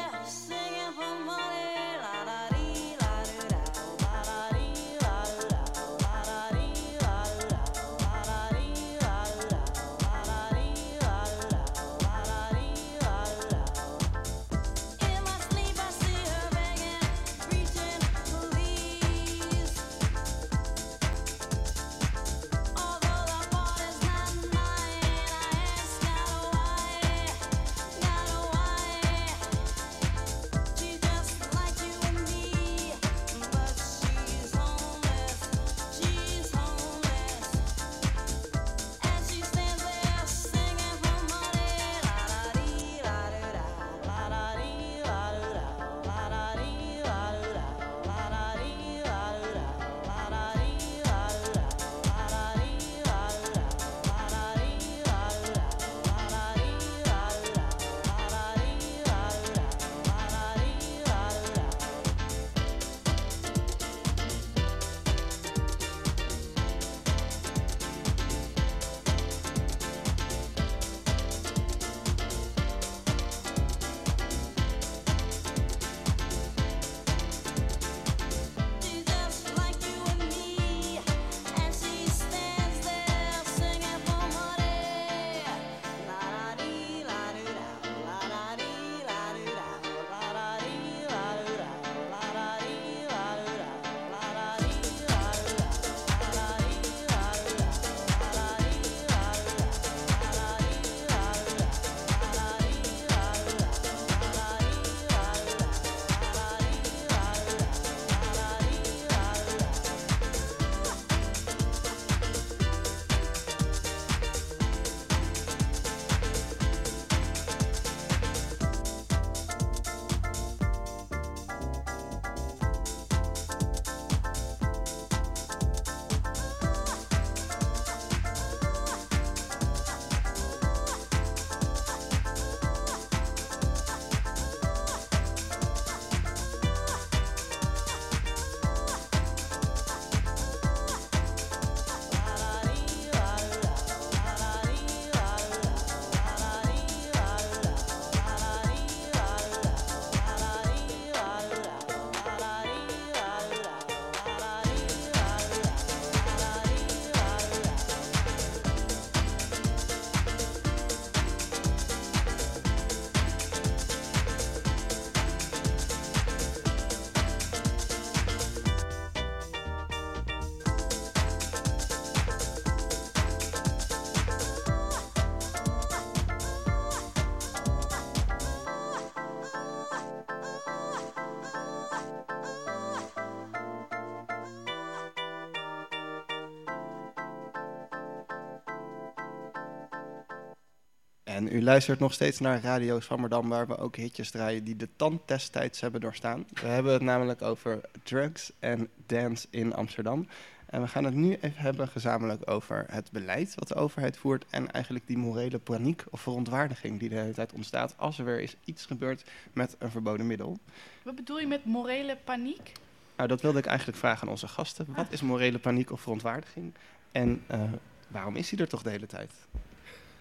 En 191.36 191.54
u 191.54 191.62
luistert 191.62 191.98
nog 191.98 192.12
steeds 192.12 192.40
naar 192.40 192.60
Radio 192.60 193.00
Swammerdam, 193.00 193.48
waar 193.48 193.66
we 193.66 193.76
ook 193.76 193.96
hitjes 193.96 194.30
draaien 194.30 194.64
die 194.64 194.76
de 194.76 194.88
tandtesttijds 194.96 195.80
hebben 195.80 196.00
doorstaan. 196.00 196.46
We 196.52 196.66
hebben 196.66 196.92
het 196.92 197.02
namelijk 197.02 197.42
over 197.42 197.80
drugs 198.02 198.52
en 198.58 198.88
dance 199.06 199.46
in 199.50 199.74
Amsterdam. 199.74 200.28
En 200.66 200.80
we 200.80 200.88
gaan 200.88 201.04
het 201.04 201.14
nu 201.14 201.32
even 201.32 201.62
hebben 201.62 201.88
gezamenlijk 201.88 202.50
over 202.50 202.86
het 202.90 203.10
beleid 203.10 203.54
wat 203.54 203.68
de 203.68 203.74
overheid 203.74 204.16
voert 204.16 204.44
en 204.50 204.70
eigenlijk 204.70 205.06
die 205.06 205.18
morele 205.18 205.58
paniek 205.58 206.04
of 206.10 206.20
verontwaardiging 206.20 207.00
die 207.00 207.08
de 207.08 207.14
hele 207.14 207.32
tijd 207.32 207.52
ontstaat 207.52 207.94
als 207.96 208.18
er 208.18 208.24
weer 208.24 208.40
eens 208.40 208.56
iets 208.64 208.86
gebeurt 208.86 209.24
met 209.52 209.76
een 209.78 209.90
verboden 209.90 210.26
middel. 210.26 210.58
Wat 211.02 211.14
bedoel 211.14 211.40
je 211.40 211.46
met 211.46 211.64
morele 211.64 212.16
paniek? 212.24 212.72
Nou, 213.16 213.28
dat 213.28 213.40
wilde 213.40 213.58
ik 213.58 213.66
eigenlijk 213.66 213.98
vragen 213.98 214.22
aan 214.22 214.32
onze 214.32 214.48
gasten. 214.48 214.86
Wat 214.88 215.06
is 215.10 215.20
morele 215.20 215.58
paniek 215.58 215.90
of 215.90 216.00
verontwaardiging? 216.00 216.74
En 217.12 217.42
eh, 217.46 217.60
waarom 218.08 218.36
is 218.36 218.48
die 218.48 218.58
er 218.58 218.68
toch 218.68 218.82
de 218.82 218.90
hele 218.90 219.06
tijd? 219.06 219.32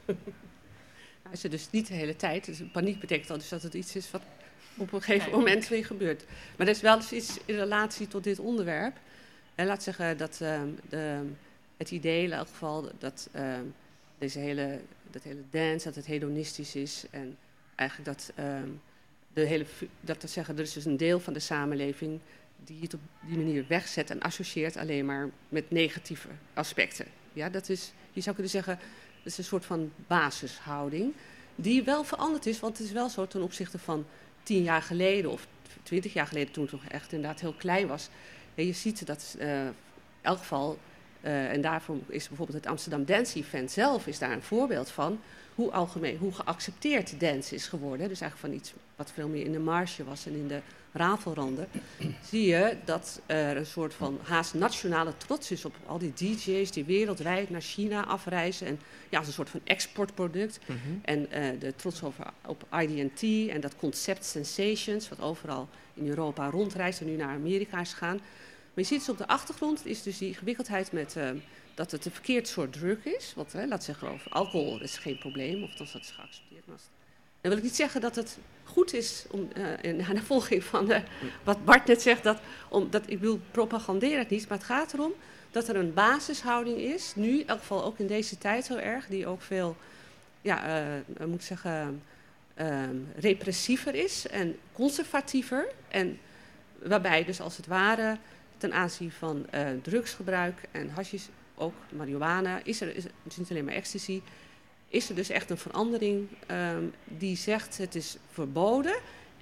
Is 1.31 1.43
er 1.43 1.49
dus 1.49 1.67
niet 1.71 1.87
de 1.87 1.93
hele 1.93 2.15
tijd. 2.15 2.45
Dus 2.45 2.61
paniek 2.71 2.99
betekent 2.99 3.29
al 3.29 3.37
dus 3.37 3.49
dat 3.49 3.63
het 3.63 3.73
iets 3.73 3.95
is 3.95 4.11
wat 4.11 4.21
op 4.77 4.93
een 4.93 5.01
gegeven 5.01 5.31
moment 5.31 5.67
weer 5.67 5.85
gebeurt. 5.85 6.25
Maar 6.57 6.67
er 6.67 6.73
is 6.73 6.81
wel 6.81 6.95
eens 6.95 7.11
iets 7.11 7.37
in 7.45 7.55
relatie 7.55 8.07
tot 8.07 8.23
dit 8.23 8.39
onderwerp. 8.39 8.97
En 9.55 9.65
laat 9.65 9.83
zeggen 9.83 10.17
dat 10.17 10.39
ehm, 10.41 10.67
de, 10.89 11.21
het 11.77 11.91
idee 11.91 12.23
in 12.23 12.31
elk 12.31 12.47
geval 12.47 12.91
dat 12.99 13.29
ehm, 13.31 13.63
deze 14.17 14.39
hele, 14.39 14.79
dat 15.11 15.23
hele 15.23 15.43
dance, 15.49 15.85
dat 15.85 15.95
het 15.95 16.05
hedonistisch 16.05 16.75
is. 16.75 17.05
En 17.09 17.37
eigenlijk 17.75 18.09
dat, 18.09 18.31
ehm, 18.35 18.69
de 19.33 19.41
hele, 19.41 19.65
dat 20.01 20.19
te 20.19 20.27
zeggen, 20.27 20.55
er 20.55 20.63
is 20.63 20.73
dus 20.73 20.85
een 20.85 20.97
deel 20.97 21.19
van 21.19 21.33
de 21.33 21.39
samenleving 21.39 22.19
die 22.63 22.81
het 22.81 22.93
op 22.93 22.99
die 23.27 23.37
manier 23.37 23.65
wegzet 23.67 24.09
en 24.09 24.21
associeert 24.21 24.77
alleen 24.77 25.05
maar 25.05 25.29
met 25.49 25.71
negatieve 25.71 26.27
aspecten. 26.53 27.05
Ja, 27.33 27.49
dat 27.49 27.69
is, 27.69 27.91
je 28.11 28.21
zou 28.21 28.35
kunnen 28.35 28.51
zeggen, 28.53 28.79
dat 29.25 29.33
is 29.33 29.37
een 29.37 29.43
soort 29.43 29.65
van 29.65 29.91
basishouding. 30.07 31.13
Die 31.55 31.83
wel 31.83 32.03
veranderd 32.03 32.45
is, 32.45 32.59
want 32.59 32.77
het 32.77 32.87
is 32.87 32.93
wel 32.93 33.09
zo 33.09 33.27
ten 33.27 33.41
opzichte 33.41 33.79
van 33.79 34.05
tien 34.43 34.63
jaar 34.63 34.81
geleden 34.81 35.31
of 35.31 35.47
twintig 35.83 36.13
jaar 36.13 36.27
geleden, 36.27 36.53
toen 36.53 36.63
het 36.63 36.71
nog 36.71 36.85
echt 36.85 37.11
inderdaad 37.11 37.39
heel 37.39 37.53
klein 37.53 37.87
was. 37.87 38.09
Ja, 38.53 38.63
je 38.63 38.73
ziet 38.73 39.05
dat 39.05 39.35
eh, 39.39 39.65
in 39.65 39.73
elk 40.21 40.37
geval, 40.37 40.77
eh, 41.21 41.51
en 41.51 41.61
daarvoor 41.61 41.97
is 42.07 42.27
bijvoorbeeld 42.27 42.57
het 42.57 42.67
Amsterdam 42.67 43.05
Dance 43.05 43.39
Event 43.39 43.71
zelf 43.71 44.07
is 44.07 44.19
daar 44.19 44.31
een 44.31 44.41
voorbeeld 44.41 44.89
van. 44.89 45.19
Hoe 45.55 45.71
algemeen, 45.71 46.17
hoe 46.17 46.33
geaccepteerd 46.33 47.19
dance 47.19 47.55
is 47.55 47.67
geworden. 47.67 48.09
Dus 48.09 48.21
eigenlijk 48.21 48.53
van 48.53 48.61
iets 48.61 48.73
wat 48.95 49.11
veel 49.11 49.27
meer 49.27 49.45
in 49.45 49.51
de 49.51 49.59
marge 49.59 50.03
was 50.03 50.25
en 50.25 50.33
in 50.33 50.47
de 50.47 50.61
rafelranden. 50.95 51.67
zie 52.29 52.45
je 52.47 52.77
dat 52.85 53.21
er 53.25 53.57
een 53.57 53.65
soort 53.65 53.93
van 53.93 54.19
haast 54.23 54.53
nationale 54.53 55.17
trots 55.17 55.51
is 55.51 55.65
op 55.65 55.75
al 55.85 55.97
die 55.97 56.13
DJ's 56.13 56.71
die 56.71 56.83
wereldwijd 56.85 57.49
naar 57.49 57.61
China 57.61 58.05
afreizen. 58.05 58.67
En 58.67 58.79
ja, 59.09 59.17
als 59.17 59.27
een 59.27 59.33
soort 59.33 59.49
van 59.49 59.59
exportproduct. 59.63 60.59
En 61.01 61.31
eh, 61.31 61.59
de 61.59 61.75
trots 61.75 62.03
over, 62.03 62.25
op 62.45 62.65
IDT 62.81 63.49
en 63.49 63.61
dat 63.61 63.75
concept 63.75 64.25
Sensations, 64.25 65.09
wat 65.09 65.21
overal 65.21 65.69
in 65.93 66.07
Europa 66.07 66.49
rondreist 66.49 66.99
en 66.99 67.05
nu 67.05 67.15
naar 67.15 67.35
Amerika 67.35 67.79
is 67.81 67.91
gegaan. 67.91 68.15
Maar 68.73 68.83
je 68.83 68.89
ziet 68.89 68.99
dus 68.99 69.09
op 69.09 69.17
de 69.17 69.27
achtergrond 69.27 69.85
is 69.85 70.03
dus 70.03 70.17
die 70.17 70.33
gewikkeldheid 70.33 70.91
met 70.91 71.15
eh, 71.15 71.29
dat 71.73 71.91
het 71.91 72.05
een 72.05 72.11
verkeerd 72.11 72.47
soort 72.47 72.73
drug 72.73 73.05
is. 73.05 73.33
Want 73.35 73.53
hè, 73.53 73.65
laat 73.67 73.83
zeggen 73.83 74.09
over 74.09 74.31
alcohol 74.31 74.81
is 74.81 74.97
geen 74.97 75.17
probleem, 75.17 75.63
of 75.63 75.73
dat 75.75 75.87
is 75.87 76.11
geaccepteerd. 76.11 76.65
Maar 76.65 76.75
als- 76.75 76.89
dan 77.45 77.53
wil 77.53 77.63
ik 77.63 77.69
niet 77.69 77.79
zeggen 77.79 78.01
dat 78.01 78.15
het 78.15 78.37
goed 78.63 78.93
is 78.93 79.25
om 79.29 79.47
eh, 79.53 79.63
in 79.81 79.95
naar 79.95 80.13
de 80.13 80.23
volging 80.23 80.63
van 80.63 80.91
eh, 80.91 81.01
wat 81.43 81.65
Bart 81.65 81.87
net 81.87 82.01
zegt. 82.01 82.23
Dat, 82.23 82.39
om, 82.69 82.89
dat, 82.89 83.03
ik 83.05 83.19
wil 83.19 83.39
propagandeer 83.51 84.17
het 84.17 84.29
niet, 84.29 84.47
maar 84.47 84.57
het 84.57 84.67
gaat 84.67 84.93
erom 84.93 85.13
dat 85.51 85.67
er 85.67 85.75
een 85.75 85.93
basishouding 85.93 86.77
is. 86.77 87.13
Nu, 87.15 87.39
in 87.39 87.47
elk 87.47 87.59
geval 87.59 87.83
ook 87.83 87.99
in 87.99 88.07
deze 88.07 88.37
tijd 88.37 88.65
zo 88.65 88.75
erg, 88.75 89.07
die 89.07 89.27
ook 89.27 89.41
veel, 89.41 89.75
ja, 90.41 90.85
eh, 91.17 91.25
moet 91.25 91.43
zeggen, 91.43 92.01
ehm, 92.53 92.95
repressiever 93.15 93.95
is 93.95 94.27
en 94.27 94.57
conservatiever. 94.71 95.67
En 95.87 96.19
waarbij 96.83 97.25
dus 97.25 97.41
als 97.41 97.57
het 97.57 97.67
ware 97.67 98.17
ten 98.57 98.73
aanzien 98.73 99.11
van 99.11 99.45
drugsgebruik 99.81 100.61
en 100.71 100.89
hashish, 100.89 101.25
ook 101.55 101.73
marihuana, 101.89 102.59
is 102.63 102.81
er, 102.81 102.95
is, 102.95 103.03
het 103.03 103.13
is 103.27 103.37
niet 103.37 103.49
alleen 103.49 103.65
maar 103.65 103.73
ecstasy, 103.73 104.21
is 104.87 105.09
er 105.09 105.15
dus 105.15 105.29
echt 105.29 105.49
een 105.49 105.57
verandering 105.57 106.27
ehm, 106.47 106.83
die 107.03 107.37
zegt 107.37 107.77
het 107.77 107.95
is 107.95 108.17
verboden 108.31 108.95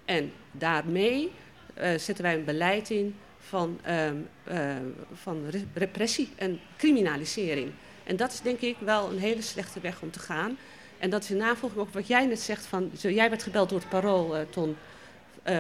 en 0.06 0.32
daarmee 0.52 1.32
eh, 1.74 1.98
zetten 1.98 2.24
wij 2.24 2.34
een 2.36 2.44
beleid 2.44 2.90
in 2.90 3.16
van, 3.38 3.80
ehm, 3.84 4.16
eh, 4.44 4.76
van 5.14 5.50
re- 5.50 5.66
repressie 5.74 6.30
en 6.36 6.60
criminalisering. 6.78 7.72
En 8.04 8.16
dat 8.16 8.32
is 8.32 8.42
denk 8.42 8.60
ik 8.60 8.78
wel 8.80 9.12
een 9.12 9.20
hele 9.20 9.42
slechte 9.42 9.80
weg 9.80 10.02
om 10.02 10.12
te 10.12 10.20
gaan. 10.20 10.58
En 11.00 11.10
dat 11.10 11.24
is 11.24 11.32
in 11.32 11.38
navolging 11.38 11.82
ook 11.82 11.94
wat 11.94 12.08
jij 12.08 12.26
net 12.26 12.40
zegt 12.40 12.66
van, 12.66 12.92
jij 12.94 13.30
werd 13.30 13.44
gebeld 13.44 13.70
door 13.70 13.80
het 13.80 13.90
parool, 13.90 14.38
eh, 14.38 14.42
Ton, 14.50 14.76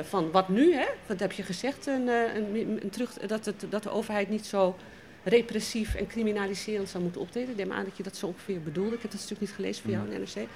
van 0.04 0.32
wat 0.32 0.50
nu, 0.50 0.74
hè? 0.74 0.86
Wat 1.06 1.20
heb 1.20 1.32
je 1.32 1.44
gezegd, 1.44 1.86
een, 1.86 2.08
een, 2.08 2.80
een 2.84 2.90
terug, 2.90 3.14
dat, 3.14 3.46
het, 3.46 3.66
dat 3.70 3.84
de 3.84 3.90
overheid 3.90 4.30
niet 4.30 4.46
zo 4.46 4.76
repressief 5.24 5.96
en 5.96 6.08
criminaliserend 6.08 6.90
zou 6.90 7.04
moeten 7.04 7.22
optreden. 7.22 7.50
Ik 7.50 7.56
neem 7.56 7.72
aan 7.72 7.84
dat 7.84 7.98
je 7.98 8.04
dat 8.04 8.18
zo 8.18 8.26
ongeveer 8.26 8.62
bedoelde. 8.62 8.96
Ik 8.96 9.02
heb 9.02 9.12
dat 9.12 9.20
stuk 9.20 9.40
niet 9.40 9.52
gelezen 9.52 9.84
voor 9.84 9.92
jou 9.92 10.10
in 10.10 10.20
NRC. 10.20 10.48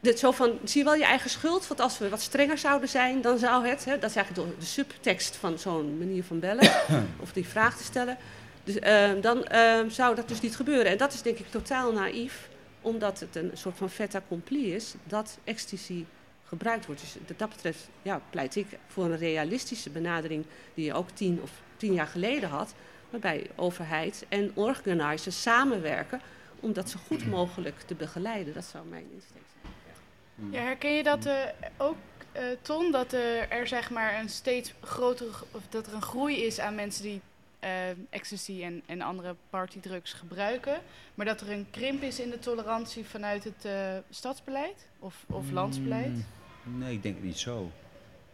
Dit 0.00 0.18
zo 0.18 0.30
van, 0.30 0.58
zie 0.64 0.78
je 0.78 0.84
wel 0.84 0.94
je 0.94 1.04
eigen 1.04 1.30
schuld? 1.30 1.66
Want 1.66 1.80
als 1.80 1.98
we 1.98 2.08
wat 2.08 2.20
strenger 2.20 2.58
zouden 2.58 2.88
zijn, 2.88 3.20
dan 3.20 3.38
zou 3.38 3.66
het... 3.66 3.84
Hè, 3.84 3.98
dat 3.98 4.10
is 4.10 4.16
eigenlijk 4.16 4.48
de, 4.48 4.58
de 4.58 4.66
subtekst 4.66 5.36
van 5.36 5.58
zo'n 5.58 5.98
manier 5.98 6.24
van 6.24 6.38
bellen, 6.38 6.70
of 7.22 7.32
die 7.32 7.46
vraag 7.46 7.76
te 7.76 7.84
stellen. 7.84 8.16
Dus, 8.64 8.78
eh, 8.78 9.10
dan 9.20 9.44
eh, 9.44 9.80
zou 9.88 10.14
dat 10.14 10.28
dus 10.28 10.40
niet 10.40 10.56
gebeuren. 10.56 10.86
En 10.86 10.98
dat 10.98 11.12
is 11.12 11.22
denk 11.22 11.38
ik 11.38 11.50
totaal 11.50 11.92
naïef, 11.92 12.48
omdat 12.80 13.20
het 13.20 13.36
een 13.36 13.50
soort 13.54 13.76
van 13.76 13.90
fait 13.90 14.14
accompli 14.14 14.74
is... 14.74 14.94
dat 15.04 15.38
ecstasy 15.44 16.04
gebruikt 16.44 16.86
wordt. 16.86 17.00
Dus 17.00 17.16
wat 17.26 17.38
dat 17.38 17.48
betreft 17.48 17.88
ja, 18.02 18.20
pleit 18.30 18.56
ik 18.56 18.66
voor 18.86 19.04
een 19.04 19.18
realistische 19.18 19.90
benadering... 19.90 20.44
die 20.74 20.84
je 20.84 20.94
ook 20.94 21.10
tien 21.10 21.40
of 21.42 21.50
tien 21.76 21.92
jaar 21.92 22.06
geleden 22.06 22.48
had... 22.48 22.74
waarbij 23.10 23.46
overheid 23.56 24.26
en 24.28 24.50
organizers 24.54 25.42
samenwerken 25.42 26.20
om 26.60 26.72
dat 26.72 26.90
zo 26.90 26.98
goed 27.06 27.26
mogelijk 27.26 27.80
te 27.80 27.94
begeleiden. 27.94 28.54
Dat 28.54 28.64
zou 28.64 28.86
mijn 28.86 29.06
insteek 29.14 29.42
zijn. 29.52 30.52
Ja, 30.52 30.60
herken 30.60 30.96
je 30.96 31.02
dat 31.02 31.26
eh, 31.26 31.34
ook, 31.76 31.96
eh, 32.32 32.42
Ton? 32.62 32.92
Dat 32.92 33.12
er 33.12 33.66
zeg 33.66 33.90
maar 33.90 34.18
een 34.18 34.28
steeds 34.28 34.74
grotere, 34.80 35.30
of 35.50 35.62
dat 35.68 35.86
er 35.86 35.94
een 35.94 36.02
groei 36.02 36.36
is 36.36 36.60
aan 36.60 36.74
mensen 36.74 37.02
die 37.02 37.20
eh, 37.60 37.90
ecstasy 38.10 38.62
en, 38.62 38.82
en 38.86 39.00
andere 39.00 39.36
partydrugs 39.50 40.12
gebruiken, 40.12 40.80
maar 41.14 41.26
dat 41.26 41.40
er 41.40 41.50
een 41.50 41.66
krimp 41.70 42.02
is 42.02 42.20
in 42.20 42.30
de 42.30 42.38
tolerantie 42.38 43.04
vanuit 43.04 43.44
het 43.44 43.64
eh, 43.64 43.96
stadsbeleid 44.10 44.86
of, 44.98 45.24
of 45.26 45.50
landsbeleid? 45.50 46.12
Mm, 46.12 46.78
Nee, 46.78 46.92
ik 46.92 47.02
denk 47.02 47.22
niet 47.22 47.38
zo. 47.38 47.70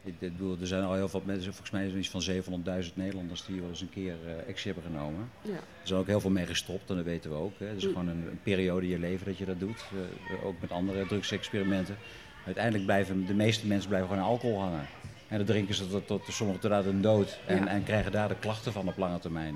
Ik, 0.07 0.15
ik 0.19 0.33
bedoel, 0.37 0.57
er 0.61 0.67
zijn 0.67 0.83
al 0.85 0.95
heel 0.95 1.09
veel 1.09 1.23
mensen, 1.25 1.45
volgens 1.53 1.71
mij 1.71 1.87
is 1.87 1.93
er 1.93 1.99
iets 1.99 2.09
van 2.45 2.63
700.000 2.85 2.95
Nederlanders 2.95 3.45
die 3.47 3.61
wel 3.61 3.69
eens 3.69 3.81
een 3.81 3.91
keer 3.91 4.15
ecstasy 4.47 4.67
hebben 4.67 4.85
genomen. 4.85 5.31
Ja. 5.43 5.53
Er 5.53 5.61
zijn 5.83 6.01
ook 6.01 6.07
heel 6.07 6.21
veel 6.21 6.31
mee 6.31 6.47
gestopt 6.47 6.91
en 6.91 6.97
dat 6.97 7.05
weten 7.05 7.31
we 7.31 7.37
ook. 7.37 7.59
Hè. 7.59 7.67
Het 7.67 7.77
is 7.77 7.85
Mm. 7.85 7.89
gewoon 7.93 8.09
een, 8.09 8.27
een 8.31 8.41
periode 8.43 8.83
in 8.87 8.93
je 8.93 8.99
leven 8.99 9.27
dat 9.27 9.39
je 9.39 9.45
dat 9.45 9.61
doet. 9.61 9.85
eh, 10.31 10.45
ook 10.47 10.61
met 10.61 10.71
andere 10.71 11.07
drugsexperimenten. 11.07 11.97
Uiteindelijk 12.45 12.85
blijven 12.85 13.27
de 13.27 13.35
meeste 13.35 13.67
mensen 13.67 13.89
blijven 13.89 14.09
gewoon 14.09 14.25
aan 14.25 14.31
alcohol 14.31 14.61
hangen. 14.61 14.87
En 15.29 15.37
dan 15.37 15.47
drinken 15.47 15.75
ze 15.75 15.87
tot, 15.89 16.07
tot 16.07 16.23
sommigen 16.29 16.61
tot 16.63 16.71
aan 16.71 16.85
hun 16.85 17.01
dood. 17.01 17.39
En, 17.47 17.57
Ja. 17.57 17.67
en 17.67 17.85
krijgen 17.85 18.13
daar 18.13 18.29
de 18.29 18.39
klachten 18.39 18.73
van 18.73 18.89
op 18.89 18.97
lange 18.97 19.19
termijn. 19.19 19.55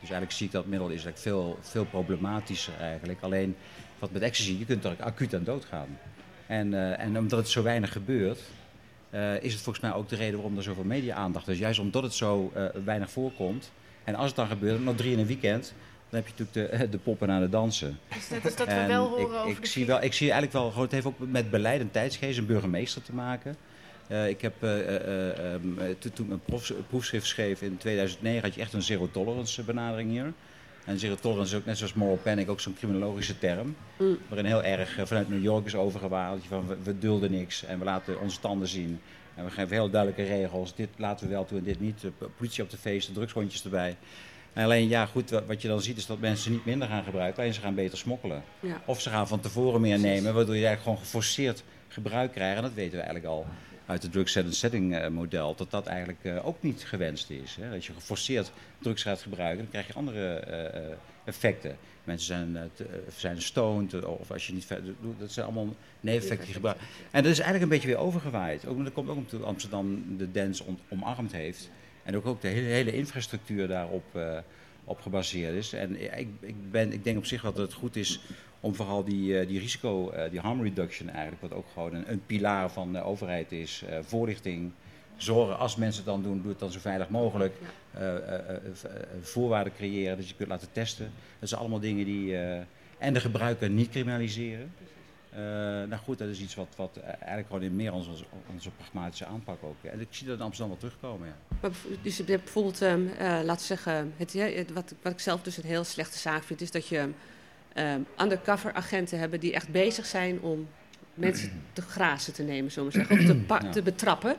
Dus 0.00 0.10
eigenlijk 0.10 0.32
zie 0.32 0.46
ik 0.46 0.52
dat 0.52 0.66
middel 0.66 0.88
is 0.88 1.04
eigenlijk 1.04 1.18
veel, 1.18 1.58
veel 1.60 1.84
problematischer 1.84 2.74
eigenlijk. 2.80 3.20
Alleen 3.22 3.56
wat 3.98 4.10
met 4.12 4.22
ecstasy, 4.22 4.56
je 4.58 4.64
kunt 4.64 4.84
er 4.84 4.96
acuut 5.00 5.34
aan 5.34 5.44
doodgaan. 5.44 5.98
En, 6.46 6.74
eh, 6.74 6.98
en 7.04 7.18
omdat 7.18 7.38
het 7.38 7.48
zo 7.48 7.62
weinig 7.62 7.92
gebeurt, 7.92 8.40
eh, 9.12 9.42
is 9.42 9.52
het 9.52 9.62
volgens 9.62 9.84
mij 9.84 9.94
ook 9.94 10.08
de 10.08 10.16
reden 10.16 10.34
waarom 10.34 10.56
er 10.56 10.62
zoveel 10.62 10.84
media-aandacht 10.84 11.48
is. 11.48 11.58
Juist 11.58 11.78
omdat 11.80 12.02
het 12.02 12.14
zo 12.14 12.50
eh, 12.54 12.64
weinig 12.84 13.10
voorkomt. 13.10 13.72
En 14.04 14.14
als 14.14 14.26
het 14.26 14.36
dan 14.36 14.46
gebeurt, 14.46 14.84
nog 14.84 14.96
drie 14.96 15.12
in 15.12 15.18
een 15.18 15.26
weekend, 15.26 15.74
dan 16.10 16.20
heb 16.22 16.28
je 16.36 16.44
natuurlijk 16.44 16.80
de, 16.80 16.88
de 16.88 16.98
poppen 16.98 17.30
aan 17.30 17.42
het 17.42 17.52
dansen. 17.52 17.98
Dus 18.14 18.28
net 18.28 18.44
als 18.44 18.56
dat 18.56 18.66
we 18.68 18.84
wel 18.86 19.08
horen 19.08 19.22
ik, 19.22 19.28
over 19.32 19.48
ik 19.50 19.60
de 19.60 19.66
zie 19.66 19.86
wel, 19.86 20.02
ik 20.02 20.12
zie 20.12 20.30
eigenlijk 20.32 20.52
wel, 20.74 20.82
het 20.82 20.92
heeft 20.92 21.06
ook 21.06 21.18
met 21.18 21.50
beleid 21.50 21.80
en 21.80 21.90
tijdsgeest, 21.90 22.38
een 22.38 22.46
burgemeester 22.46 23.02
te 23.02 23.14
maken. 23.14 23.56
Eh, 24.06 24.28
ik 24.28 24.40
heb 24.40 24.54
eh, 24.60 24.78
eh, 24.80 24.96
eh, 24.96 25.54
ehm, 25.54 25.78
eh, 25.78 25.86
toen 25.98 26.12
ik 26.24 26.26
mijn 26.28 26.40
proef- 26.44 26.72
proefschrift 26.88 27.26
schreef 27.26 27.62
in 27.62 27.76
2009, 27.76 28.42
had 28.42 28.54
je 28.54 28.60
echt 28.60 28.72
een 28.72 28.82
zero 28.82 29.08
tolerance 29.10 29.62
benadering 29.62 30.10
hier. 30.10 30.32
En 30.84 30.98
zero 30.98 31.14
tolerance 31.14 31.54
is 31.54 31.60
ook 31.60 31.66
net 31.66 31.78
zoals 31.78 31.94
moral 31.94 32.16
panic 32.16 32.50
ook 32.50 32.60
zo'n 32.60 32.74
criminologische 32.74 33.38
term. 33.38 33.76
Mm. 33.98 34.18
Waarin 34.28 34.46
heel 34.46 34.62
erg 34.62 34.98
eh, 34.98 35.06
vanuit 35.06 35.28
New 35.28 35.42
York 35.42 35.66
is 35.66 35.74
overgewaald. 35.74 36.44
Van 36.48 36.66
we, 36.66 36.76
we 36.82 36.98
dulden 36.98 37.30
niks 37.30 37.64
en 37.64 37.78
we 37.78 37.84
laten 37.84 38.20
onze 38.20 38.40
tanden 38.40 38.68
zien. 38.68 39.00
En 39.34 39.44
we 39.44 39.50
geven 39.50 39.76
heel 39.76 39.90
duidelijke 39.90 40.34
regels. 40.34 40.74
Dit 40.74 40.88
laten 40.96 41.26
we 41.26 41.32
wel 41.32 41.44
toe 41.44 41.58
en 41.58 41.64
dit 41.64 41.80
niet. 41.80 42.00
De 42.00 42.12
politie 42.36 42.62
op 42.62 42.70
de 42.70 42.76
feesten, 42.76 43.14
drugshondjes 43.14 43.64
erbij. 43.64 43.96
En 44.52 44.64
alleen 44.64 44.88
ja, 44.88 45.06
goed, 45.06 45.30
wat, 45.30 45.46
wat 45.46 45.62
je 45.62 45.68
dan 45.68 45.82
ziet 45.82 45.96
is 45.96 46.06
dat 46.06 46.18
mensen 46.18 46.52
niet 46.52 46.64
minder 46.64 46.88
gaan 46.88 47.04
gebruiken, 47.04 47.42
alleen 47.42 47.54
ze 47.54 47.60
gaan 47.60 47.74
beter 47.74 47.98
smokkelen. 47.98 48.42
Ja. 48.60 48.82
Of 48.84 49.00
ze 49.00 49.10
gaan 49.10 49.28
van 49.28 49.40
tevoren 49.40 49.80
meer 49.80 49.98
nemen, 49.98 50.34
waardoor 50.34 50.56
je 50.56 50.66
eigenlijk 50.66 50.82
gewoon 50.82 50.98
geforceerd 50.98 51.62
gebruik 51.88 52.32
krijgt. 52.32 52.56
En 52.56 52.62
dat 52.62 52.74
weten 52.74 52.98
we 52.98 53.04
eigenlijk 53.04 53.26
al 53.26 53.46
uit 53.92 54.02
het 54.02 54.12
drugs 54.12 54.32
set 54.32 54.54
setting 54.54 54.96
eh, 54.96 55.08
model, 55.08 55.54
dat 55.54 55.70
dat 55.70 55.86
eigenlijk 55.86 56.24
eh, 56.24 56.46
ook 56.46 56.62
niet 56.62 56.84
gewenst 56.84 57.30
is. 57.30 57.56
Hè? 57.60 57.74
Als 57.74 57.86
je 57.86 57.92
geforceerd 57.92 58.52
drugs 58.78 59.02
gaat 59.02 59.22
gebruiken, 59.22 59.58
dan 59.58 59.70
krijg 59.70 59.86
je 59.86 59.92
andere 59.92 60.34
eh, 60.34 60.96
effecten. 61.24 61.76
Mensen 62.04 62.26
zijn, 62.26 62.70
zijn 63.16 63.42
stoned, 63.42 64.04
of 64.04 64.30
als 64.30 64.46
je 64.46 64.52
niet 64.52 64.64
verder 64.64 64.94
doet, 65.00 65.18
dat 65.18 65.32
zijn 65.32 65.46
allemaal 65.46 65.74
neveneffecten 66.00 66.44
die 66.44 66.54
gebruiken. 66.54 66.86
En 67.10 67.22
dat 67.22 67.32
is 67.32 67.38
eigenlijk 67.38 67.62
een 67.62 67.78
beetje 67.78 67.88
weer 67.88 68.06
overgewaaid. 68.06 68.66
Ook, 68.66 68.84
dat 68.84 68.92
komt 68.92 69.08
ook 69.08 69.16
omdat 69.16 69.42
Amsterdam 69.42 70.16
de 70.16 70.30
dance 70.32 70.64
omarmd 70.88 71.32
heeft. 71.32 71.70
En 72.02 72.16
ook, 72.16 72.26
ook 72.26 72.40
de 72.40 72.48
hele, 72.48 72.66
hele 72.66 72.92
infrastructuur 72.92 73.68
daarop 73.68 74.18
op 74.84 75.00
gebaseerd 75.00 75.54
is. 75.54 75.72
En 75.72 76.02
ik, 76.18 76.28
ik, 76.40 76.70
ben, 76.70 76.92
ik 76.92 77.04
denk 77.04 77.18
op 77.18 77.26
zich 77.26 77.42
wel 77.42 77.52
dat 77.52 77.62
het 77.62 77.72
goed 77.72 77.96
is 77.96 78.20
om 78.62 78.74
vooral 78.74 79.04
die, 79.04 79.38
eh, 79.38 79.46
die 79.48 79.58
risico, 79.60 80.10
eh, 80.10 80.30
die 80.30 80.40
harm 80.40 80.62
reduction 80.62 81.08
eigenlijk, 81.08 81.42
wat 81.42 81.52
ook 81.52 81.66
gewoon 81.72 81.94
een, 81.94 82.10
een 82.10 82.22
pilaar 82.26 82.70
van 82.70 82.92
de 82.92 83.02
overheid 83.02 83.52
is, 83.52 83.82
eh, 83.88 83.98
voorlichting, 84.02 84.72
zorgen 85.16 85.58
als 85.58 85.76
mensen 85.76 86.02
het 86.04 86.12
dan 86.12 86.22
doen, 86.22 86.40
doe 86.42 86.50
het 86.50 86.58
dan 86.60 86.70
zo 86.72 86.78
veilig 86.80 87.08
mogelijk. 87.08 87.54
Voorwaarden 89.20 89.72
creëren 89.76 90.16
dat 90.16 90.28
je 90.28 90.34
kunt 90.34 90.48
laten 90.48 90.68
testen. 90.72 91.10
Dat 91.38 91.48
zijn 91.48 91.60
allemaal 91.60 91.80
dingen 91.80 92.04
die. 92.04 92.36
en 92.98 93.12
de 93.12 93.20
gebruiker 93.20 93.70
niet 93.70 93.90
criminaliseren. 93.90 94.72
Nou 95.88 95.96
goed, 96.04 96.18
dat 96.18 96.28
is 96.28 96.40
iets 96.40 96.54
wat, 96.54 96.68
wat 96.76 96.96
eigenlijk 97.02 97.46
gewoon 97.46 97.62
in 97.62 97.76
meer 97.76 97.92
onze, 97.92 98.10
onze 98.52 98.70
pragmatische 98.70 99.26
aanpak 99.26 99.62
ook. 99.62 99.76
En 99.84 100.00
ik 100.00 100.06
zie 100.10 100.26
dat 100.26 100.36
in 100.36 100.42
Amsterdam 100.44 100.68
wel 100.78 100.78
terugkomen. 100.90 101.26
Ja. 101.28 101.34
Maar 101.60 101.70
dus 102.02 102.24
bijvoorbeeld, 102.24 102.82
ehm, 102.82 103.06
eh, 103.06 103.26
laten 103.26 103.56
we 103.56 103.74
zeggen, 103.76 104.12
het- 104.16 104.72
wat, 104.72 104.94
wat 105.02 105.12
ik 105.12 105.20
zelf 105.20 105.42
dus 105.42 105.56
een 105.56 105.64
heel 105.64 105.84
slechte 105.84 106.18
zaak 106.18 106.42
vind, 106.42 106.60
is 106.60 106.70
dat 106.70 106.86
je 106.88 107.08
ehm, 107.74 108.00
undercover 108.20 108.72
agenten 108.72 109.18
hebben 109.18 109.40
die 109.40 109.52
echt 109.52 109.68
bezig 109.68 110.06
zijn 110.06 110.40
om 110.40 110.68
mensen 111.14 111.62
te 111.72 111.82
grazen 111.82 112.32
te 112.32 112.42
nemen, 112.42 112.70
zullen 112.70 112.88
we 112.92 112.94
zeggen, 112.94 113.18
of 113.18 113.24
te, 113.24 113.64
Ja. 113.66 113.70
te 113.70 113.82
betrappen. 113.82 114.36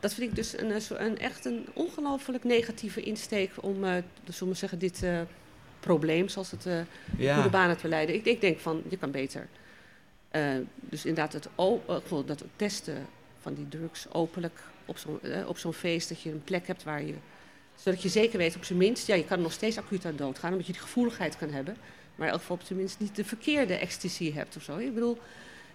Dat 0.00 0.14
vind 0.14 0.30
ik 0.30 0.36
dus 0.36 0.58
een, 0.58 0.72
een, 1.04 1.18
echt 1.18 1.44
een 1.44 1.66
ongelooflijk 1.72 2.44
negatieve 2.44 3.02
insteek 3.02 3.50
om, 3.60 3.84
eh, 3.84 3.92
zullen 4.28 4.52
we 4.52 4.58
zeggen, 4.58 4.78
dit 4.78 5.02
eh, 5.02 5.20
probleem, 5.80 6.28
zoals 6.28 6.50
het 6.50 6.66
eh 6.66 7.34
goede 7.34 7.50
banen 7.50 7.76
te 7.76 7.88
leiden. 7.88 8.14
Ik, 8.14 8.24
ik 8.24 8.40
denk 8.40 8.58
van, 8.58 8.82
je 8.88 8.96
kan 8.96 9.10
beter. 9.10 9.48
dus 10.80 11.04
inderdaad, 11.04 11.32
het, 11.32 11.48
dat 12.26 12.44
testen 12.56 13.06
van 13.40 13.54
die 13.54 13.68
drugs 13.68 14.12
openlijk 14.12 14.60
op 14.86 14.98
zo'n 14.98 15.20
op 15.46 15.58
zo'n 15.58 15.72
feest, 15.72 16.08
dat 16.08 16.20
je 16.20 16.30
een 16.30 16.44
plek 16.44 16.66
hebt 16.66 16.82
waar 16.82 17.02
je, 17.02 17.14
zodat 17.74 18.02
je 18.02 18.08
zeker 18.08 18.38
weet 18.38 18.56
op 18.56 18.64
zijn 18.64 18.78
minst, 18.78 19.06
ja, 19.06 19.14
je 19.14 19.24
kan 19.24 19.42
nog 19.42 19.52
steeds 19.52 19.78
acuut 19.78 20.04
aan 20.04 20.16
doodgaan, 20.16 20.50
omdat 20.50 20.66
je 20.66 20.72
die 20.72 20.80
gevoeligheid 20.80 21.36
kan 21.36 21.50
hebben, 21.50 21.76
maar 22.16 22.26
in 22.26 22.32
elk 22.32 22.40
geval 22.40 22.56
op 22.56 22.62
zijn 22.62 22.78
minst 22.78 22.98
niet 22.98 23.16
de 23.16 23.24
verkeerde 23.24 23.74
ecstasy 23.74 24.32
hebt 24.32 24.56
of 24.56 24.62
zo. 24.62 24.76
Ik 24.76 24.94
bedoel, 24.94 25.18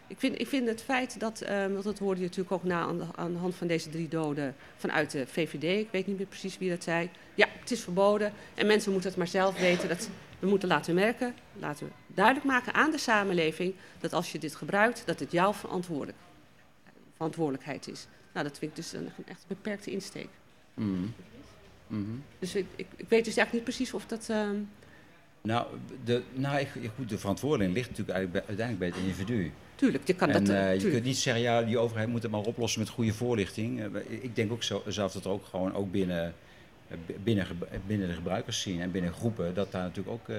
ik 0.08 0.20
vind, 0.20 0.40
ik 0.40 0.48
vind 0.48 0.68
het 0.68 0.82
feit 0.82 1.20
dat, 1.20 1.42
eh, 1.42 1.68
want 1.68 1.84
dat 1.84 2.00
hoorde 2.00 2.20
je 2.20 2.26
natuurlijk 2.26 2.52
ook 2.52 2.64
na 2.64 2.82
aan 2.82 2.98
de, 2.98 3.06
aan 3.16 3.32
de 3.32 3.38
hand 3.38 3.56
van 3.56 3.68
deze 3.68 3.90
drie 3.90 4.08
doden 4.08 4.56
vanuit 4.78 5.12
de 5.12 5.28
VVD, 5.28 5.80
ik 5.86 5.92
weet 5.92 6.08
niet 6.08 6.18
meer 6.18 6.28
precies 6.28 6.58
wie 6.58 6.70
dat 6.70 6.84
zei, 6.84 7.10
ja, 7.36 7.48
het 7.60 7.72
is 7.72 7.82
verboden 7.82 8.34
en 8.56 8.68
mensen 8.68 8.92
moeten 8.92 9.10
het 9.10 9.18
maar 9.20 9.28
zelf 9.28 9.60
weten. 9.60 9.88
Dat, 9.90 10.10
we 10.40 10.48
moeten 10.48 10.68
laten 10.68 10.94
merken, 10.96 11.36
laten 11.60 11.86
we 11.86 11.92
duidelijk 12.08 12.46
maken 12.46 12.74
aan 12.74 12.92
de 12.92 12.98
samenleving 12.98 13.74
dat 14.00 14.14
als 14.14 14.32
je 14.32 14.40
dit 14.40 14.56
gebruikt, 14.56 15.04
dat 15.06 15.20
het 15.20 15.32
jouw 15.32 15.54
verantwoordelijk, 15.54 16.18
verantwoordelijkheid 17.16 17.88
is. 17.88 18.08
Nou, 18.34 18.48
dat 18.48 18.58
vind 18.58 18.72
ik 18.72 18.78
dus 18.78 18.94
een, 18.94 19.06
een 19.18 19.28
echt 19.28 19.44
beperkte 19.48 19.92
insteek. 19.92 20.30
Mhm. 20.74 21.06
Mhm. 21.88 22.12
Dus 22.40 22.56
ik, 22.56 22.66
ik, 22.76 22.88
ik 22.96 23.10
weet 23.10 23.26
dus 23.26 23.38
eigenlijk 23.38 23.54
niet 23.54 23.64
precies 23.64 23.94
of 23.94 24.06
dat. 24.06 24.30
ehm, 24.30 24.56
Nou, 25.42 25.66
de, 26.04 26.22
nou 26.34 26.60
ik, 26.60 26.76
ik- 26.76 26.92
goed, 26.96 27.10
de 27.10 27.18
verantwoording 27.18 27.74
ligt 27.74 27.90
natuurlijk 27.90 28.32
bij, 28.32 28.42
uiteindelijk 28.48 28.80
bij 28.80 28.88
het 28.88 28.98
individu. 28.98 29.52
tuurlijk, 29.76 30.08
je 30.08 30.14
kan 30.16 30.30
en 30.30 30.44
dat. 30.44 30.56
eh, 30.56 30.80
je 30.80 30.90
kunt 30.90 31.04
niet 31.04 31.18
zeggen, 31.18 31.44
ja, 31.44 31.62
die 31.62 31.78
overheid 31.78 32.08
moet 32.10 32.22
het 32.24 32.32
maar 32.32 32.42
oplossen 32.42 32.80
met 32.82 32.90
goede 32.90 33.14
voorlichting. 33.14 33.80
Eh, 33.82 34.02
ik 34.24 34.36
denk 34.36 34.52
ook 34.52 34.64
zo, 34.64 34.84
zelf 34.88 35.12
dat 35.12 35.26
er 35.26 35.32
ook 35.32 35.46
gewoon 35.46 35.74
ook 35.76 35.92
binnen, 35.92 36.34
binnen, 37.24 37.48
binnen 37.88 38.08
de 38.08 38.14
gebruikers 38.14 38.62
zien 38.62 38.82
en 38.82 38.92
binnen 38.92 39.14
groepen, 39.14 39.54
dat 39.54 39.72
daar 39.72 39.82
natuurlijk 39.84 40.10
ook, 40.30 40.36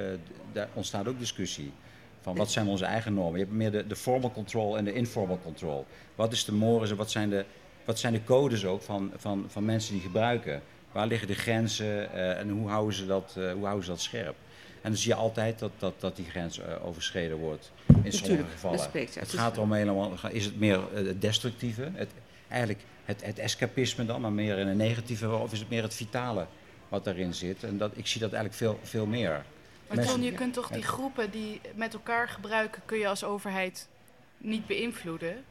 daar 0.52 0.68
ontstaat 0.74 1.08
ook 1.08 1.18
discussie. 1.18 1.72
Van 2.20 2.36
wat 2.36 2.50
zijn 2.50 2.66
onze 2.66 2.84
eigen 2.84 3.14
normen? 3.14 3.38
Je 3.38 3.44
hebt 3.44 3.56
meer 3.56 3.70
de, 3.70 3.86
de 3.86 3.96
formal 3.96 4.30
control 4.30 4.76
en 4.78 4.84
de 4.84 4.92
informal 4.92 5.38
control. 5.42 5.86
Wat 6.14 6.32
is 6.32 6.44
de 6.44 6.52
mores 6.52 6.90
en 6.90 6.96
wat 6.96 7.10
zijn 7.10 7.30
de, 7.30 7.44
wat 7.84 7.98
zijn 7.98 8.12
de 8.12 8.24
codes 8.24 8.64
ook 8.64 8.82
van, 8.82 9.12
van, 9.16 9.44
van 9.48 9.64
mensen 9.64 9.92
die 9.92 10.02
gebruiken? 10.02 10.62
Waar 10.92 11.06
liggen 11.06 11.28
de 11.28 11.34
grenzen 11.34 12.12
en 12.36 12.48
hoe 12.48 12.68
houden, 12.68 12.94
ze 12.94 13.06
dat, 13.06 13.32
hoe 13.34 13.64
houden 13.64 13.84
ze 13.84 13.90
dat 13.90 14.00
scherp? 14.00 14.34
En 14.82 14.90
dan 14.90 14.96
zie 14.96 15.10
je 15.10 15.16
altijd 15.16 15.58
dat, 15.58 15.70
dat, 15.78 16.00
dat 16.00 16.16
die 16.16 16.24
grens 16.24 16.58
eh, 16.58 16.86
overschreden 16.86 17.36
wordt 17.36 17.72
in 18.02 18.12
sommige 18.12 18.44
gevallen. 18.50 18.76
dat 18.76 18.86
spreekt, 18.86 19.14
ja. 19.14 19.20
Het 19.20 19.30
gaat 19.30 19.56
erom 19.56 19.72
helemaal, 19.72 20.12
is 20.30 20.44
het 20.44 20.58
meer 20.58 20.80
eh, 20.94 21.06
het 21.06 21.20
destructieve, 21.20 21.90
het, 21.94 22.10
eigenlijk 22.48 22.84
het, 23.04 23.24
het 23.24 23.38
escapisme 23.38 24.04
dan, 24.04 24.20
maar 24.20 24.32
meer 24.32 24.58
in 24.58 24.66
een 24.66 24.76
negatieve, 24.76 25.30
of 25.30 25.52
is 25.52 25.58
het 25.58 25.68
meer 25.68 25.82
het 25.82 25.94
vitale 25.94 26.46
wat 26.88 27.04
daarin 27.04 27.34
zit? 27.34 27.64
En 27.64 27.78
dat, 27.78 27.90
ik 27.94 28.06
zie 28.06 28.20
dat 28.20 28.32
eigenlijk 28.32 28.62
veel, 28.62 28.88
veel 28.88 29.06
meer. 29.06 29.30
Maar 29.30 29.96
Mensen- 29.96 30.14
Ton, 30.14 30.22
je 30.22 30.32
kunt 30.32 30.54
toch 30.54 30.68
die 30.68 30.82
groepen 30.82 31.30
die 31.30 31.60
met 31.74 31.94
elkaar 31.94 32.28
gebruiken, 32.28 32.82
kun 32.84 32.98
je 32.98 33.08
als 33.08 33.24
overheid 33.24 33.88
niet 34.38 34.66
beïnvloeden. 34.66 35.44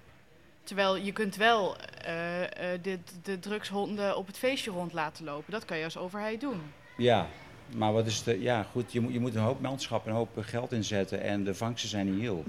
Terwijl 0.63 0.95
je 0.95 1.11
kunt 1.11 1.36
wel 1.36 1.75
eh, 1.77 2.43
eh, 2.43 2.82
de, 2.82 2.99
de 3.23 3.39
drugshonden 3.39 4.17
op 4.17 4.27
het 4.27 4.38
feestje 4.38 4.71
rond 4.71 4.93
laten 4.93 5.25
lopen. 5.25 5.51
Dat 5.51 5.65
kan 5.65 5.77
je 5.77 5.84
als 5.84 5.97
overheid 5.97 6.41
doen. 6.41 6.61
Ja, 6.97 7.27
maar 7.76 7.93
wat 7.93 8.05
is 8.05 8.24
de, 8.24 8.41
ja 8.41 8.63
goed, 8.63 8.91
je 8.91 8.99
moet, 8.99 9.13
je 9.13 9.19
moet 9.19 9.36
een 9.36 9.41
hoop 9.41 9.61
manschap 9.61 10.03
en 10.05 10.09
een 10.11 10.17
hoop 10.17 10.30
geld 10.39 10.72
inzetten 10.72 11.22
en 11.22 11.43
de 11.43 11.53
vangsten 11.55 11.89
zijn 11.89 12.11
niet 12.11 12.22
heel. 12.22 12.43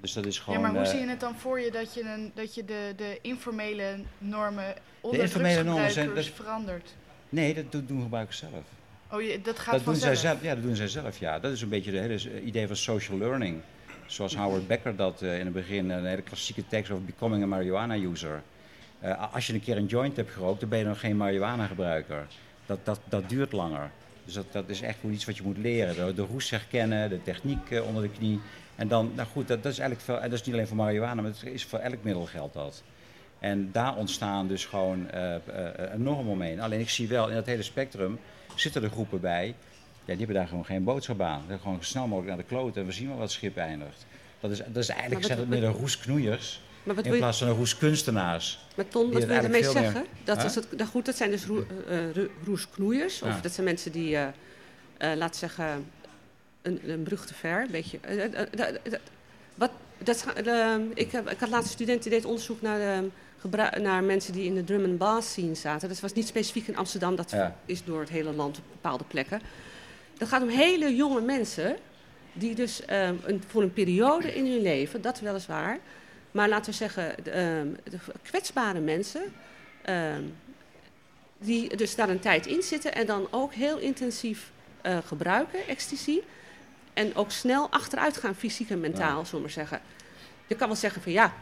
Dus 0.00 0.12
dat 0.12 0.26
is 0.26 0.38
gewoon... 0.38 0.60
ja, 0.60 0.66
maar 0.66 0.74
hoe 0.74 0.84
eh, 0.84 0.90
zie 0.90 1.00
je 1.00 1.08
het 1.08 1.20
dan 1.20 1.34
voor 1.38 1.60
je 1.60 1.70
dat 1.70 1.94
je, 1.94 2.02
een, 2.02 2.32
dat 2.34 2.54
je 2.54 2.64
de, 2.64 2.92
de 2.96 3.18
informele 3.22 3.96
normen 4.18 4.74
onder 5.00 5.20
informele 5.20 5.62
normen 5.62 5.90
zijn- 5.90 6.14
dat- 6.14 6.26
verandert? 6.26 6.94
Nee, 7.28 7.54
dat 7.54 7.72
doen, 7.72 7.84
doen 7.86 8.02
gebruikers 8.02 8.38
zelf. 8.38 8.64
Oh, 9.10 9.22
je, 9.22 9.40
dat 9.40 9.58
gaat 9.58 9.74
dat 9.74 9.84
doen 9.84 9.94
zij 9.96 10.14
zelf. 10.16 10.42
Ja, 10.42 10.54
dat 10.54 10.62
doen 10.62 10.76
zij 10.76 10.88
zelf. 10.88 11.18
Ja, 11.18 11.38
dat 11.38 11.52
is 11.52 11.62
een 11.62 11.68
beetje 11.68 11.92
het 11.92 12.00
hele 12.00 12.38
eh, 12.38 12.46
idee 12.46 12.66
van 12.66 12.76
social 12.76 13.18
learning. 13.18 13.60
Zoals 14.06 14.36
Howard 14.36 14.66
Becker 14.66 14.96
dat 14.96 15.22
eh, 15.22 15.38
in 15.38 15.44
het 15.44 15.54
begin 15.54 15.90
een 15.90 16.04
hele 16.06 16.22
klassieke 16.22 16.66
tekst 16.66 16.90
over 16.90 17.04
becoming 17.04 17.42
a 17.42 17.46
marijuana 17.46 17.94
user. 17.94 18.42
Eh, 19.00 19.34
als 19.34 19.46
je 19.46 19.52
een 19.52 19.60
keer 19.60 19.76
een 19.76 19.86
joint 19.86 20.16
hebt 20.16 20.30
gerookt, 20.30 20.60
dan 20.60 20.68
ben 20.68 20.78
je 20.78 20.84
nog 20.84 21.00
geen 21.00 21.16
marijuana 21.16 21.66
gebruiker. 21.66 22.26
Dat, 22.66 22.78
dat, 22.84 23.00
dat 23.08 23.28
duurt 23.28 23.52
langer. 23.52 23.90
Dus 24.24 24.34
dat, 24.34 24.44
dat 24.52 24.68
is 24.68 24.80
echt 24.82 24.98
iets 25.10 25.24
wat 25.24 25.36
je 25.36 25.42
moet 25.42 25.58
leren. 25.58 26.06
De, 26.06 26.14
de 26.14 26.22
roes 26.22 26.50
herkennen, 26.50 27.08
de 27.08 27.22
techniek 27.22 27.70
eh, 27.70 27.86
onder 27.86 28.02
de 28.02 28.08
knie. 28.10 28.40
En 28.76 28.88
dan, 28.88 29.12
nou 29.14 29.28
goed, 29.28 29.48
dat, 29.48 29.62
dat 29.62 29.72
is 29.72 29.78
eigenlijk 29.78 30.08
veel, 30.08 30.20
en 30.20 30.30
dat 30.30 30.38
is 30.40 30.44
niet 30.46 30.54
alleen 30.54 30.66
voor 30.66 30.76
marijuana, 30.76 31.22
maar 31.22 31.30
het 31.30 31.42
is 31.52 31.64
voor 31.64 31.78
elk 31.78 32.02
middel 32.02 32.24
geldt 32.26 32.54
dat. 32.54 32.82
En 33.38 33.68
daar 33.72 33.96
ontstaan 33.96 34.48
dus 34.48 34.64
gewoon 34.66 35.10
eh, 35.10 35.34
eh, 35.34 35.40
norm 35.96 36.28
omheen. 36.28 36.60
Alleen 36.60 36.80
ik 36.80 36.90
zie 36.90 37.08
wel 37.08 37.28
in 37.28 37.34
dat 37.34 37.46
hele 37.46 37.62
spectrum 37.62 38.18
zitten 38.54 38.82
er 38.82 38.90
groepen 38.90 39.20
bij. 39.20 39.46
Ja, 39.46 40.10
die 40.10 40.16
hebben 40.16 40.36
daar 40.36 40.48
gewoon 40.48 40.64
geen 40.64 40.84
boodschap 40.84 41.20
aan. 41.20 41.42
Die 41.48 41.58
gewoon 41.58 41.78
snel 41.80 42.06
mogelijk 42.06 42.28
naar 42.28 42.36
de 42.46 42.54
kloot 42.54 42.76
en 42.76 42.86
we 42.86 42.92
zien 42.92 43.08
wel 43.08 43.16
wat 43.16 43.30
schip 43.30 43.56
eindigt. 43.56 44.06
Dat 44.40 44.50
is, 44.50 44.58
dat 44.58 44.76
is 44.76 44.88
eigenlijk 44.88 45.10
Maar 45.10 45.12
wat- 45.20 45.38
zijn 45.38 45.38
het 45.38 45.48
meer 45.48 45.60
de 45.72 45.78
roesknoeiers 45.78 46.60
maar 46.84 47.04
in 47.06 47.16
plaats 47.16 47.38
van 47.38 47.48
roeskunstenaars. 47.48 48.66
maar 48.76 48.88
Ton, 48.88 49.12
wat 49.12 49.24
wil 49.24 49.34
je 49.34 49.40
ermee 49.40 49.64
zeggen? 49.64 50.04
Dat, 50.24 50.36
Huh? 50.36 50.44
is 50.46 50.54
het, 50.54 50.76
nou 50.76 50.88
goed, 50.90 51.04
dat 51.04 51.16
zijn 51.16 51.30
dus 51.30 51.46
roe, 51.46 51.64
eh, 51.88 52.08
eh, 52.08 52.28
roesknoeiers. 52.44 53.22
Of 53.22 53.28
Ja. 53.28 53.40
dat 53.40 53.52
zijn 53.52 53.66
mensen 53.66 53.92
die, 53.92 54.16
eh 54.16 54.28
laat 55.16 55.36
zeggen, 55.36 55.90
een, 56.62 56.80
een 56.90 57.02
brug 57.02 57.26
te 57.26 57.34
ver. 57.34 57.60
Een 57.62 57.70
beetje. 57.70 57.98
wat, 59.54 59.70
dat, 59.98 60.24
ik, 60.94 61.10
heb, 61.12 61.30
ik 61.30 61.38
had 61.40 61.48
laatst 61.48 61.66
een 61.66 61.72
student 61.74 62.02
die 62.02 62.12
deed 62.12 62.24
onderzoek 62.24 62.60
naar, 62.62 62.80
eh, 62.80 62.98
gebru- 63.38 63.80
naar 63.80 64.04
mensen 64.04 64.32
die 64.32 64.44
in 64.44 64.54
de 64.54 64.64
drum 64.64 64.84
and 64.84 64.98
bass 64.98 65.30
scene 65.30 65.54
zaten. 65.54 65.88
Dat 65.88 66.00
was 66.00 66.12
niet 66.12 66.26
specifiek 66.26 66.66
in 66.68 66.76
Amsterdam, 66.76 67.16
dat 67.16 67.30
Ja. 67.30 67.56
is 67.66 67.84
door 67.84 68.00
het 68.00 68.08
hele 68.08 68.32
land 68.32 68.58
op 68.58 68.64
bepaalde 68.70 69.04
plekken. 69.04 69.40
Dat 70.18 70.28
gaat 70.28 70.42
om 70.42 70.48
hele 70.48 70.94
jonge 70.96 71.20
mensen 71.20 71.76
die 72.32 72.54
dus 72.54 72.84
eh, 72.84 73.06
een, 73.06 73.42
voor 73.46 73.62
een 73.62 73.72
periode 73.72 74.34
in 74.34 74.46
hun 74.46 74.62
leven, 74.62 75.02
dat 75.02 75.20
weliswaar, 75.20 75.78
maar 76.34 76.48
laten 76.48 76.70
we 76.70 76.76
zeggen, 76.76 77.14
de, 77.22 77.30
ehm, 77.30 77.68
de 77.90 77.98
kwetsbare 78.22 78.80
mensen, 78.80 79.22
ehm, 79.82 80.22
die 81.38 81.76
dus 81.76 81.94
daar 81.94 82.08
een 82.08 82.20
tijd 82.20 82.46
in 82.46 82.62
zitten 82.62 82.94
en 82.94 83.06
dan 83.06 83.28
ook 83.30 83.52
heel 83.52 83.78
intensief 83.78 84.50
eh, 84.80 84.98
gebruiken, 85.06 85.66
ecstasy. 85.66 86.20
En 86.92 87.14
ook 87.14 87.30
snel 87.30 87.70
achteruit 87.70 88.16
gaan, 88.16 88.34
fysiek 88.34 88.70
en 88.70 88.80
mentaal, 88.80 89.24
zullen 89.24 89.30
we 89.32 89.40
maar 89.40 89.50
zeggen. 89.50 89.80
Je 90.46 90.54
kan 90.54 90.66
wel 90.68 90.76
zeggen 90.76 91.02
van 91.02 91.12
ja, 91.12 91.34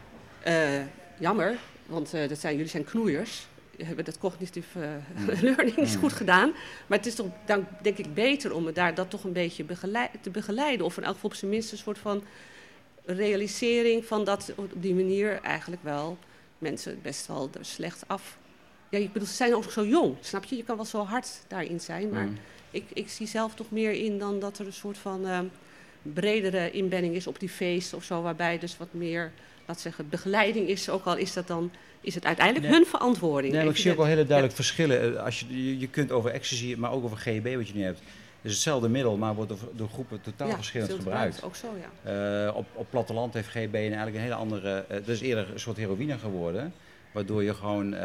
eh, 0.43 0.81
jammer, 1.19 1.57
want 1.87 2.15
eh, 2.15 2.29
dat 2.29 2.39
zijn, 2.39 2.55
jullie 2.55 2.71
zijn 2.71 2.85
knoeiers. 2.85 3.47
Hebben 3.77 4.05
dat 4.05 4.19
cognitief 4.19 4.67
learning 5.41 5.77
niet 5.77 5.97
goed 5.97 6.13
gedaan. 6.13 6.53
Maar 6.87 6.99
het 6.99 7.07
is 7.07 7.15
toch 7.15 7.27
dan, 7.47 7.67
denk 7.83 7.99
ik 7.99 8.15
beter 8.15 8.55
om 8.55 8.67
het 8.67 8.75
daar 8.75 8.95
dat 8.95 9.11
toch 9.11 9.25
een 9.25 9.33
beetje 9.33 9.65
begeleid, 9.65 10.11
te 10.21 10.31
begeleiden. 10.31 10.87
Of 10.87 10.97
in 10.97 11.05
elk 11.05 11.15
geval 11.15 11.31
op 11.31 11.37
zijn 11.37 11.51
minst 11.51 11.73
een 11.73 11.79
soort 11.79 11.99
van 11.99 12.25
realisering 13.05 14.05
van 14.05 14.25
dat 14.25 14.53
op 14.57 14.71
die 14.75 14.95
manier 14.95 15.41
eigenlijk 15.43 15.83
wel 15.85 16.19
mensen 16.59 16.99
best 17.03 17.27
wel 17.27 17.51
er 17.59 17.65
slecht 17.65 18.05
af. 18.07 18.37
Ja, 18.89 18.99
ik 18.99 19.13
bedoel, 19.13 19.29
ze 19.29 19.35
zijn 19.35 19.55
ook 19.55 19.71
zo 19.71 19.87
jong, 19.87 20.15
snap 20.21 20.45
je? 20.45 20.57
Je 20.57 20.65
kan 20.65 20.77
wel 20.77 20.85
zo 20.85 21.05
hard 21.05 21.29
daarin 21.49 21.81
zijn, 21.81 22.09
maar 22.11 22.25
Mm. 22.27 22.39
ik, 22.71 22.85
ik 22.93 23.09
zie 23.09 23.27
zelf 23.27 23.55
toch 23.55 23.71
meer 23.71 23.93
in 23.93 24.19
dan 24.19 24.41
dat 24.41 24.59
er 24.59 24.67
een 24.67 24.73
soort 24.73 24.99
van 24.99 25.27
ehm, 25.27 25.45
bredere 26.03 26.71
inbedding 26.71 27.15
is 27.15 27.27
op 27.27 27.39
die 27.41 27.49
feest 27.49 27.95
of 27.95 28.05
zo, 28.05 28.23
waarbij 28.23 28.59
dus 28.59 28.77
wat 28.77 28.89
meer, 28.91 29.21
laten 29.23 29.65
laat 29.67 29.81
zeggen, 29.81 30.09
begeleiding 30.09 30.69
is, 30.69 30.89
ook 30.89 31.05
al 31.05 31.17
is 31.17 31.33
dat 31.33 31.47
dan, 31.47 31.71
is 32.01 32.15
het 32.15 32.25
uiteindelijk 32.25 32.67
Nee. 32.67 32.75
hun 32.77 32.87
verantwoording. 32.87 33.53
Nee, 33.53 33.63
maar 33.65 33.73
ik 33.75 33.79
zie 33.81 33.91
ook 33.91 33.97
wel 33.97 34.07
hele 34.07 34.27
duidelijk 34.27 34.57
verschillen. 34.57 35.17
Eh, 35.17 35.25
Als 35.25 35.41
je, 35.41 35.65
je, 35.65 35.79
je 35.79 35.89
kunt 35.89 36.11
over 36.13 36.31
ecstasy, 36.31 36.75
maar 36.79 36.93
ook 36.93 37.05
over 37.05 37.17
GHB 37.17 37.55
wat 37.55 37.69
je 37.69 37.75
nu 37.75 37.83
hebt. 37.83 38.01
Het 38.43 38.51
is 38.51 38.57
hetzelfde 38.57 38.89
middel, 38.89 39.17
maar 39.17 39.35
wordt 39.35 39.53
door, 39.73 39.89
groepen 39.89 40.21
totaal 40.21 40.49
ja, 40.49 40.55
verschillend 40.55 40.93
gebruikt. 40.93 41.43
Ook 41.43 41.57
zo, 41.57 41.67
ja. 42.05 42.47
Eh, 42.49 42.57
op, 42.57 42.67
op 42.75 42.87
platteland 42.91 43.35
heeft 43.35 43.49
GHB 43.49 43.75
een 43.75 43.81
eigenlijk 43.81 44.15
een 44.15 44.23
hele 44.23 44.35
andere... 44.35 44.85
eh 44.89 44.97
dat 44.97 45.09
is 45.09 45.21
eerder 45.21 45.51
een 45.53 45.61
soort 45.61 45.77
heroïne 45.77 46.19
geworden. 46.19 46.73
Waardoor 47.13 47.43
je 47.43 47.55
gewoon 47.55 47.95
eh, 47.95 48.01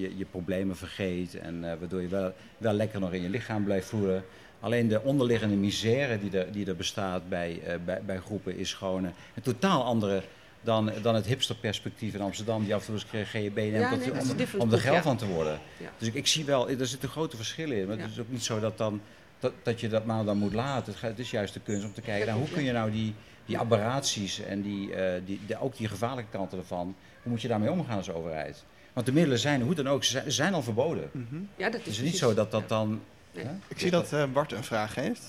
je, 0.00 0.16
je 0.16 0.24
problemen 0.30 0.76
vergeet. 0.76 1.34
En 1.34 1.70
eh, 1.70 1.78
waardoor 1.78 2.00
je 2.02 2.08
wel, 2.08 2.32
wel 2.58 2.72
lekker 2.72 3.00
nog 3.00 3.12
in 3.12 3.22
je 3.22 3.28
lichaam 3.28 3.64
blijft 3.64 3.88
voelen. 3.88 4.24
Alleen 4.60 4.88
de 4.88 5.02
onderliggende 5.02 5.56
misère 5.56 6.18
die 6.20 6.38
er, 6.38 6.52
die 6.52 6.66
er 6.66 6.76
bestaat 6.76 7.28
bij, 7.28 7.60
eh, 7.64 7.74
bij, 7.84 8.00
bij 8.06 8.18
groepen 8.18 8.56
is 8.56 8.74
gewoon 8.74 9.04
eh, 9.04 9.10
een 9.34 9.42
totaal 9.42 9.84
andere 9.84 10.22
dan, 10.60 10.90
dan 11.02 11.14
het 11.14 11.26
hipsterperspectief 11.26 12.14
in 12.14 12.20
Amsterdam. 12.20 12.64
Die 12.64 12.74
af 12.74 12.80
en 12.80 12.86
toe 12.86 12.94
eens 12.94 13.28
GHB 13.30 13.56
neemt 13.56 13.72
Ja, 13.76 13.92
om- 13.92 13.98
nee, 13.98 14.46
om, 14.58 14.72
er 14.72 14.80
geld 14.80 14.94
ja. 14.96 15.02
van 15.02 15.16
te 15.16 15.26
worden. 15.26 15.60
Ja. 15.76 15.90
Dus 15.98 16.08
ik, 16.08 16.14
ik 16.14 16.26
zie 16.26 16.44
wel, 16.44 16.68
er 16.68 16.86
zitten 16.86 17.08
grote 17.08 17.36
verschillen 17.36 17.76
in. 17.76 17.86
Maar 17.86 17.98
het 17.98 18.10
is 18.10 18.18
ook 18.18 18.30
niet 18.30 18.44
zo 18.44 18.60
dat, 18.60 18.78
dan, 18.78 19.00
dat, 19.38 19.52
dat 19.62 19.80
je 19.80 19.88
dat 19.88 20.04
maar 20.04 20.24
dan 20.24 20.38
moet 20.38 20.54
laten. 20.54 20.94
Het, 21.00 21.18
is 21.18 21.30
juist 21.30 21.54
de 21.54 21.60
kunst 21.60 21.84
om 21.84 21.92
te 21.92 22.00
kijken, 22.00 22.26
nou, 22.26 22.38
hoe 22.38 22.50
kun 22.50 22.64
je 22.64 22.72
nou 22.72 22.90
die, 22.90 23.14
die 23.46 23.58
aberraties 23.58 24.40
en 24.40 24.62
die, 24.62 24.94
eh, 24.94 25.22
die, 25.24 25.40
de, 25.46 25.60
ook 25.60 25.76
die 25.76 25.88
gevaarlijke 25.88 26.30
kanten 26.30 26.58
ervan, 26.58 26.96
hoe 27.22 27.32
moet 27.32 27.42
je 27.42 27.48
daarmee 27.48 27.70
omgaan 27.70 27.96
als 27.96 28.10
overheid? 28.10 28.64
Want 28.92 29.06
de 29.06 29.12
middelen 29.12 29.38
zijn, 29.38 29.62
hoe 29.62 29.74
dan 29.74 29.88
ook, 29.88 30.04
ze 30.04 30.22
zijn, 30.26 30.54
al 30.54 30.62
verboden. 30.62 31.10
Mhm. 31.12 31.36
ja, 31.56 31.70
dat 31.70 31.80
Het 31.80 31.86
is 31.86 31.98
is 31.98 32.04
niet 32.04 32.16
zo 32.16 32.34
dat 32.34 32.50
dat 32.50 32.60
ja. 32.60 32.66
dan... 32.66 33.00
Nee. 33.32 33.44
hè? 33.44 33.50
Ik 33.68 33.78
zie 33.78 33.90
dat 33.90 34.12
eh, 34.12 34.24
Bart 34.32 34.52
een 34.52 34.64
vraag 34.64 34.94
heeft. 34.94 35.22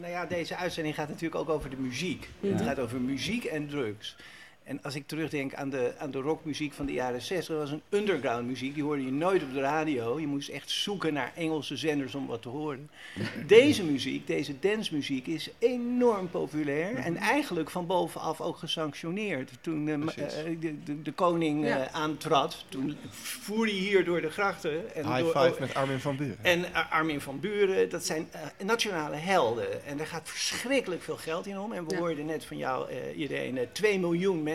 Nou 0.00 0.12
ja, 0.12 0.26
deze 0.26 0.56
uitzending 0.56 0.94
gaat 0.94 1.08
natuurlijk 1.08 1.34
ook 1.34 1.48
over 1.48 1.70
de 1.70 1.76
muziek. 1.76 2.28
Ja. 2.40 2.52
Het 2.52 2.62
gaat 2.62 2.78
over 2.78 3.00
muziek 3.00 3.44
en 3.44 3.68
drugs. 3.68 4.16
En 4.64 4.78
als 4.82 4.94
ik 4.94 5.06
terugdenk 5.06 5.54
aan 5.54 5.70
de, 5.70 5.92
aan 5.98 6.10
de 6.10 6.18
rockmuziek 6.20 6.72
van 6.72 6.86
de 6.86 6.92
jaren 6.92 7.22
60, 7.22 7.48
dat 7.56 7.58
was 7.58 7.70
een 7.70 7.82
underground 7.98 8.46
muziek. 8.46 8.74
Die 8.74 8.82
hoorde 8.82 9.04
je 9.04 9.12
nooit 9.12 9.42
op 9.42 9.52
de 9.52 9.60
radio. 9.60 10.20
Je 10.20 10.26
moest 10.26 10.48
echt 10.48 10.70
zoeken 10.70 11.12
naar 11.12 11.32
Engelse 11.36 11.76
zenders 11.76 12.14
om 12.14 12.26
wat 12.26 12.42
te 12.42 12.48
horen. 12.48 12.90
Deze 13.46 13.84
muziek, 13.84 14.26
deze 14.26 14.58
dancemuziek, 14.58 15.26
is 15.26 15.50
enorm 15.58 16.30
populair. 16.30 16.94
En 16.96 17.16
eigenlijk 17.16 17.70
van 17.70 17.86
bovenaf 17.86 18.40
ook 18.40 18.56
gesanctioneerd. 18.56 19.50
Toen 19.60 19.88
eh, 19.88 19.94
eh, 19.94 20.60
de, 20.60 20.82
de, 20.84 21.02
de 21.02 21.12
koning 21.12 21.64
Ja. 21.66 21.78
eh, 21.86 21.94
aantrad, 21.94 22.64
toen 22.68 22.96
voer 23.10 23.64
hij 23.66 23.74
hier 23.74 24.04
door 24.04 24.20
de 24.20 24.30
grachten. 24.30 24.94
En 24.94 25.06
High 25.06 25.18
door, 25.18 25.44
five 25.46 25.60
met 25.60 25.74
Armin 25.74 26.00
van 26.00 26.16
Buren. 26.16 26.38
en 26.42 26.64
eh, 26.74 26.92
Armin 26.92 27.20
van 27.20 27.40
Buren, 27.40 27.88
dat 27.90 28.04
zijn 28.04 28.28
eh, 28.30 28.40
nationale 28.66 29.16
helden. 29.16 29.84
En 29.86 29.96
daar 29.96 30.06
gaat 30.06 30.28
verschrikkelijk 30.28 31.02
veel 31.02 31.16
geld 31.16 31.46
in 31.46 31.58
om. 31.58 31.72
En 31.72 31.84
we 31.86 31.90
Ja. 31.94 31.98
hoorden 31.98 32.26
net 32.26 32.44
van 32.44 32.56
jou, 32.56 32.90
eh 32.90 33.18
iedereen, 33.18 33.58
eh 33.58 33.66
2 33.72 33.98
miljoen 33.98 34.36
mensen. 34.36 34.52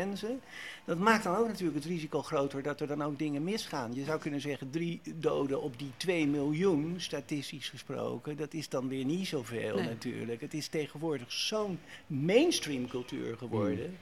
Dat 0.85 0.97
maakt 0.97 1.23
dan 1.23 1.35
ook 1.35 1.47
natuurlijk 1.47 1.75
het 1.75 1.85
risico 1.85 2.21
groter 2.21 2.63
dat 2.63 2.81
er 2.81 2.87
dan 2.87 3.03
ook 3.03 3.19
dingen 3.19 3.43
misgaan. 3.43 3.93
Je 3.93 4.03
zou 4.03 4.19
kunnen 4.19 4.41
zeggen, 4.41 4.69
drie 4.69 5.01
doden 5.15 5.61
op 5.61 5.79
die 5.79 5.91
2 5.97 6.27
miljoen, 6.27 6.93
statistisch 6.97 7.69
gesproken, 7.69 8.37
dat 8.37 8.53
is 8.53 8.69
dan 8.69 8.87
weer 8.87 9.05
niet 9.05 9.27
zoveel 9.27 9.75
Nee. 9.75 9.83
natuurlijk. 9.87 10.41
Het 10.41 10.53
is 10.53 10.67
tegenwoordig 10.67 11.31
zo'n 11.31 11.79
mainstream 12.07 12.87
cultuur 12.87 13.37
geworden. 13.37 13.97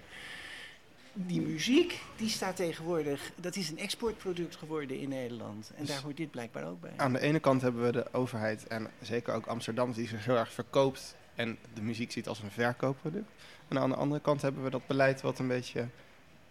Die 1.13 1.41
muziek, 1.41 2.01
die 2.15 2.29
staat 2.29 2.55
tegenwoordig, 2.55 3.31
dat 3.35 3.55
is 3.55 3.69
een 3.69 3.77
exportproduct 3.77 4.55
geworden 4.55 4.99
in 4.99 5.09
Nederland. 5.09 5.71
En 5.75 5.79
Dus- 5.85 5.89
daar 5.93 6.01
hoort 6.03 6.17
dit 6.17 6.31
blijkbaar 6.31 6.67
ook 6.67 6.81
bij. 6.81 6.91
Aan 6.97 7.13
de 7.13 7.19
ene 7.19 7.39
kant 7.39 7.61
hebben 7.61 7.83
we 7.83 7.91
de 7.91 8.13
overheid 8.13 8.67
en 8.67 8.89
zeker 9.01 9.33
ook 9.33 9.45
Amsterdam 9.45 9.91
die 9.91 10.07
zich 10.07 10.25
heel 10.25 10.35
erg 10.35 10.51
verkoopt 10.53 11.15
en 11.35 11.57
de 11.73 11.81
muziek 11.81 12.11
ziet 12.11 12.27
als 12.27 12.41
een 12.41 12.51
verkoopproduct. 12.51 13.29
En 13.67 13.79
aan 13.79 13.89
de 13.89 13.95
andere 13.95 14.21
kant 14.21 14.41
hebben 14.41 14.63
we 14.63 14.69
dat 14.69 14.87
beleid 14.87 15.21
wat 15.21 15.39
een 15.39 15.47
beetje, 15.47 15.87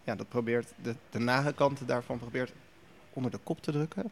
ja, 0.04 0.14
dat 0.14 0.28
probeert 0.28 0.72
de, 0.82 0.94
de 1.10 1.18
nare 1.18 1.52
kanten 1.52 1.86
daarvan 1.86 2.18
probeert 2.18 2.52
onder 3.12 3.30
de 3.30 3.38
kop 3.42 3.62
te 3.62 3.72
drukken. 3.72 4.10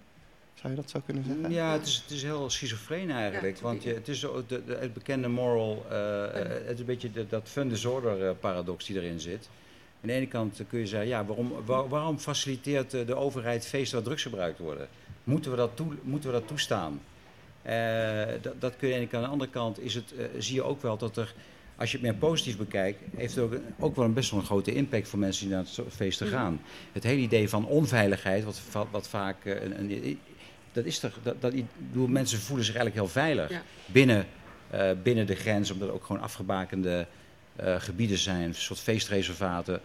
Zou 0.54 0.70
je 0.74 0.80
dat 0.80 0.90
zo 0.90 1.00
kunnen 1.04 1.24
zeggen? 1.24 1.50
Ja, 1.50 1.72
het 1.72 1.86
is, 1.86 1.96
het 1.96 2.10
is 2.10 2.22
heel 2.22 2.50
schizofreen 2.50 3.10
eigenlijk. 3.10 3.56
Ja, 3.56 3.62
want 3.62 3.82
je, 3.82 3.94
het 3.94 4.08
is 4.08 4.20
zo 4.20 4.44
de, 4.46 4.64
de- 4.64 4.76
het 4.76 4.92
bekende 4.94 5.28
moral, 5.28 5.86
eh, 5.90 6.22
het 6.66 6.70
is 6.74 6.78
een 6.80 6.84
beetje 6.86 7.12
de- 7.12 7.26
dat 7.26 7.48
fun 7.48 7.68
disorder 7.68 8.26
eh, 8.28 8.34
paradox 8.40 8.84
die 8.86 8.96
erin 8.96 9.20
zit. 9.20 9.48
Aan 10.02 10.08
de 10.08 10.12
ene 10.12 10.26
kant 10.28 10.60
kun 10.68 10.78
je 10.78 10.86
zeggen, 10.86 11.08
ja, 11.08 11.24
waarom, 11.24 11.52
waar- 11.64 11.88
waarom 11.88 12.18
faciliteert 12.18 12.90
de 12.90 13.14
overheid 13.14 13.66
feesten 13.66 13.96
waar 13.96 14.06
drugs 14.06 14.22
gebruikt 14.22 14.58
worden? 14.58 14.88
Moeten 15.24 15.50
we 15.50 15.56
dat, 15.56 15.70
toe, 15.76 15.92
moeten 16.02 16.30
we 16.32 16.38
dat 16.38 16.48
toestaan? 16.48 17.00
Eh, 17.62 18.26
dat, 18.42 18.60
dat 18.60 18.76
kun 18.76 18.88
je 18.88 18.94
aan 18.94 19.00
de 19.00 19.06
ene 19.06 19.06
kant. 19.06 19.14
Aan 19.14 19.22
de 19.22 19.28
andere 19.32 19.50
kant 19.50 19.80
is 19.80 19.94
het, 19.94 20.14
zie 20.38 20.54
je 20.54 20.62
ook 20.62 20.82
wel 20.82 20.96
dat 20.96 21.16
er, 21.16 21.34
als 21.76 21.90
je 21.90 21.96
het 21.96 22.06
meer 22.06 22.14
positief 22.14 22.56
bekijkt, 22.56 22.98
heeft 23.16 23.34
het 23.34 23.44
ook, 23.44 23.54
ook 23.78 23.96
wel 23.96 24.04
een 24.04 24.12
best 24.14 24.30
wel 24.30 24.40
een 24.40 24.46
grote 24.46 24.74
impact 24.74 25.08
voor 25.08 25.18
mensen 25.18 25.44
die 25.46 25.54
naar 25.54 25.64
het 25.64 25.72
zo- 25.72 25.86
feesten 25.90 26.26
gaan. 26.26 26.60
Het 26.92 27.02
hele 27.02 27.20
idee 27.20 27.48
van 27.48 27.66
onveiligheid, 27.66 28.44
wat, 28.44 28.60
wat 28.90 29.08
vaak 29.08 29.44
eh, 29.44 29.62
een, 29.62 29.80
een, 29.90 30.18
dat 30.72 30.84
is 30.84 30.98
toch, 30.98 31.18
dat, 31.22 31.40
dat, 31.40 31.52
bedoel, 31.78 32.06
mensen 32.06 32.38
voelen 32.38 32.64
zich 32.64 32.74
eigenlijk 32.74 33.04
heel 33.06 33.22
veilig 33.22 33.50
Ja. 33.50 33.62
binnen, 33.86 34.26
eh, 34.70 34.90
binnen 35.02 35.26
de 35.26 35.34
grens, 35.34 35.70
omdat 35.70 35.88
er 35.88 35.94
ook 35.94 36.04
gewoon 36.04 36.22
afgebakende 36.22 37.06
eh, 37.56 37.74
gebieden 37.80 38.18
zijn, 38.18 38.42
een 38.42 38.54
soort 38.54 38.80
feestreservaten, 38.80 39.80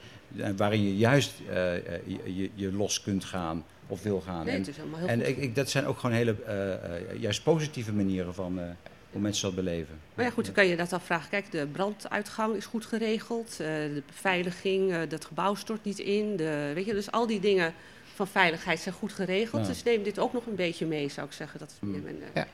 waarin 0.58 0.84
je 0.84 0.98
juist 0.98 1.32
je, 2.26 2.50
je, 2.56 2.72
los 2.72 3.02
kunt 3.02 3.26
gaan 3.26 3.64
of 3.88 4.04
wil 4.04 4.22
gaan. 4.22 4.46
Nee, 4.46 4.54
en 4.54 4.60
het 4.60 4.70
is 4.70 4.78
helemaal 4.78 5.00
heel 5.00 5.08
en 5.08 5.20
goed. 5.20 5.28
ik, 5.28 5.38
ik, 5.38 5.56
dat 5.56 5.70
zijn 5.70 5.86
ook 5.86 6.00
gewoon 6.00 6.16
hele 6.16 6.36
juist 7.20 7.44
positieve 7.44 7.94
manieren 7.94 8.34
van 8.34 8.60
hoe 9.12 9.22
mensen 9.22 9.46
dat 9.46 9.56
beleven. 9.66 10.00
Maar 10.14 10.26
ja, 10.26 10.32
goed, 10.32 10.46
dan 10.46 10.54
kan 10.54 10.68
je 10.68 10.76
dat 10.76 10.94
afvragen. 10.94 11.30
Kijk, 11.30 11.52
de 11.52 11.68
branduitgang 11.72 12.56
is 12.56 12.66
goed 12.66 12.86
geregeld. 12.86 13.50
eh, 13.52 13.58
de 13.68 14.04
beveiliging, 14.08 14.92
eh, 14.94 15.00
dat 15.10 15.26
gebouw 15.26 15.56
stort 15.56 15.84
niet 15.84 16.00
in. 16.00 16.36
De, 16.36 16.72
weet 16.76 16.86
je, 16.86 16.94
dus 16.94 17.12
al 17.12 17.28
die 17.28 17.40
dingen 17.40 17.74
van 18.16 18.28
veiligheid 18.28 18.80
zijn 18.80 18.96
goed 18.96 19.14
geregeld. 19.14 19.62
Ja. 19.62 19.68
Dus 19.68 19.84
neem 19.84 20.04
dit 20.04 20.20
ook 20.20 20.34
nog 20.34 20.46
een 20.46 20.56
beetje 20.56 20.86
mee, 20.86 21.10
zou 21.10 21.28
ik 21.28 21.34
zeggen. 21.34 21.60
Dat, 21.60 21.74
Hmm. 21.80 21.92
men, 21.92 22.22
eh, 22.22 22.28
Ja. 22.34 22.48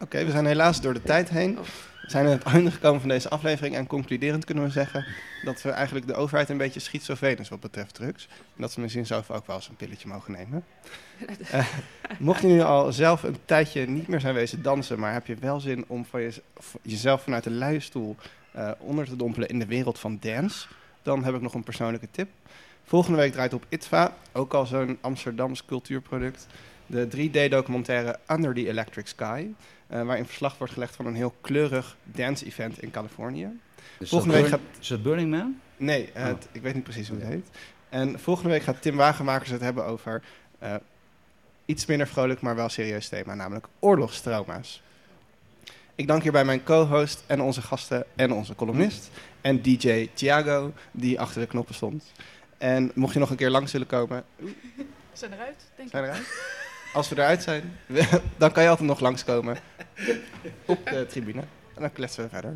Oké, 0.00 0.24
we 0.24 0.30
zijn 0.30 0.46
helaas 0.46 0.80
door 0.80 0.94
de 0.94 1.02
tijd 1.02 1.28
heen. 1.28 1.58
Oh. 1.58 1.64
We 2.04 2.10
zijn 2.10 2.26
aan 2.26 2.32
het 2.32 2.42
einde 2.42 2.70
gekomen 2.70 3.00
van 3.00 3.08
deze 3.08 3.28
aflevering 3.28 3.74
en 3.74 3.86
concluderend 3.86 4.44
kunnen 4.44 4.64
we 4.64 4.70
zeggen 4.70 5.06
dat 5.42 5.62
we 5.62 5.70
eigenlijk 5.70 6.06
de 6.06 6.14
overheid 6.14 6.48
een 6.48 6.56
beetje 6.56 6.80
schizofreen 6.80 7.38
is 7.38 7.48
wat 7.48 7.60
betreft 7.60 7.94
drugs. 7.94 8.28
En 8.30 8.62
dat 8.62 8.72
ze 8.72 8.80
misschien 8.80 9.06
zelf 9.06 9.30
ook 9.30 9.46
wel 9.46 9.56
eens 9.56 9.68
een 9.68 9.76
pilletje 9.76 10.08
mogen 10.08 10.32
nemen. 10.32 10.64
Eh, 11.50 11.66
mocht 12.18 12.40
je 12.40 12.46
nu 12.46 12.60
al 12.60 12.92
zelf 12.92 13.22
een 13.22 13.36
tijdje 13.44 13.86
niet 13.86 14.08
meer 14.08 14.20
zijn 14.20 14.34
wezen 14.34 14.62
dansen, 14.62 14.98
maar 14.98 15.12
heb 15.12 15.26
je 15.26 15.34
wel 15.34 15.60
zin 15.60 15.84
om 15.86 16.04
van 16.04 16.20
je, 16.20 16.42
jezelf 16.82 17.22
vanuit 17.22 17.44
de 17.44 17.50
luie 17.50 17.80
stoel 17.80 18.16
eh, 18.52 18.70
onder 18.78 19.04
te 19.04 19.16
dompelen 19.16 19.48
in 19.48 19.58
de 19.58 19.66
wereld 19.66 19.98
van 19.98 20.18
dance, 20.20 20.66
dan 21.02 21.24
heb 21.24 21.34
ik 21.34 21.40
nog 21.40 21.54
een 21.54 21.62
persoonlijke 21.62 22.08
tip. 22.10 22.28
Volgende 22.84 23.18
week 23.18 23.32
draait 23.32 23.54
op 23.54 23.66
ITVA, 23.68 24.16
ook 24.32 24.54
al 24.54 24.66
zo'n 24.66 24.98
Amsterdams 25.00 25.64
cultuurproduct, 25.64 26.46
de 26.86 27.08
3D-documentaire 27.16 28.18
Under 28.30 28.54
the 28.54 28.68
Electric 28.68 29.06
Sky. 29.06 29.46
eh, 29.86 30.02
waarin 30.02 30.24
verslag 30.26 30.58
wordt 30.58 30.72
gelegd 30.72 30.96
van 30.96 31.06
een 31.06 31.14
heel 31.14 31.34
kleurig 31.40 31.96
dance-event 32.04 32.82
in 32.82 32.90
Californië. 32.90 33.48
Dus 33.98 34.08
Volgende 34.08 34.34
week 34.34 34.50
Burn- 34.50 34.60
Is 34.80 34.88
dat 34.88 35.02
Burning 35.02 35.30
Man? 35.30 35.60
Nee, 35.76 36.10
eh, 36.12 36.24
het- 36.24 36.48
ik 36.52 36.62
weet 36.62 36.74
niet 36.74 36.82
precies 36.82 37.08
hoe 37.08 37.18
het 37.18 37.28
heet. 37.28 37.46
En 37.88 38.20
volgende 38.20 38.50
week 38.50 38.62
gaat 38.62 38.82
Tim 38.82 38.96
Wagenmakers 38.96 39.50
het 39.50 39.60
hebben 39.60 39.84
over 39.84 40.22
eh, 40.58 40.74
iets 41.64 41.86
minder 41.86 42.06
vrolijk, 42.06 42.40
maar 42.40 42.54
wel 42.56 42.68
serieus 42.68 43.08
thema, 43.08 43.34
namelijk 43.34 43.66
oorlogstrauma's. 43.78 44.82
Ik 45.94 46.06
dank 46.06 46.22
hierbij 46.22 46.44
mijn 46.44 46.62
co-host 46.62 47.24
en 47.26 47.40
onze 47.40 47.62
gasten 47.62 48.04
en 48.16 48.32
onze 48.32 48.54
columnist 48.54 49.10
en 49.40 49.62
DJ 49.62 50.08
Thiago, 50.14 50.72
die 50.90 51.20
achter 51.20 51.40
de 51.40 51.46
knoppen 51.46 51.74
stond. 51.74 52.04
En 52.58 52.90
mocht 52.94 53.12
je 53.12 53.18
nog 53.18 53.30
een 53.30 53.36
keer 53.36 53.50
langs 53.50 53.72
willen 53.72 53.86
komen, 53.86 54.24
We 54.36 54.52
zijn 55.12 55.32
eruit, 55.32 55.56
denk 55.76 55.88
ik. 55.88 55.94
zijn 55.94 56.04
eruit? 56.04 56.26
Als 56.94 57.08
we 57.08 57.16
eruit 57.16 57.42
zijn, 57.42 57.78
dan 58.42 58.52
kan 58.52 58.62
je 58.62 58.68
altijd 58.68 58.88
nog 58.88 59.00
langskomen 59.00 59.56
op 60.66 60.86
de 60.86 61.06
tribune. 61.06 61.40
En 61.74 61.80
dan 61.80 61.92
kletsen 61.92 62.24
we 62.24 62.28
verder. 62.28 62.52